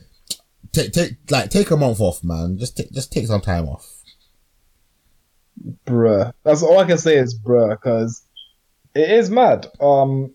[0.72, 2.58] take, take, like, take a month off, man.
[2.58, 3.86] Just take, just take some time off.
[5.86, 6.32] bruh.
[6.44, 8.22] That's all I can say is bruh, because
[8.94, 9.66] it is mad.
[9.80, 10.32] Um,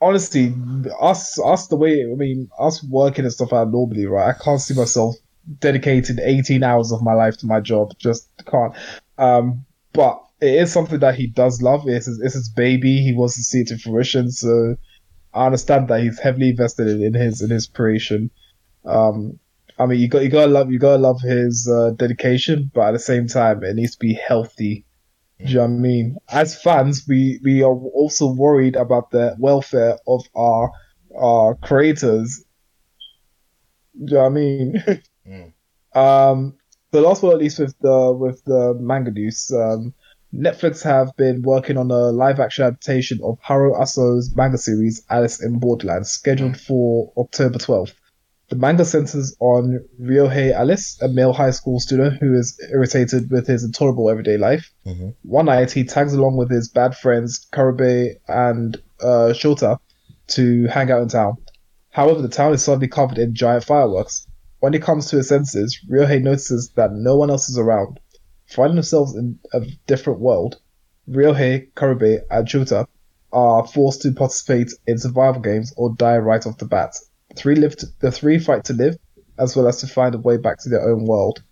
[0.00, 0.54] honestly,
[1.00, 4.34] us, us the way I mean, us working and stuff out normally, right?
[4.34, 5.16] I can't see myself
[5.58, 7.92] dedicating 18 hours of my life to my job.
[7.98, 8.74] Just can't.
[9.18, 11.86] Um, but it is something that he does love.
[11.86, 13.02] It's his, it's his baby.
[13.02, 14.30] He wants to see it to fruition.
[14.30, 14.76] So
[15.32, 18.30] I understand that he's heavily invested in, in his in his creation.
[18.84, 19.38] Um,
[19.78, 22.92] I mean, you got you gotta love you gotta love his uh, dedication, but at
[22.92, 24.84] the same time, it needs to be healthy.
[25.38, 26.16] Do you know what I mean?
[26.30, 30.70] As fans, we we are also worried about the welfare of our
[31.16, 32.44] our creators.
[34.04, 34.82] Do you know what I mean?
[35.94, 36.54] Um,
[36.90, 39.94] the last but at least with the with the manga news, um,
[40.32, 45.42] Netflix have been working on a live action adaptation of Haru Aso's manga series Alice
[45.42, 47.94] in Borderland, scheduled for October 12th.
[48.50, 53.46] The manga centers on Ryohei Alice, a male high school student who is irritated with
[53.46, 54.70] his intolerable everyday life.
[54.86, 55.14] Mhm.
[55.22, 59.78] One night, he tags along with his bad friends Karube and uh, Shota
[60.28, 61.36] to hang out in town.
[61.90, 64.26] However, the town is suddenly covered in giant fireworks.
[64.64, 68.00] When he comes to his senses, Ryohei notices that no one else is around.
[68.46, 70.58] Finding themselves in a different world,
[71.06, 72.86] Ryohei, Karube, and Shota
[73.30, 76.96] are forced to participate in survival games or die right off the bat.
[77.28, 78.96] The three live to, the three fight to live,
[79.38, 81.42] as well as to find a way back to their own world.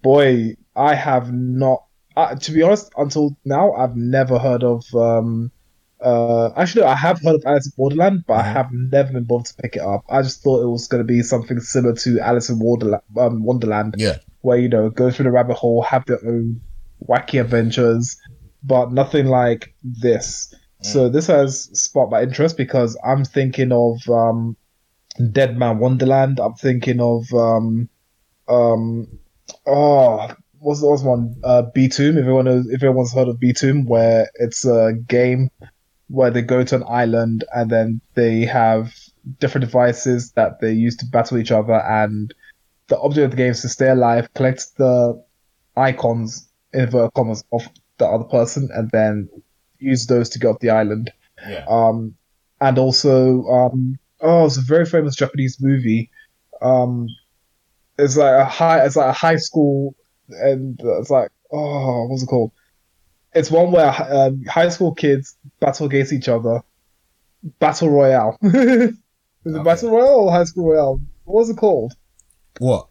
[0.00, 1.86] Boy, I have not.
[2.16, 4.84] Uh, to be honest, until now, I've never heard of.
[4.94, 5.50] Um,
[6.00, 8.52] uh, actually, I have heard of Alice in Borderland, but I Mhm.
[8.52, 10.02] have never been bothered to pick it up.
[10.08, 13.44] I just thought it was going to be something similar to Alice in Wonderland, um,
[13.44, 14.16] Wonderland, Yeah.
[14.42, 16.60] where you know go through the rabbit hole, have their own
[17.08, 18.16] wacky adventures,
[18.62, 20.52] but nothing like this.
[20.82, 24.54] So this has sparked my interest because I'm thinking of um,
[25.32, 26.38] Dead Man Wonderland.
[26.40, 27.88] I'm thinking of um,
[28.48, 29.06] um,
[29.66, 31.36] oh, what's the what's one?
[31.42, 32.12] Uh, Btooom.
[32.12, 35.48] If everyone knows, if everyone's heard of Btooom, where it's a game
[36.14, 38.94] where they go to an island and then they have
[39.40, 42.32] different devices that they use to battle each other, and
[42.88, 45.22] the object of the game is to stay alive, collect the
[45.76, 47.68] icons in inverted commas of
[47.98, 49.28] the other person, and then
[49.78, 51.10] use those to get off the island.
[51.48, 51.64] Yeah.
[51.68, 52.14] Um,
[52.60, 56.10] and also, um, oh, it's a very famous Japanese movie.
[56.62, 57.08] Um,
[57.98, 59.94] it's like a high, it's like a high school,
[60.28, 62.52] and it's like, oh, what's it called?
[63.34, 66.62] It's one where um, high school kids battle against each other.
[67.58, 68.38] Battle Royale.
[68.42, 68.94] Is it
[69.46, 69.62] Okay.
[69.62, 71.00] Battle Royale or High School Royale?
[71.24, 71.92] What was it called?
[72.58, 72.88] What?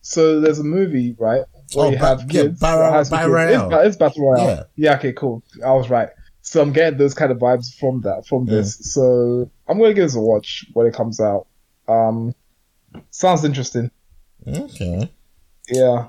[0.00, 1.42] So there's a movie, right?
[1.74, 3.28] Where Oh, you have yeah, kids, Battle- high school kids.
[3.28, 3.74] Royale.
[3.80, 4.46] It's, it's Battle Royale.
[4.46, 4.62] Yeah.
[4.76, 4.94] Yeah.
[4.96, 5.42] okay, cool.
[5.64, 6.08] I was right.
[6.42, 8.78] So I'm getting those kind of vibes from that, from this.
[8.94, 11.48] So I'm gonna give this a watch when it comes out.
[11.88, 12.34] Um,
[13.10, 13.90] sounds interesting.
[14.46, 15.10] Okay.
[15.68, 16.08] Yeah,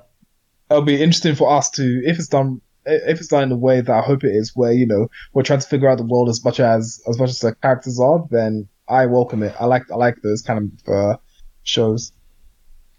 [0.70, 3.82] it'll be interesting for us to if it's done if it's done in a way
[3.82, 6.30] that I hope it is, where you know we're trying to figure out the world
[6.30, 8.26] as much as as much as the characters are.
[8.30, 9.54] Then I welcome it.
[9.60, 11.18] I like I like those kind of uh,
[11.64, 12.12] shows,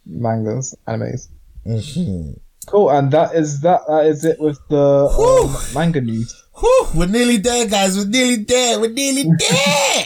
[0.07, 1.29] mangas, animes.
[1.65, 2.33] hmm
[2.67, 3.81] Cool, and that is that.
[3.89, 6.35] That is it with the um, manga news.
[6.59, 7.97] Whew, we're nearly there, guys.
[7.97, 8.79] We're nearly there.
[8.79, 10.05] We're nearly there.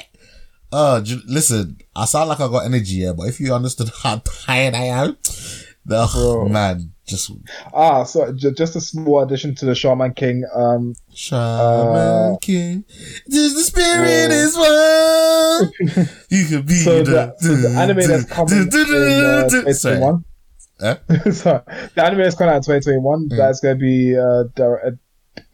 [0.71, 4.19] Oh, j- listen, I sound like I got energy here, but if you understood how
[4.25, 5.17] tired I am,
[5.85, 6.49] the Bro.
[6.51, 7.31] man, just
[7.75, 10.45] Ah, so j- just a small addition to the Shaman King.
[10.55, 12.85] Um, Shaman Uh, King,
[13.31, 16.09] just the spirit is one.
[16.31, 20.25] You could be so the, the, so the anime that's coming in uh, 2021.
[20.83, 20.97] Eh?
[21.31, 21.61] Sorry,
[21.95, 23.29] the anime that's coming out in 2021.
[23.29, 23.37] Mm.
[23.37, 24.99] That's going to be uh, dir-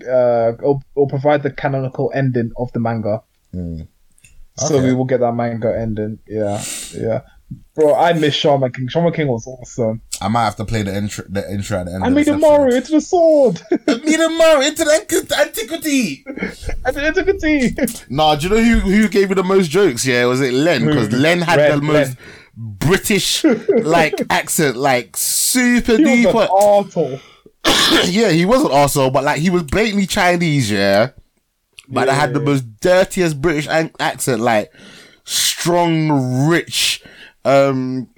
[0.09, 3.23] uh, it'll, it'll provide the canonical ending of the manga.
[3.55, 3.89] Mm.
[4.57, 6.19] So we will get that manga ending.
[6.27, 6.63] Yeah,
[6.97, 7.21] yeah.
[7.75, 8.89] Bro, I miss Shaman King.
[8.89, 10.03] Shaman King was awesome.
[10.21, 12.05] I might have to play the intro, the intro at the end.
[12.05, 13.61] I made a Mario into the sword.
[13.87, 16.25] Him more into the antiqu- antiquity.
[16.85, 18.05] and into the tea.
[18.11, 20.05] Nah, do you know who who gave me the most jokes?
[20.05, 20.87] Yeah, was it Len?
[20.87, 22.17] Because Len had Ren, the most
[22.57, 26.07] British like accent, like super deep.
[26.19, 27.21] He was an
[28.13, 30.69] yeah, he wasn't also, but like he was blatantly Chinese.
[30.71, 31.11] Yeah,
[31.89, 34.73] but I had the most dirtiest British an- accent, like
[35.25, 37.05] strong, rich,
[37.45, 38.09] um,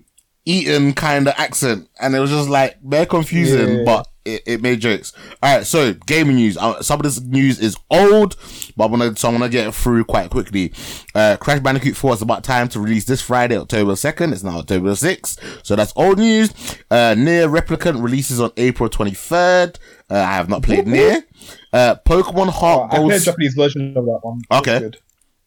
[0.47, 3.85] Eton kind of accent, and it was just like very confusing, Yeah.
[3.85, 5.13] but it, it made jokes.
[5.43, 6.57] All right, so gaming news.
[6.57, 8.37] Uh, some of this news is old,
[8.77, 10.73] but I'm gonna so I'm gonna get through quite quickly.
[11.15, 14.33] Uh, Crash Bandicoot 4 is about time to release this Friday, October 2nd.
[14.33, 16.51] It's now October 6th, so that's old news.
[16.91, 19.77] Uh, NieR Replicant releases on April 23rd.
[20.11, 21.23] Uh, I have not played NieR.
[21.73, 23.23] Uh, Pokemon Oh, Heart I played a Gold.
[23.23, 24.43] Japanese version of that one.
[24.51, 24.91] Okay.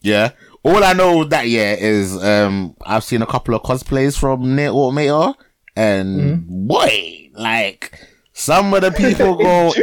[0.02, 0.32] Yeah.
[0.64, 4.70] All I know that yeah is um I've seen a couple of cosplays from NieR
[4.74, 5.38] Automata
[5.76, 6.68] and Mm-hmm.
[6.68, 8.00] boy, like
[8.34, 9.74] some of the people go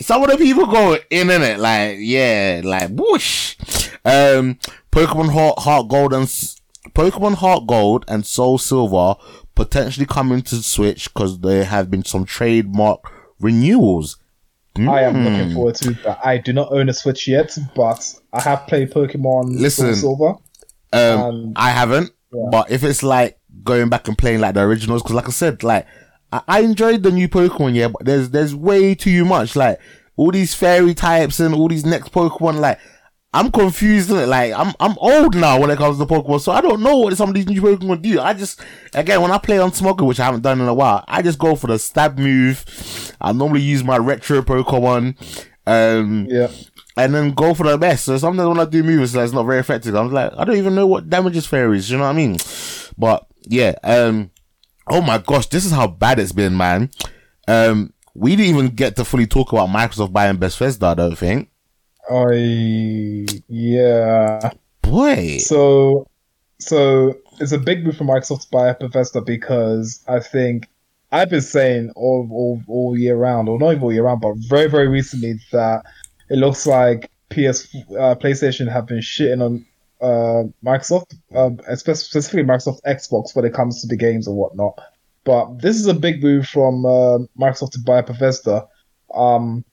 [0.00, 3.56] some of the people go in in it, like yeah, like whoosh.
[4.04, 4.58] Um
[4.90, 6.26] Pokemon Heart, Heart Gold and
[6.94, 9.14] Pokemon Heart Gold and Soul Silver
[9.54, 13.00] potentially coming to Switch because there have been some trademark
[13.40, 14.17] renewals.
[14.86, 15.24] I am Mm.
[15.24, 16.18] looking forward to that.
[16.24, 19.94] I do not own a Switch yet, but I have played Pokemon Listen.
[19.94, 20.34] Silver.
[20.92, 22.48] Um, Um, I haven't, yeah.
[22.50, 25.62] but if it's like going back and playing like the originals, because like I said,
[25.62, 25.86] like
[26.32, 29.80] I, I enjoyed the new Pokemon, yeah, but there's there's way too much, like
[30.16, 32.78] all these fairy types and all these next Pokemon, like
[33.38, 34.10] I'm confused.
[34.10, 37.16] Like I'm I'm old now when it comes to Pokemon, so I don't know what
[37.16, 38.20] some of these new Pokemon do.
[38.20, 38.60] I just
[38.94, 41.38] again when I play on Smogger, which I haven't done in a while, I just
[41.38, 42.64] go for the stab move.
[43.20, 45.14] I normally use my retro Pokemon.
[45.66, 46.48] Um, Yeah.
[46.96, 48.06] and then go for the best.
[48.06, 50.74] So sometimes when I do moves that's not very effective, I'm like, I don't even
[50.74, 51.90] know what damages fairies.
[51.90, 52.38] You know what I mean?
[52.96, 54.30] But yeah, um,
[54.90, 56.90] oh my gosh, this is how bad it's been, man.
[57.46, 60.86] Um, we didn't even get to fully talk about Microsoft buying Bethesda.
[60.86, 61.50] I don't think.
[62.10, 64.50] I yeah.
[64.82, 66.08] Boy, So
[66.58, 70.68] so it's a big move for Microsoft to buy Bethesda because I think
[71.12, 74.34] I've been saying all all, all year round, or not even all year round, but
[74.36, 75.84] very very recently that
[76.30, 79.64] it looks like PS uh, PlayStation have been shitting on
[80.00, 84.78] uh, Microsoft, um, specifically Microsoft Xbox when it comes to the games and whatnot.
[85.24, 88.66] But this is a big move from uh, Microsoft to buy Bethesda,
[89.14, 89.64] um,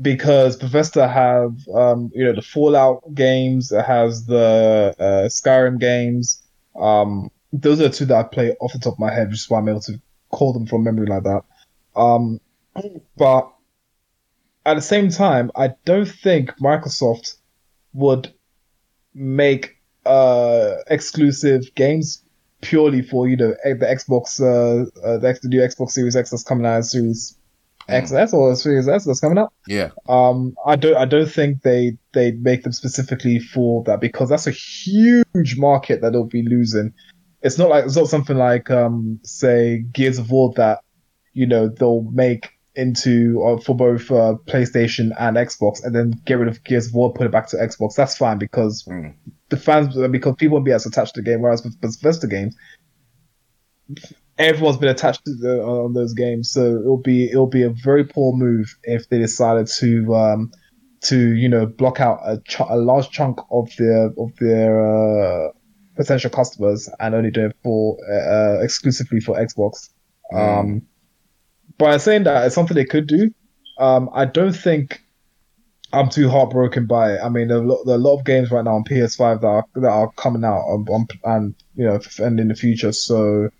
[0.00, 6.42] because Bethesda have um, you know the Fallout games, it has the uh, Skyrim games.
[6.78, 9.50] Um, those are two that I play off the top of my head, which is
[9.50, 10.00] why I'm able to
[10.30, 11.42] call them from memory like that.
[11.96, 12.40] Um,
[13.16, 13.52] but
[14.64, 17.36] at the same time, I don't think Microsoft
[17.92, 18.32] would
[19.12, 22.22] make uh, exclusive games
[22.60, 26.66] purely for you know the Xbox, uh, uh, the new Xbox Series X that's coming
[26.66, 27.36] out, Series
[27.90, 29.52] XS or Series S that's coming up.
[29.66, 34.28] yeah, Um, I don't, I don't think they they make them specifically for that because
[34.28, 36.92] that's a huge market that they'll be losing.
[37.42, 40.80] It's not like it's not something like um, say Gears of War that
[41.32, 46.34] you know they'll make into uh, for both uh, PlayStation and Xbox, and then get
[46.38, 47.94] rid of Gears of War, put it back to Xbox.
[47.96, 49.14] That's fine because Mm.
[49.48, 51.40] the fans because people won't be as attached to the game.
[51.42, 52.54] Whereas with Bethesda games,
[54.40, 58.04] everyone's been attached to the, on those games, so it'll be it'll be a very
[58.04, 60.52] poor move if they decided to um,
[61.02, 65.52] to you know block out a, ch- a large chunk of their of their uh,
[65.96, 69.90] potential customers and only do it for uh, exclusively for Xbox.
[70.32, 70.82] Um,
[71.76, 73.32] by saying that, it's something they could do.
[73.78, 75.02] Um, I don't think
[75.92, 77.20] I'm too heartbroken by it.
[77.22, 79.40] I mean, there are, a lot, are a lot of games right now on PS5
[79.40, 82.92] that are that are coming out on, on, and you know and in the future.
[82.92, 83.50] So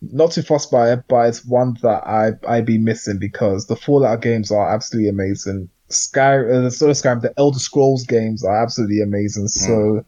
[0.00, 3.76] not too fussed by it, but it's one that I I be missing because the
[3.76, 5.68] Fallout games are absolutely amazing.
[5.88, 9.48] Sky, uh, the sort of Skyrim, the Elder Scrolls games are absolutely amazing.
[9.48, 10.04] So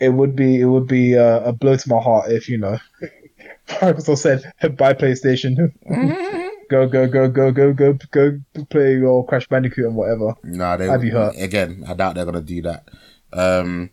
[0.00, 2.78] it would be it would be uh, a blow to my heart if you know
[3.68, 5.72] Microsoft said buy PlayStation.
[6.68, 8.40] go go go go go go go
[8.70, 10.34] play your Crash Bandicoot and whatever.
[10.42, 11.34] Nah, they Have you heard?
[11.36, 11.84] again.
[11.86, 12.88] I doubt they're gonna do that.
[13.32, 13.90] Um,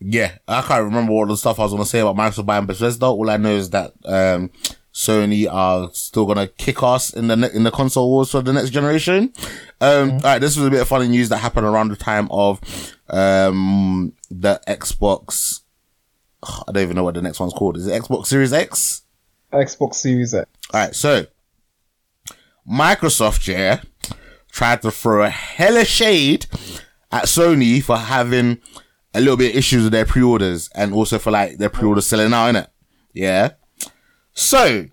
[0.00, 3.06] yeah, I can't remember all the stuff I was gonna say about Microsoft buying Bethesda.
[3.06, 4.50] All I know is that um,
[4.92, 8.52] Sony are still gonna kick ass in the ne- in the console wars for the
[8.52, 9.32] next generation.
[9.80, 12.28] Um, all right, this was a bit of funny news that happened around the time
[12.30, 12.60] of
[13.08, 15.60] um the Xbox.
[16.42, 17.76] I don't even know what the next one's called.
[17.76, 19.02] Is it Xbox Series X?
[19.52, 20.50] Xbox Series X.
[20.72, 21.26] All right, so
[22.68, 23.80] Microsoft, yeah,
[24.50, 26.46] tried to throw a hella shade
[27.10, 28.60] at Sony for having
[29.14, 32.32] a little bit of issues with their pre-orders and also for like their pre-orders selling
[32.32, 32.66] out, innit?
[33.12, 33.52] Yeah.
[34.32, 34.86] So,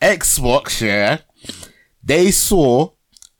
[0.00, 1.18] Xbox, yeah,
[2.02, 2.90] they saw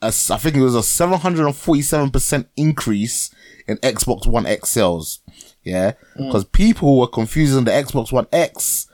[0.02, 3.30] a, I think it was a 747% increase
[3.66, 5.20] in Xbox One X sales.
[5.62, 5.92] Yeah.
[6.18, 6.26] Mm.
[6.26, 8.88] Because people were confusing the Xbox One X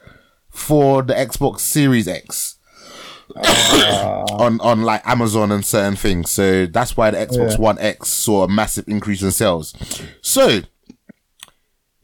[0.50, 2.58] for the Xbox Series X
[3.36, 6.30] on on like Amazon and certain things.
[6.30, 7.56] So that's why the Xbox Yeah.
[7.58, 9.74] One X saw a massive increase in sales.
[10.20, 10.60] So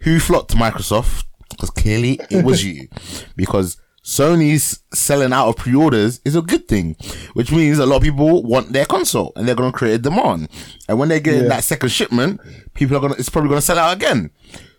[0.00, 1.24] who flocked to Microsoft?
[1.50, 2.88] Because clearly it was you,
[3.36, 6.96] because Sony's selling out of pre-orders is a good thing,
[7.34, 9.98] which means a lot of people want their console and they're going to create a
[9.98, 10.48] demand.
[10.88, 11.48] And when they get Yeah.
[11.48, 12.40] that second shipment,
[12.74, 14.30] people are going to, it's probably going to sell out again.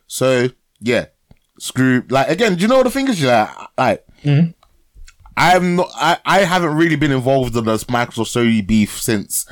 [0.07, 1.05] So yeah,
[1.59, 3.21] screw, like again, do you know what the thing is?
[3.23, 4.51] Like, like mm-hmm.
[5.37, 5.89] I'm not.
[5.93, 9.45] I, I haven't really been involved in this Microsoft Sony beef since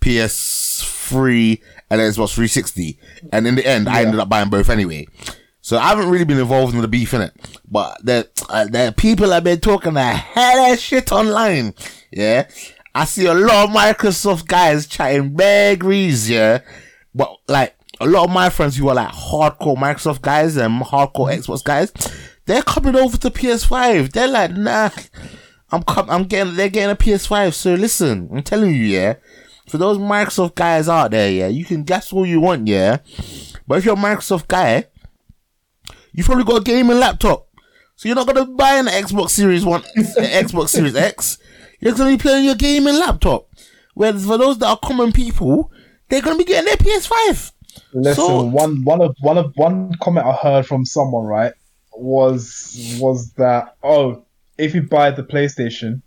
[0.00, 1.60] PS3
[2.00, 2.98] and Xbox 360,
[3.32, 5.06] and in the end, I ended up buying both anyway.
[5.60, 7.32] So I haven't really been involved in the beef in it,
[7.70, 11.74] but the uh, the people have been talking a hell of shit online.
[12.10, 12.48] Yeah,
[12.94, 16.60] I see a lot of Microsoft guys chatting big reason, yeah,
[17.14, 21.34] but like a lot of my friends who are like hardcore Microsoft guys and hardcore
[21.34, 21.92] Xbox guys,
[22.44, 24.12] they're coming over to PS5.
[24.12, 24.90] They're like, nah,
[25.70, 27.54] I'm com- I'm getting they're getting a PS5.
[27.54, 29.14] So listen, I'm telling you, yeah.
[29.68, 32.98] For those Microsoft guys out there, yeah, you can guess all you want, yeah.
[33.66, 34.84] But if you're a Microsoft guy,
[36.12, 37.48] you've probably got a gaming laptop.
[37.96, 41.38] So you're not gonna buy an Xbox Series One, Xbox Series X.
[41.80, 43.48] You're gonna be playing your gaming laptop.
[43.94, 45.70] Whereas for those that are common people,
[46.08, 47.52] they're gonna be getting their PS5.
[47.94, 51.52] Listen, So- one one of one of one comment I heard from someone right
[51.96, 54.24] was was that oh
[54.58, 56.02] if you buy the PlayStation,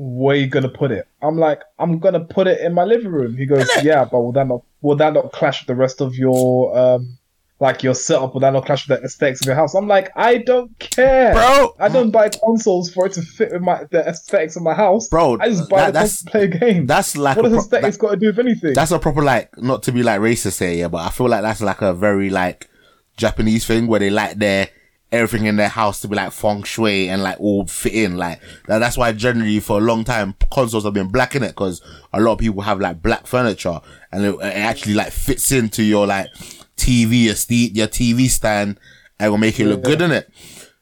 [0.00, 1.08] where you gonna put it?
[1.20, 3.36] I'm like I'm gonna put it in my living room.
[3.36, 6.14] He goes yeah, but will that not will that not clash with the rest of
[6.14, 7.18] your um
[7.58, 8.32] like your setup?
[8.32, 9.74] Will that not clash with the aesthetics of your house?
[9.74, 13.62] I'm like I don't care, Bro, I don't buy consoles for it to fit with
[13.62, 16.46] my the aesthetics of my house, Bro, I just buy that- that's- to play a
[16.46, 16.86] game.
[16.86, 18.74] That's like what does pro- aesthetics got to do with anything?
[18.74, 21.42] that's a proper like not to be like racist here, yeah, but I feel like
[21.42, 22.68] that's like a very like
[23.16, 24.68] Japanese thing where they like their
[25.10, 28.16] everything in their house to be like feng shui and like all fit in.
[28.16, 31.48] Like that, that's why generally for a long time consoles have been black in it
[31.48, 31.82] because
[32.12, 33.80] a lot of people have like black furniture
[34.12, 36.28] and it, it actually like fits into your like
[36.76, 38.78] TV, your, st- your TV stand
[39.18, 40.30] and will make it look good in it.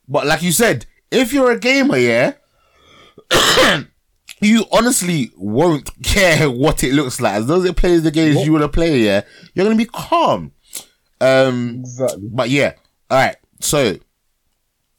[0.08, 2.34] But like you said, if you're a gamer, yeah,
[4.40, 7.34] you honestly won't care what it looks like.
[7.34, 9.22] As long as it plays the games you want to play, yeah,
[9.54, 10.52] you're gonna be calm.
[11.20, 12.28] Um, exactly.
[12.30, 12.74] but yeah,
[13.10, 13.36] all right.
[13.60, 13.96] So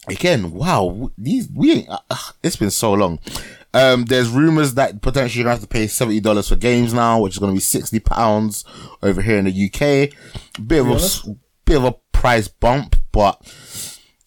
[0.07, 1.89] again, wow, these we ain't.
[1.89, 3.19] Uh, uh, it's been so long.
[3.73, 7.19] Um, there's rumors that potentially you're gonna have to pay seventy dollars for games now,
[7.19, 8.65] which is gonna be sixty pounds
[9.03, 10.13] over here in the UK.
[10.65, 11.35] Bit of a
[11.65, 13.39] bit of a price bump, but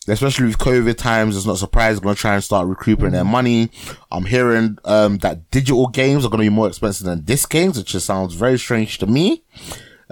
[0.07, 3.71] especially with COVID times, it's not surprised they're gonna try and start recouping their money.
[4.13, 7.89] I'm hearing um that digital games are gonna be more expensive than disc games, which
[7.93, 9.43] just sounds very strange to me.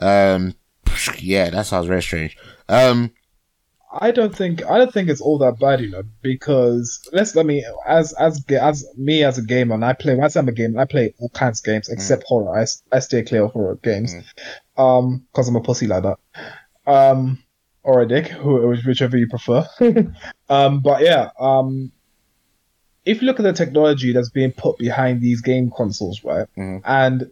[0.00, 0.54] Um,
[1.18, 2.36] yeah, that sounds very strange.
[2.68, 3.12] Um,
[3.90, 7.46] I don't think I don't think it's all that bad, you know, because let's let
[7.46, 10.14] me as as as me as a gamer, and I play.
[10.14, 12.58] When I say I'm a gamer, I play all kinds of games except horror.
[12.58, 14.14] I, I stay clear of horror games,
[14.76, 16.18] um, because I'm a pussy like that,
[16.86, 17.42] um,
[17.82, 19.66] or a dick, who, whichever you prefer.
[20.50, 21.90] um, but yeah, um,
[23.06, 26.46] if you look at the technology that's being put behind these game consoles, right,
[26.84, 27.30] and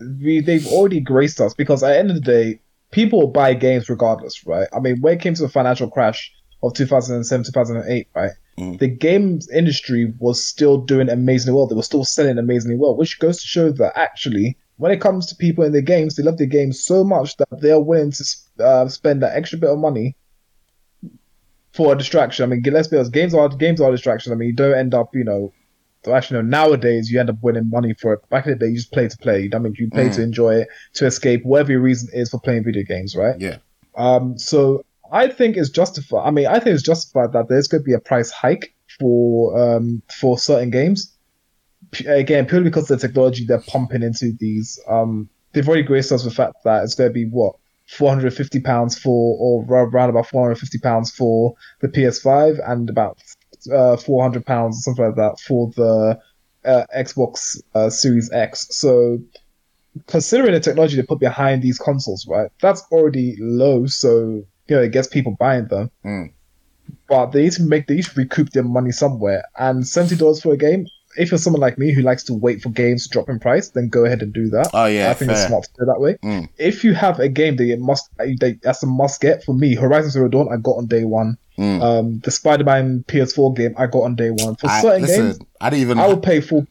[0.00, 2.60] we they've already graced us because at the end of the day,
[2.90, 4.68] people buy games regardless, right?
[4.72, 6.32] I mean, when it came to the financial crash
[6.62, 8.32] of 2007, 2008, right?
[8.78, 11.68] The games industry was still doing amazingly well.
[11.68, 15.26] They were still selling amazingly well, which goes to show that actually, when it comes
[15.26, 18.24] to people in the games, they love the games so much that they're willing to
[18.64, 20.16] uh, spend that extra bit of money
[21.72, 22.42] for a distraction.
[22.42, 24.32] I mean, let's be honest, games are games are a distraction.
[24.32, 25.52] I mean, you don't end up, you know,
[26.08, 28.28] so actually, no, nowadays you end up winning money for it.
[28.30, 29.50] Back in the day, you just play to play.
[29.54, 32.64] I mean, you play to enjoy it, to escape, whatever your reason is for playing
[32.64, 33.38] video games, right?
[33.38, 33.58] yeah,
[33.94, 36.26] Um, so I think it's justified.
[36.26, 39.58] I mean, I think it's justified that there's going to be a price hike for
[39.60, 41.14] um for certain games,
[42.06, 44.80] again purely because of the technology they're pumping into these.
[44.88, 47.56] Um, they've already graced us with the fact that it's going to be what
[47.88, 53.18] 450 pounds for, or around about 450 pounds for the PS5, and about
[53.72, 56.18] uh, 400 pounds or something like that for the
[56.64, 58.66] uh, Xbox uh, Series X.
[58.70, 59.18] So
[60.06, 63.86] considering the technology they put behind these consoles, right, that's already low.
[63.86, 65.90] So you know it gets people buying them.
[66.04, 66.32] Mm.
[67.08, 69.44] But they need to make they need to recoup their money somewhere.
[69.58, 70.86] And seventy dollars for a game,
[71.16, 73.70] if you're someone like me who likes to wait for games to drop in price,
[73.70, 74.70] then go ahead and do that.
[74.72, 76.16] Oh yeah, I think it's smart to do that way.
[76.22, 76.48] Mm.
[76.58, 79.74] If you have a game that you must that, that's a must get for me,
[79.74, 81.38] Horizon Zero Dawn I got on day one.
[81.58, 81.82] Mm.
[81.82, 84.54] Um, the Spider-Man PS4 game I got on day one.
[84.56, 85.98] For I, certain listen, games, I don't even.
[85.98, 86.66] I would pay full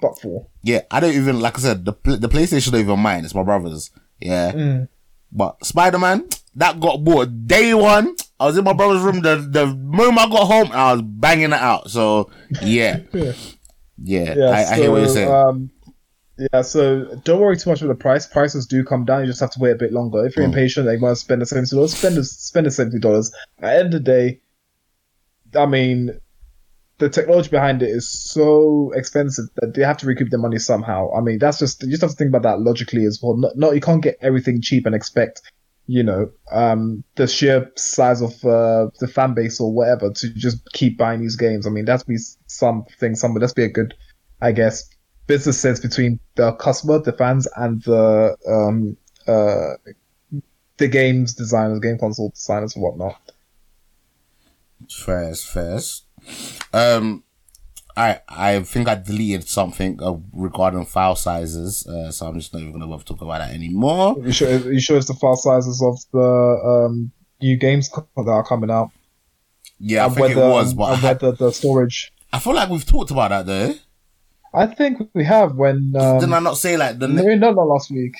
[0.00, 0.46] buck for.
[0.62, 3.24] yeah, I don't even like I said the the PlayStation don't even mind.
[3.24, 3.90] It's my brother's.
[4.20, 4.88] Yeah, Mm.
[5.32, 8.14] but Spider Man that got bought day one.
[8.38, 10.70] I was in my brother's room the the moment I got home.
[10.72, 11.90] I was banging it out.
[11.90, 12.30] So
[12.62, 13.32] yeah, Yeah.
[14.02, 15.28] yeah, Yeah, I, I hear what you're saying.
[15.30, 15.70] Um,
[16.52, 18.26] yeah, so don't worry too much about the price.
[18.26, 19.20] Prices do come down.
[19.20, 20.24] You just have to wait a bit longer.
[20.24, 20.52] If you're Mm.
[20.54, 23.32] impatient and you want to spend the seventy dollars, spend the spend the seventy dollars.
[23.58, 24.40] At the end of the day,
[25.54, 26.18] I mean,
[26.98, 31.12] the technology behind it is so expensive that they have to recoup their money somehow.
[31.14, 33.36] I mean, that's just you just have to think about that logically as well.
[33.36, 35.42] No, no you can't get everything cheap and expect
[35.86, 40.58] you know um, the sheer size of uh, the fan base or whatever to just
[40.72, 41.66] keep buying these games.
[41.66, 43.14] I mean, that's be something.
[43.14, 43.94] Some that's be a good,
[44.40, 44.88] I guess,
[45.30, 48.96] business sense between the customer, the fans, and the um,
[49.26, 49.74] uh,
[50.76, 53.16] the games designers, game console designers, and whatnot.
[55.04, 56.02] Fairs, fairs.
[56.72, 57.22] Um,
[57.96, 62.60] I I think I deleted something uh, regarding file sizes, uh, so I'm just not
[62.62, 64.16] even gonna bother to talk about that anymore.
[64.22, 64.72] You sure?
[64.72, 66.28] You sure it's the file sizes of the
[66.88, 68.90] um, new games that are coming out?
[69.78, 72.12] Yeah, I and think it was, but I, had- whether the storage.
[72.32, 73.74] I feel like we've talked about that though.
[74.52, 75.94] I think we have when.
[75.96, 78.14] Um, Didn't I not say like the ne- no, not, not last week.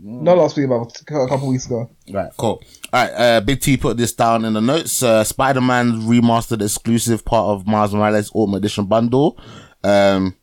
[0.00, 1.90] Not last week, about a couple weeks ago.
[2.12, 2.62] Right, cool.
[2.92, 5.02] All right, uh, Big T put this down in the notes.
[5.02, 9.36] Uh, Spider-Man remastered exclusive part of Miles Morales Ultimate Edition bundle.
[9.82, 10.36] Um,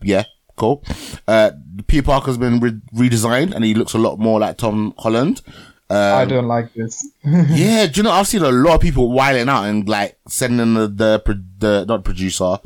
[0.00, 0.24] yeah,
[0.56, 0.82] cool.
[1.28, 1.50] Uh,
[1.86, 5.42] Peter Parker's been re- redesigned and he looks a lot more like Tom Holland.
[5.90, 7.06] I Um, don't like this.
[7.24, 10.72] yeah, do you know, I've seen a lot of people whiling out and like sending
[10.74, 11.22] the, the,
[11.58, 12.56] the not producer,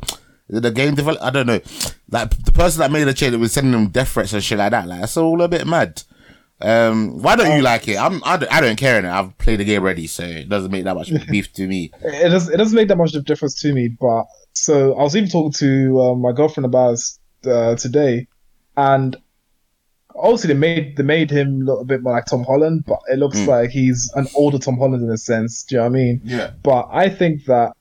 [0.59, 1.59] the game developer, I don't know,
[2.09, 4.71] like the person that made the change was sending them death threats and shit like
[4.71, 4.87] that.
[4.87, 6.03] Like, it's all a bit mad.
[6.63, 7.97] Um, why don't you like it?
[7.97, 9.09] I'm, I don't, I don't care in it.
[9.09, 11.89] I've played the game already, so it doesn't make that much beef to me.
[12.03, 13.87] it does it doesn't make that much of a difference to me.
[13.87, 16.99] But so I was even talking to uh, my girlfriend about
[17.43, 18.27] it uh, today,
[18.77, 19.15] and
[20.15, 23.17] obviously they made they made him look a bit more like Tom Holland, but it
[23.17, 23.47] looks Mm.
[23.47, 25.63] like he's an older Tom Holland in a sense.
[25.63, 26.21] Do you know what I mean?
[26.23, 26.51] Yeah.
[26.61, 27.73] But I think that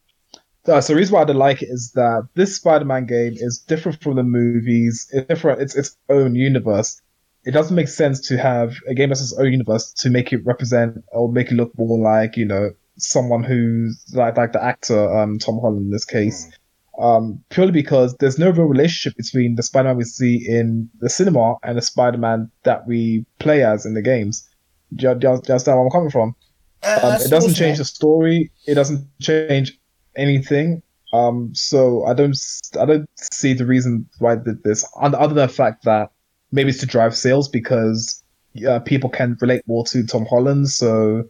[0.66, 3.58] uh, so the reason why I don't like it is that this Spider-Man game is
[3.58, 5.08] different from the movies.
[5.12, 5.62] It's different.
[5.62, 7.00] It's its own universe.
[7.44, 10.44] It doesn't make sense to have a game that's its own universe to make it
[10.44, 15.18] represent or make it look more like you know someone who's like like the actor
[15.18, 16.50] um, Tom Holland in this case.
[16.98, 21.54] Um, purely because there's no real relationship between the Spider-Man we see in the cinema
[21.62, 24.46] and the Spider-Man that we play as in the games.
[24.94, 26.34] Do you, do you understand where I'm coming from?
[26.82, 28.50] Um, it doesn't change the story.
[28.66, 29.80] It doesn't change
[30.16, 30.82] anything.
[31.12, 32.36] Um, so I don't,
[32.78, 36.12] I don't see the reason why they did this, other other than the fact that
[36.52, 38.22] maybe it's to drive sales because
[38.68, 40.68] uh, people can relate more to Tom Holland.
[40.68, 41.24] So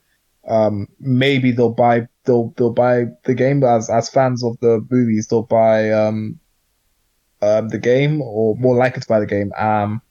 [0.49, 5.29] um, maybe they'll buy, they'll they'll buy the game as as fans of the movies.
[5.29, 6.39] They'll buy um,
[7.43, 9.53] um, the game or more likely to buy the game.
[9.57, 10.03] Um,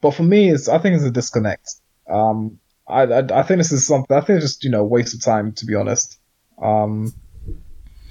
[0.00, 1.74] but for me, it's I think it's a disconnect.
[2.08, 4.16] Um, I, I, I think this is something.
[4.16, 6.18] I think it's just you know waste of time to be honest.
[6.60, 7.12] Um,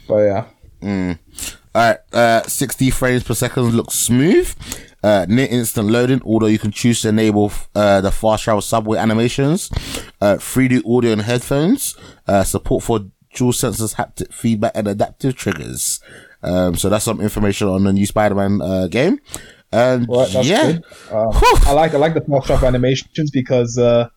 [0.09, 0.45] but yeah,
[0.81, 1.19] Mm.
[1.75, 4.53] Alright, uh, 60 frames per second looks smooth.
[5.03, 8.97] Uh, near instant loading, although you can choose to enable, uh, the fast travel subway
[8.97, 9.69] animations.
[10.19, 11.95] Uh, 3D audio and headphones.
[12.27, 12.99] Uh, support for
[13.33, 16.01] dual sensors, haptic feedback, and adaptive triggers.
[16.43, 19.19] Um, so that's some information on the new Spider-Man, uh, game.
[19.71, 20.79] And well, yeah.
[21.11, 21.29] Um,
[21.67, 24.09] I like I like the fast travel animations because uh,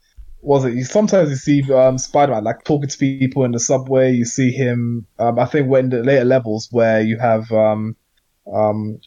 [0.42, 0.74] was it?
[0.74, 4.12] You, sometimes you see um, Spider-Man like talking to people in the subway.
[4.12, 5.06] You see him.
[5.18, 7.96] Um, I think when the later levels where you have um,
[8.52, 9.00] um,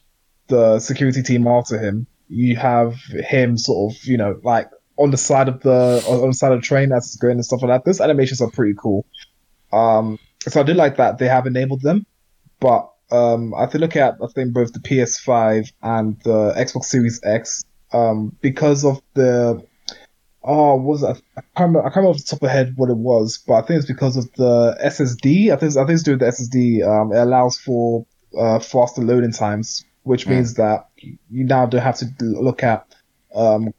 [0.47, 5.17] the security team after him, you have him sort of you know like on the
[5.17, 7.69] side of the on the side of the train as it's going and stuff like
[7.69, 7.85] that.
[7.85, 9.05] Those animations are pretty cool.
[9.73, 10.17] Um,
[10.47, 12.05] so I do like that they have enabled them,
[12.61, 17.19] but um, I think look at I think both the PS5 and the Xbox Series
[17.25, 19.65] X, um, because of the
[20.45, 21.21] oh, was that?
[21.37, 23.43] I can't remember, I can't remember off the top of the head what it was,
[23.45, 25.51] but I think it's because of the SSD.
[25.51, 26.87] I think it's, I think it's due to the SSD.
[26.87, 28.05] Um, it allows for
[28.37, 32.85] uh, faster loading times which means that you now don't have to look at
[33.33, 33.73] um,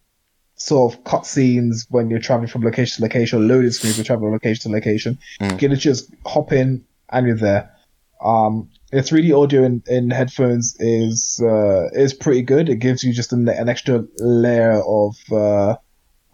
[0.57, 4.07] sort of cutscenes when you're traveling from location to location, or loading screens when you're
[4.07, 5.19] traveling from location to location.
[5.41, 7.73] You can just hop in and you're there.
[8.21, 12.69] Um, the 3D audio in, in headphones is uh, is pretty good.
[12.69, 15.77] It gives you just an, an extra layer of, uh,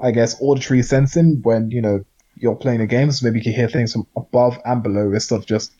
[0.01, 2.05] I guess, auditory sensing when you know
[2.37, 3.11] you're playing a game.
[3.13, 5.73] So maybe you can hear things from above and below instead of just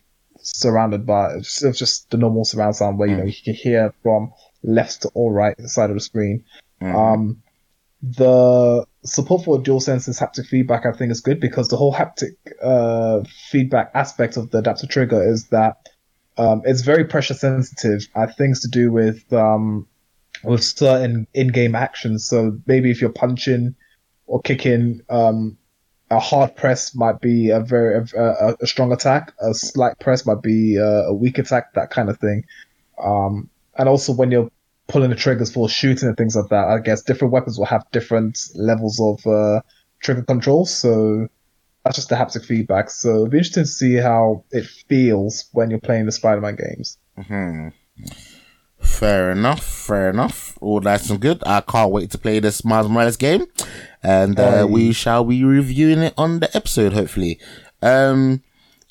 [0.45, 4.33] surrounded by it's just the normal surround sound where you know you can hear from
[4.63, 6.45] left to all right side of the screen.
[6.81, 7.43] Um,
[8.03, 12.37] the support for dual DualSense's haptic feedback, I think, is good because the whole haptic
[12.61, 15.89] uh, feedback aspect of the adaptive trigger is that
[16.37, 18.09] um, it's very pressure sensitive.
[18.17, 19.87] At things to do with um,
[20.43, 22.27] with certain in-game actions.
[22.27, 23.77] So maybe if you're punching
[24.33, 25.59] or kicking, um,
[26.11, 29.35] a hard press might be a very a, a strong attack.
[29.41, 31.75] A slight press might be a, a weak attack.
[31.75, 32.47] That kind of thing.
[33.03, 34.51] Um, and also when you're
[34.89, 37.85] pulling the triggers for shooting and things like that, I guess different weapons will have
[37.93, 39.61] different levels of uh,
[40.01, 40.65] trigger control.
[40.65, 41.29] So
[41.85, 42.89] that's just the haptic feedback.
[42.89, 46.97] So it'll be interesting to see how it feels when you're playing the Spider-Man games.
[48.83, 49.63] Fair enough.
[49.65, 50.59] Fair enough.
[50.61, 51.43] All nice and good.
[51.47, 53.47] I can't wait to play this Miles Morales game,
[54.03, 56.93] and uh, we shall be reviewing it on the episode.
[56.93, 57.41] Hopefully.
[57.81, 58.43] Um.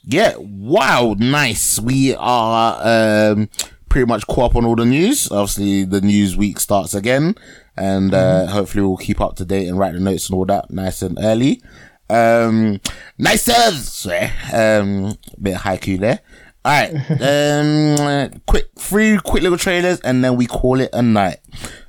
[0.03, 0.33] Yeah.
[0.37, 1.15] Wow.
[1.17, 1.79] Nice.
[1.79, 3.49] We are um
[3.91, 5.29] pretty much caught up on all the news.
[5.31, 7.35] Obviously, the news week starts again,
[7.75, 10.71] and uh, hopefully we'll keep up to date and write the notes and all that
[10.71, 11.61] nice and early.
[12.09, 12.79] Um,
[13.17, 16.19] nice sorry, um, bit of haiku there.
[16.63, 16.93] All right,
[18.31, 21.39] um, quick, three quick little trailers, and then we call it a night.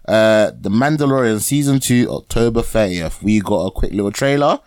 [0.08, 3.22] Uh, The Mandalorian season two, October thirtieth.
[3.22, 4.60] We got a quick little trailer.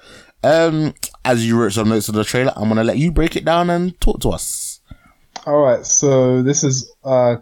[0.44, 3.46] Um, as you wrote some notes of the trailer, I'm gonna let you break it
[3.46, 4.80] down and talk to us.
[5.48, 7.38] All right, so this is uh,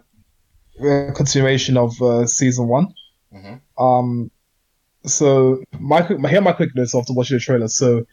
[0.80, 2.94] a continuation of uh, season one.
[3.78, 4.30] Um,
[5.04, 7.68] so my quick, here are my quick notes after watching the trailer.
[7.68, 8.06] So,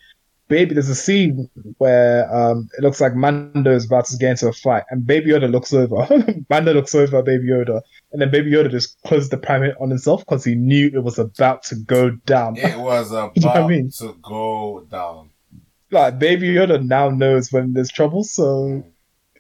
[0.52, 4.50] baby, there's a scene where um, it looks like Mando is about to get into
[4.50, 6.06] a fight, and Baby Yoda looks over.
[6.50, 9.90] Mando looks over at Baby Yoda, and then Baby Yoda just closed the prime on
[9.90, 12.58] himself because he knew it was about to go down.
[12.58, 13.92] It was know what I mean?
[14.00, 15.30] to go down.
[15.90, 18.84] like Baby Yoda now knows when there's trouble, so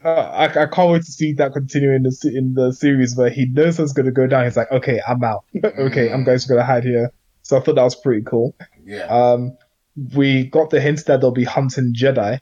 [0.06, 3.30] uh, I, I can't wait to see that continue in the in the series where
[3.30, 4.46] he knows what's going to go down.
[4.46, 5.44] He's like, okay, I'm out.
[5.64, 7.12] okay, I'm going to hide here.
[7.42, 8.56] So I thought that was pretty cool.
[8.86, 9.08] Yeah.
[9.08, 9.58] Um,
[10.14, 12.40] we got the hint that they'll be hunting Jedi,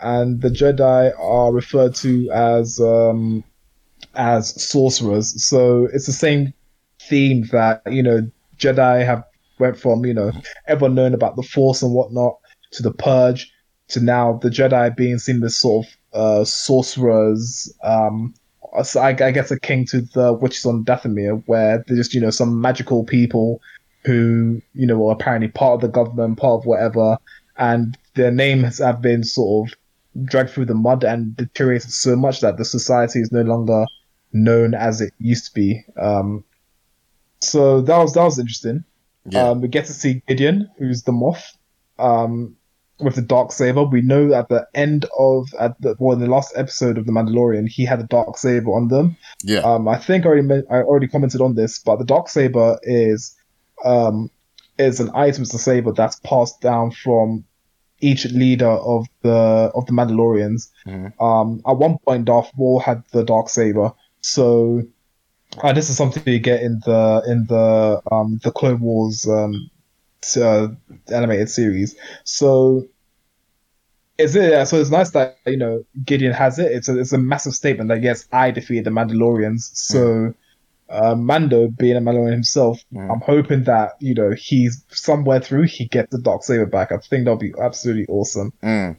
[0.00, 3.44] and the Jedi are referred to as um,
[4.14, 5.44] as sorcerers.
[5.44, 6.52] So it's the same
[7.00, 9.24] theme that you know Jedi have
[9.58, 10.32] went from you know
[10.66, 12.36] everyone knowing about the Force and whatnot
[12.72, 13.52] to the Purge
[13.88, 17.72] to now the Jedi being seen as sort of uh, sorcerers.
[17.82, 18.34] Um,
[18.84, 22.30] so I, I guess akin to the witches on Dathomir, where they're just you know
[22.30, 23.60] some magical people
[24.04, 27.18] who you know are apparently part of the government, part of whatever,
[27.56, 29.78] and their names have been sort of
[30.24, 33.86] dragged through the mud and deteriorated so much that the society is no longer
[34.32, 35.84] known as it used to be.
[36.00, 36.44] Um,
[37.40, 38.84] so that was that was interesting.
[39.26, 39.50] Yeah.
[39.50, 41.56] Um, we get to see Gideon, who's the Moff,
[41.98, 42.56] um,
[42.98, 43.84] with the dark saber.
[43.84, 47.12] We know at the end of at the well, in the last episode of the
[47.12, 49.16] Mandalorian, he had a dark saber on them.
[49.42, 49.60] yeah.
[49.60, 53.36] Um, I think I already I already commented on this, but the dark saber is
[53.84, 54.30] um,
[54.78, 57.44] is an item, a saber that's passed down from
[58.00, 59.30] each leader of the
[59.74, 60.70] of the Mandalorians.
[61.20, 64.82] Um, at one point, Darth Maul had the dark saber, so
[65.62, 69.70] uh, this is something you get in the in the um, the Clone Wars um,
[70.36, 70.68] uh,
[71.12, 71.96] animated series.
[72.24, 72.86] So
[74.18, 74.50] is it?
[74.50, 76.72] Yeah, so it's nice that you know Gideon has it.
[76.72, 79.70] It's a it's a massive statement that yes, I defeated the Mandalorians.
[79.74, 80.34] So
[80.88, 85.86] uh, Mando, being a Mandalorian himself, I'm hoping that you know he's somewhere through he
[85.86, 86.92] gets the dark saber back.
[86.92, 88.52] I think that'll be absolutely awesome.
[88.62, 88.96] Mm.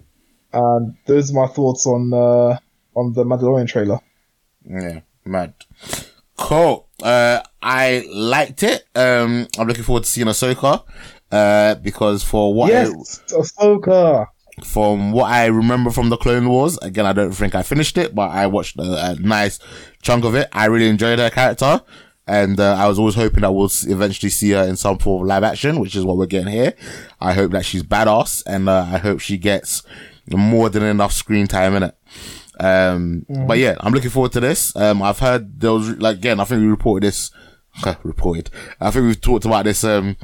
[0.53, 2.57] And those are my thoughts on uh,
[2.95, 3.99] on the Mandalorian trailer.
[4.67, 5.53] Yeah, mad.
[6.37, 6.87] Cool.
[7.01, 8.85] Uh, I liked it.
[8.95, 10.83] Um, I'm looking forward to seeing Ahsoka.
[11.31, 14.27] Uh, because for what Yes, Ahsoka.
[14.63, 18.13] From what I remember from the Clone Wars, again, I don't think I finished it,
[18.13, 19.57] but I watched a, a nice
[20.01, 20.47] chunk of it.
[20.51, 21.81] I really enjoyed her character.
[22.25, 25.27] And uh, I was always hoping that we'll eventually see her in some form of
[25.27, 26.73] live action, which is what we're getting here.
[27.19, 29.83] I hope that she's badass, and uh, I hope she gets
[30.31, 31.97] more than enough screen time in it.
[32.59, 34.75] Um, but yeah, I'm looking forward to this.
[34.75, 37.31] Um, I've heard there was like again, I think we reported this,
[38.03, 38.49] reported.
[38.79, 40.15] I think we've talked about this um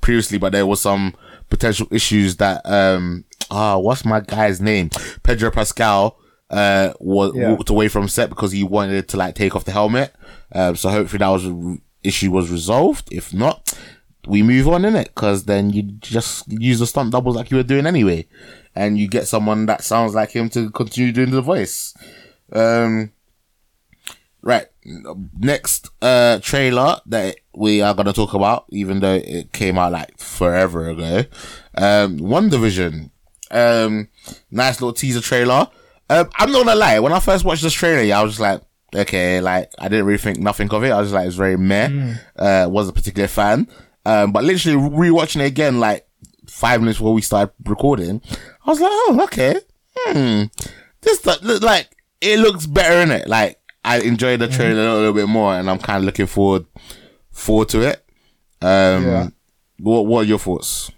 [0.00, 1.14] previously, but there was some
[1.50, 4.90] potential issues that um ah, what's my guy's name?
[5.22, 6.18] Pedro Pascal
[6.50, 7.50] uh, was Yeah.
[7.52, 10.14] walked away from set because he wanted to like take off the helmet.
[10.52, 13.08] Um, so hopefully that was issue was resolved.
[13.12, 13.76] If not,
[14.26, 17.56] we move on in it because then you just use the stunt doubles like you
[17.56, 18.26] were doing anyway,
[18.74, 21.94] and you get someone that sounds like him to continue doing the voice.
[22.52, 23.10] Um,
[24.42, 24.66] right.
[25.38, 30.18] Next uh trailer that we are gonna talk about, even though it came out like
[30.18, 31.24] forever ago.
[31.76, 33.10] Um, WandaVision.
[33.54, 34.08] Um,
[34.50, 35.68] nice little teaser trailer.
[36.10, 36.98] Um, I'm not gonna lie.
[36.98, 38.60] When I first watched this trailer, yeah, I was just like,
[38.94, 40.90] okay, like I didn't really think nothing of it.
[40.90, 42.14] I was like, it's very meh.
[42.36, 43.68] Uh, wasn't a particular fan.
[44.04, 46.06] Um, but literally rewatching it again, like
[46.46, 48.20] five minutes before we started recording,
[48.66, 49.56] I was like, oh, okay.
[49.96, 50.42] Hmm.
[51.00, 51.88] This th- look like
[52.20, 53.28] it looks better in it.
[53.28, 56.66] Like I enjoyed the trailer a little bit more, and I'm kind of looking forward
[57.30, 58.04] forward to it.
[58.60, 59.28] Um, Yeah.
[59.78, 60.90] what what are your thoughts?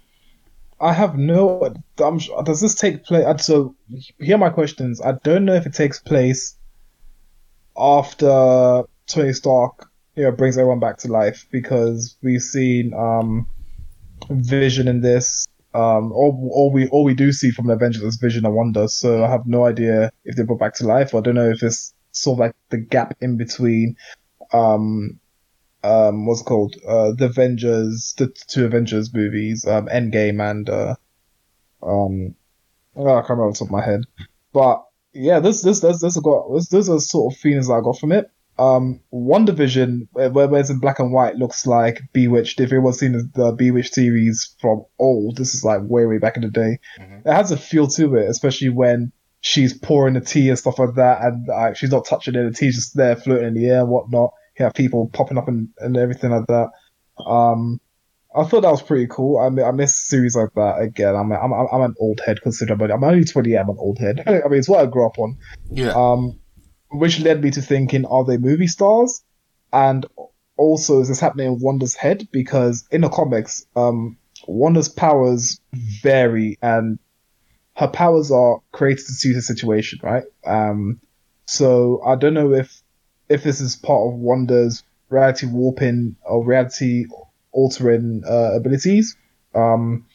[0.79, 1.73] I have no.
[1.99, 3.45] I'm, does this take place?
[3.45, 3.75] So
[4.19, 5.01] here are my questions.
[5.01, 6.55] I don't know if it takes place
[7.77, 13.47] after Tony Stark, you know, brings everyone back to life because we've seen um,
[14.29, 15.47] Vision in this.
[15.73, 18.87] Um, all, all we all we do see from the Avengers is Vision and Wanda.
[18.89, 21.13] So I have no idea if they're brought back to life.
[21.13, 23.95] I don't know if it's sort of like the gap in between.
[24.53, 25.19] Um,
[25.87, 26.75] um, what's it called?
[26.87, 30.95] Uh, the Avengers, the two Avengers movies, um, Endgame and uh,
[31.81, 32.35] um,
[32.95, 34.01] oh, I can't remember off the top of my head,
[34.53, 34.83] but
[35.13, 37.99] yeah, this this this this got this those are sort of feelings that I got
[37.99, 38.29] from it.
[38.59, 42.59] Um, WandaVision, where, where it's in black and white, looks like Bewitched.
[42.59, 46.37] If anyone's seen the, the Bewitched series from old, this is like way way back
[46.37, 46.79] in the day.
[47.25, 49.11] It has a feel to it, especially when
[49.41, 52.43] she's pouring the tea and stuff like that, and uh, she's not touching it.
[52.43, 54.33] The tea's just there floating in the air and whatnot.
[54.57, 56.69] You have people popping up and, and everything like that.
[57.25, 57.79] Um,
[58.35, 59.37] I thought that was pretty cool.
[59.37, 61.15] I, I miss series like that again.
[61.15, 63.57] I'm, I'm, I'm an old head considering, but I'm only 20.
[63.57, 64.23] I'm an old head.
[64.27, 65.37] I mean, it's what I grew up on.
[65.71, 65.93] Yeah.
[65.93, 66.39] Um,
[66.91, 69.23] which led me to thinking, are they movie stars?
[69.73, 70.05] And
[70.55, 72.27] also, is this happening in Wanda's head?
[72.31, 74.17] Because in the comics, um,
[74.47, 76.99] Wanda's powers vary, and
[77.75, 80.23] her powers are created to suit a situation, right?
[80.45, 80.99] Um,
[81.45, 82.81] so I don't know if
[83.29, 87.05] if this is part of Wanda's reality warping or reality
[87.51, 89.15] altering uh, abilities.
[89.55, 90.05] Um,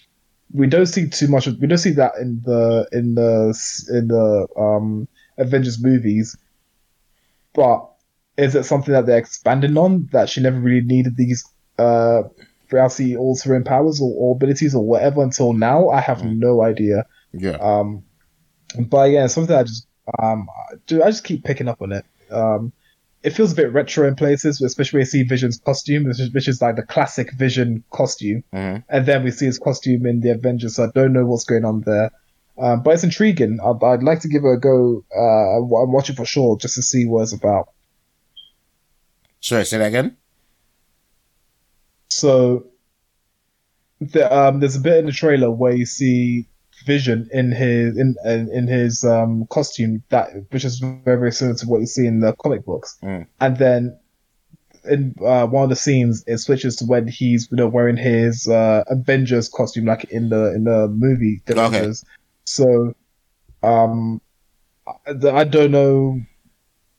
[0.52, 1.47] we don't see too much.
[1.47, 3.59] Of, we don't see that in the in the
[3.90, 5.09] in the um,
[5.39, 6.36] Avengers movies.
[7.55, 7.89] But
[8.36, 11.44] is it something that they're expanding on that she never really needed these
[11.78, 12.22] uh,
[12.70, 15.89] reality altering powers or, or abilities or whatever until now?
[15.89, 17.06] I have no idea.
[17.32, 17.56] yeah.
[17.56, 18.05] Um,
[18.78, 19.86] but yeah, something I just
[20.22, 20.48] um,
[20.86, 21.02] do.
[21.02, 22.05] I just keep picking up on it.
[22.30, 22.72] Um,
[23.23, 26.32] it feels a bit retro in places, especially when you see Vision's costume, which is,
[26.32, 28.85] which is like the classic Vision costume, Mhm.
[28.89, 30.77] and then we see his costume in the Avengers.
[30.77, 32.11] So I don't know what's going on there,
[32.59, 33.61] um, but it's intriguing.
[33.65, 35.05] I'd, I'd like to give it a go.
[35.16, 37.69] Uh, I'm watching for sure just to see what it's about.
[39.40, 40.16] Sorry, say that again.
[42.09, 42.66] So
[44.01, 46.49] the, um, there's a bit in the trailer where you see
[46.84, 51.56] Vision in his in in, in his um, costume that which is very very similar
[51.56, 53.26] to what you see in the comic books, Mm.
[53.40, 53.98] and then
[54.84, 58.48] in uh, one of the scenes it switches to when he's you know wearing his
[58.48, 61.66] uh, Avengers costume like in the in the movie The Okay.
[61.66, 62.04] Avengers.
[62.44, 62.94] So
[63.62, 64.20] um,
[64.86, 66.20] I, I don't know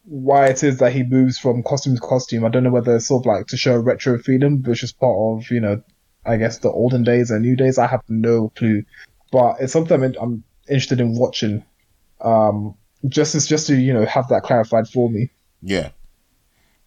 [0.05, 2.45] why it is that he moves from costume to costume.
[2.45, 5.15] I don't know whether it's sort of like to show retro freedom, which is part
[5.17, 5.81] of, you know,
[6.25, 7.77] I guess the olden days and new days.
[7.77, 8.83] I have no clue,
[9.33, 11.65] but it's something I'm, I'm interested in watching.
[12.21, 12.75] Um,
[13.09, 15.29] just as just to you know have that clarified for me.
[15.61, 15.89] Yeah.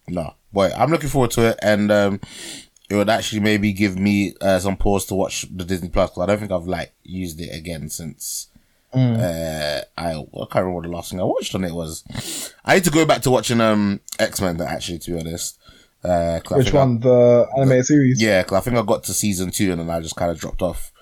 [0.08, 2.20] No, boy, I'm looking forward to it, and um,
[2.88, 6.22] it would actually maybe give me uh, some pause to watch the Disney Plus because
[6.22, 8.48] I don't think I've like used it again since.
[8.94, 10.24] Uh, I, I can't
[10.54, 12.54] remember what the last thing I watched on it was.
[12.64, 14.58] I need to go back to watching um X Men.
[14.62, 15.58] Actually, to be honest,
[16.02, 17.00] uh, 'cause Which think I- one?
[17.00, 18.22] The animated series.
[18.22, 20.38] yeah, because I think I got to season two and then I just kind of
[20.38, 20.92] dropped off.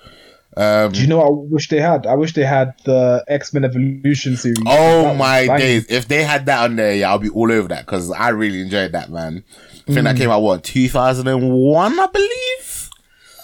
[0.57, 2.07] Um, Do you know what I wish they had?
[2.07, 4.59] I wish they had the X Men Evolution series.
[4.67, 5.87] Oh my days!
[5.89, 8.61] If they had that on there, yeah, I'll be all over that because I really
[8.61, 9.43] enjoyed that, man.
[9.49, 10.05] I think Mm.
[10.05, 12.91] that came out what 2001, I believe.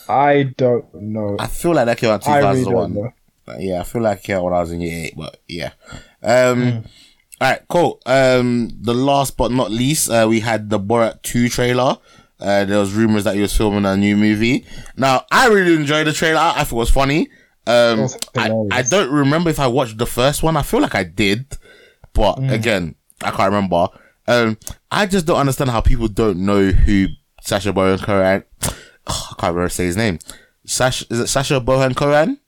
[0.08, 1.36] I don't know.
[1.38, 2.94] I feel like that came out I really 2001.
[2.94, 3.12] don't know.
[3.58, 5.70] yeah, I feel like yeah, when I was in year eight, but yeah.
[6.22, 6.84] Um, Mm.
[7.40, 8.00] all right, cool.
[8.06, 11.96] Um, the last but not least, uh, we had the Borat 2 trailer.
[12.40, 14.64] Uh, there was rumors that he was filming a new movie.
[14.96, 16.38] Now, I really enjoyed the trailer.
[16.40, 17.28] I thought it was funny.
[17.66, 18.50] Um, was I.
[18.70, 20.56] I don't remember if I watched the first one.
[20.56, 21.46] I feel like I did,
[22.14, 22.52] but Mm.
[22.52, 23.88] again, I can't remember.
[24.26, 24.56] Um,
[24.90, 27.06] I just don't understand how people don't know who
[27.42, 28.44] Sacha Baron Cohen.
[29.06, 30.18] I can't remember say his name.
[30.66, 32.38] Sash is it Sasha Bohan Cohen?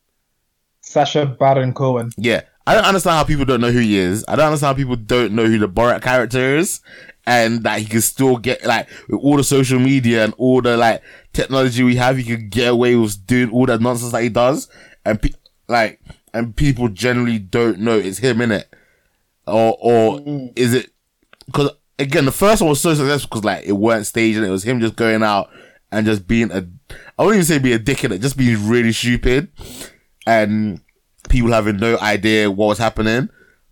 [0.80, 2.10] Sacha Baron Cohen.
[2.16, 4.24] Yeah, I don't understand how people don't know who he is.
[4.28, 6.80] I don't understand how people don't know who the Borat character is.
[7.24, 10.76] And that he can still get, like, with all the social media and all the,
[10.76, 14.28] like, technology we have, he can get away with doing all that nonsense that he
[14.28, 14.68] does.
[15.04, 15.30] And, pe-
[15.68, 16.00] like,
[16.34, 18.68] and people generally don't know it's him in it.
[19.46, 20.52] Or, or Mm.
[20.56, 20.90] is it,
[21.52, 24.50] cause again, the first one was so successful because, like, it weren't staged and it
[24.50, 25.48] was him just going out
[25.92, 26.66] and just being a,
[27.18, 29.48] I wouldn't even say be a dick in it, just being really stupid.
[30.26, 30.80] And,
[31.28, 33.28] people having no idea what was happening.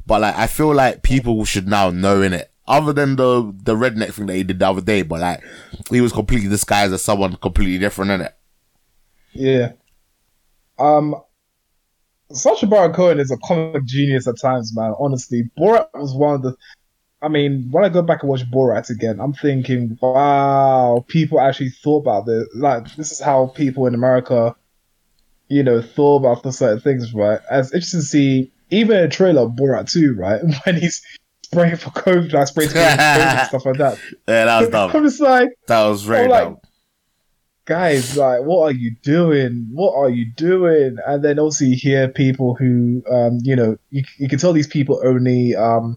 [0.07, 2.51] But like, I feel like people should now know in it.
[2.71, 5.43] Other than the the redneck thing that he did the other day, but like,
[5.91, 8.37] he was completely disguised as someone completely different in it.
[9.33, 9.73] Yeah.
[10.79, 11.17] Um,
[12.33, 14.95] Sacha Baron Cohen is a comic genius at times, man.
[15.01, 16.57] Honestly, Borat was one of the.
[17.23, 21.71] I mean, when I go back and watch Borat again, I'm thinking, wow, people actually
[21.71, 22.47] thought about this.
[22.55, 24.55] Like, this is how people in America,
[25.49, 27.41] you know, thought about the certain things, right?
[27.51, 31.03] As interesting to see, even a trailer of Borat 2, right, when he's
[31.53, 32.99] spraying for COVID, like spraying for COVID
[33.39, 33.99] and stuff like that.
[34.29, 35.03] Yeah, that was I'm dumb.
[35.05, 36.59] just like, That was very I'm like, dumb.
[37.65, 39.69] guys, like, what are you doing?
[39.73, 40.97] What are you doing?
[41.07, 44.67] And then also you hear people who, um, you know, you, you can tell these
[44.69, 45.97] people only um,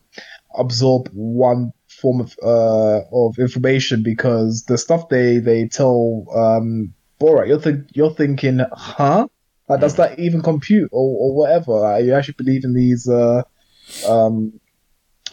[0.58, 7.48] absorb one form of uh, of information because the stuff they they tell um, Borat,
[7.48, 9.28] you're think you're thinking, huh?
[9.70, 11.72] Like, does that even compute or, or whatever?
[11.80, 13.44] Like, you actually believe in these uh,
[14.08, 14.60] um,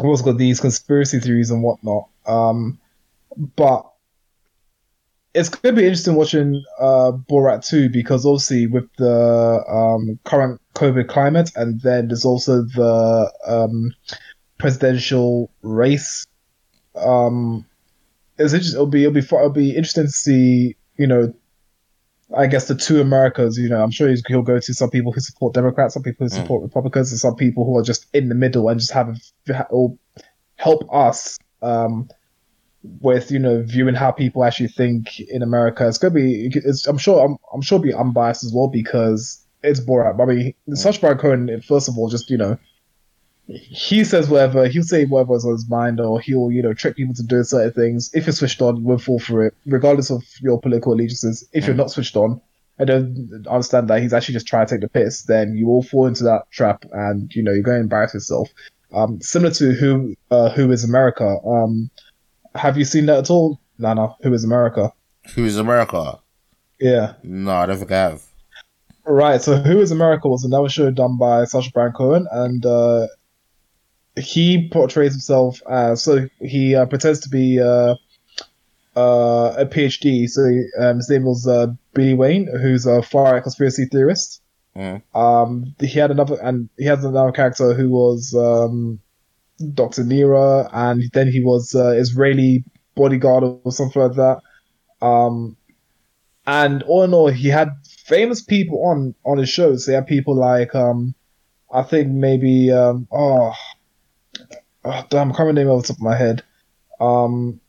[0.03, 2.09] what's also got these conspiracy theories and whatnot.
[2.27, 2.79] Um,
[3.57, 3.87] but
[5.35, 10.61] it's going to be interesting watching uh, Borat 2 because obviously with the um, current
[10.75, 13.93] COVID climate, and then there's also the um,
[14.59, 16.27] presidential race.
[16.97, 17.65] Um,
[18.39, 18.55] it's.
[18.55, 20.77] It'll be it'll be it'll be interesting to see.
[20.97, 21.35] You know,
[22.37, 23.59] I guess the two Americas.
[23.59, 26.27] You know, I'm sure he's, he'll go to some people who support Democrats, some people
[26.27, 29.19] who support Republicans, and some people who are just in the middle and just have
[29.71, 29.97] or
[30.57, 31.39] help us.
[31.63, 32.09] Um,
[33.01, 35.87] with you know viewing how people actually think in America.
[35.87, 36.51] It's gonna be.
[36.55, 37.25] It's, I'm sure.
[37.25, 40.21] I'm, I'm sure be unbiased as well because it's Borat.
[40.21, 41.61] I mean, Sacha Baron Cohen.
[41.61, 42.59] First of all, just you know,
[43.51, 44.67] he says whatever.
[44.69, 47.73] He'll say whatever's on his mind, or he'll you know trick people to do certain
[47.73, 48.11] things.
[48.15, 51.49] If you're switched on, you will fall for it, regardless of your political allegiances.
[51.53, 52.41] If you're not switched on.
[52.79, 55.25] I don't understand that he's actually just trying to take the piss.
[55.25, 58.49] Then you all fall into that trap, and you know you're going to embarrass yourself.
[58.93, 61.39] Um, similar to who uh, who is America.
[61.47, 61.91] Um,
[62.55, 64.17] have you seen that at all, Lana?
[64.23, 64.93] Who is America?
[65.35, 66.19] Who is America?
[66.81, 67.15] Yeah.
[67.23, 68.23] No, I don't think I have.
[69.05, 69.43] Right.
[69.43, 73.07] So, Who is America was another show done by Sacha Baron Cohen, and uh,
[74.21, 77.95] he portrays himself as so he uh, pretends to be uh,
[78.97, 80.29] uh, a PhD.
[80.29, 80.43] So
[80.81, 84.43] um, his name was uh, Billy Wayne, who's a far right conspiracy theorist.
[84.77, 85.03] Mm.
[85.15, 89.01] Um, he had another, and he has another character who was um,
[89.75, 90.05] Dr.
[90.05, 92.65] Nira, and then he was uh, Israeli
[92.95, 94.41] bodyguard or something like that.
[95.05, 95.57] Um,
[96.47, 97.71] and all in all, he had
[98.07, 99.87] famous people on on his shows.
[99.87, 101.15] He had people like, um,
[101.73, 103.53] I think maybe, um, oh,
[104.85, 106.43] oh, damn, I can't remember the name off the top of my head.
[107.01, 107.61] Um,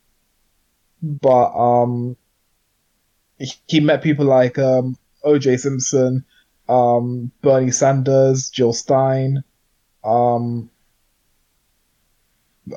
[1.02, 2.16] but um,
[3.38, 5.58] he, he met people like um, O.J.
[5.58, 6.26] Simpson,
[6.70, 9.44] um, Bernie Sanders, Jill Stein,
[10.04, 10.70] um,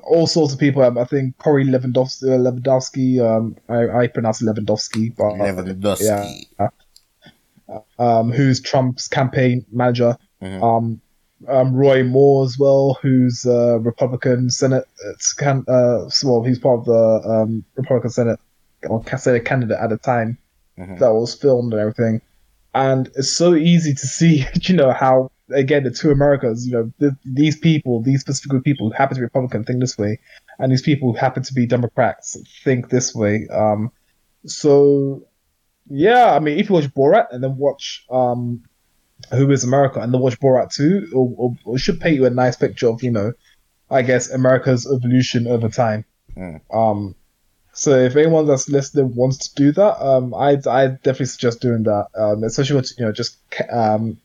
[0.03, 0.83] all sorts of people.
[0.83, 6.47] Um, I think Corey Lewandowski, uh, Lewandowski um, I, I pronounce Lewandowski, but Lewandowski.
[6.59, 6.69] yeah,
[7.99, 10.17] um, who's Trump's campaign manager.
[10.43, 10.63] Mhm.
[10.63, 11.01] Um,
[11.49, 14.85] um, Roy Moore as well, who's a Republican Senate
[15.39, 18.41] can uh, well, he's part of the um, Republican Senate
[18.89, 20.39] or Senate candidate at the time
[20.79, 20.99] Mhm.
[20.99, 22.21] that was filmed and everything.
[22.75, 26.93] And it's so easy to see, you know, how again the two Americas, you know,
[26.99, 29.97] th- these people, these specific group of people who happen to be Republican think this
[29.97, 30.19] way,
[30.59, 33.47] and these people who happen to be Democrats think this way.
[33.53, 33.93] Um,
[34.47, 35.23] so
[35.89, 38.63] yeah, I mean, if you watch Borat and then watch um,
[39.31, 42.31] Who Is America and then watch Borat 2, it, it, it should paint you a
[42.31, 43.33] nice picture of, you know,
[43.91, 46.05] I guess America's evolution over time.
[46.37, 46.61] Mm.
[46.73, 47.15] Um,
[47.73, 51.83] so if anyone that's listening wants to do that, um, I I definitely suggest doing
[51.85, 52.07] that.
[52.17, 54.19] Um, especially with you know just ca- um,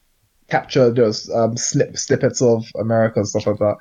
[0.49, 3.77] capture those um snip snippets of America and stuff like that.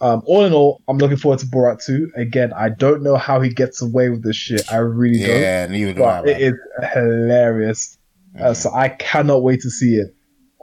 [0.00, 2.12] Um, all in all, I'm looking forward to Borat 2.
[2.14, 4.62] Again, I don't know how he gets away with this shit.
[4.70, 6.24] I really don't Yeah, neither do I.
[6.24, 6.54] it is
[6.92, 7.98] hilarious.
[8.38, 10.14] Uh, so I cannot wait to see it.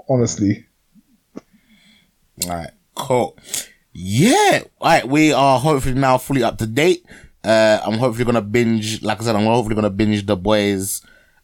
[0.08, 0.66] Honestly,
[2.44, 3.38] All right, cool.
[3.94, 5.08] Yeah, all right.
[5.08, 7.06] We are hopefully now fully up to date.
[7.44, 9.02] Uh, I'm hopefully gonna binge.
[9.02, 11.02] Like I said, I'm hopefully gonna binge the boys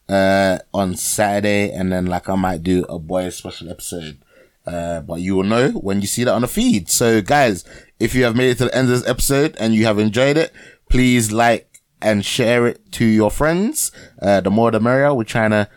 [0.09, 4.17] uh on Saturday, and then like I might do a boys special episode
[4.65, 6.89] Uh, but you will know when you see that on the feed.
[6.89, 7.63] So guys,
[7.99, 10.37] if you have made it to the end of this episode and you have enjoyed
[10.37, 10.51] it,
[10.89, 13.91] please like and share it to your friends.
[14.21, 15.13] Uh, the more the merrier.
[15.13, 15.67] We're trying to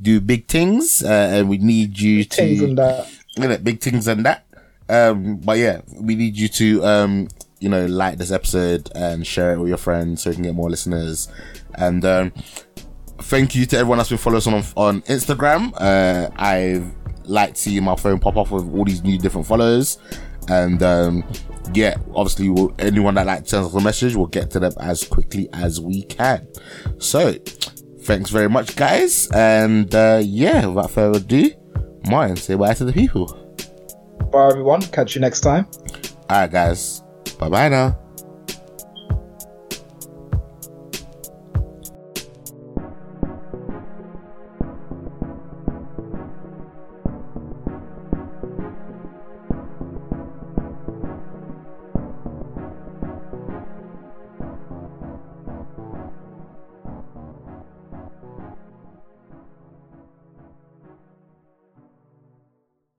[0.00, 3.08] do big things, uh, and we need you to Things and that.
[3.36, 4.46] you know, big things and that.
[4.88, 9.54] Um, but yeah, we need you to, um, you know, like this episode and share
[9.54, 11.28] it with your friends so we can get more listeners.
[11.74, 12.32] And, um,
[13.18, 15.72] thank you to everyone that's been following us on, on Instagram.
[15.80, 16.92] Uh, I've
[17.24, 19.98] liked seeing my phone pop off with all these new different followers.
[20.48, 21.24] And, um,
[21.72, 25.02] yeah, obviously we'll, anyone that like sends us a message, we'll get to them as
[25.04, 26.46] quickly as we can.
[26.98, 27.34] So,
[28.04, 29.28] thanks very much, guys.
[29.32, 31.50] And, uh, yeah, without further ado,
[32.08, 33.26] Martin, say bye to the people.
[34.30, 34.82] Bye, everyone.
[34.82, 35.66] Catch you next time.
[36.28, 37.02] All right, guys.
[37.38, 37.98] Bye bye now.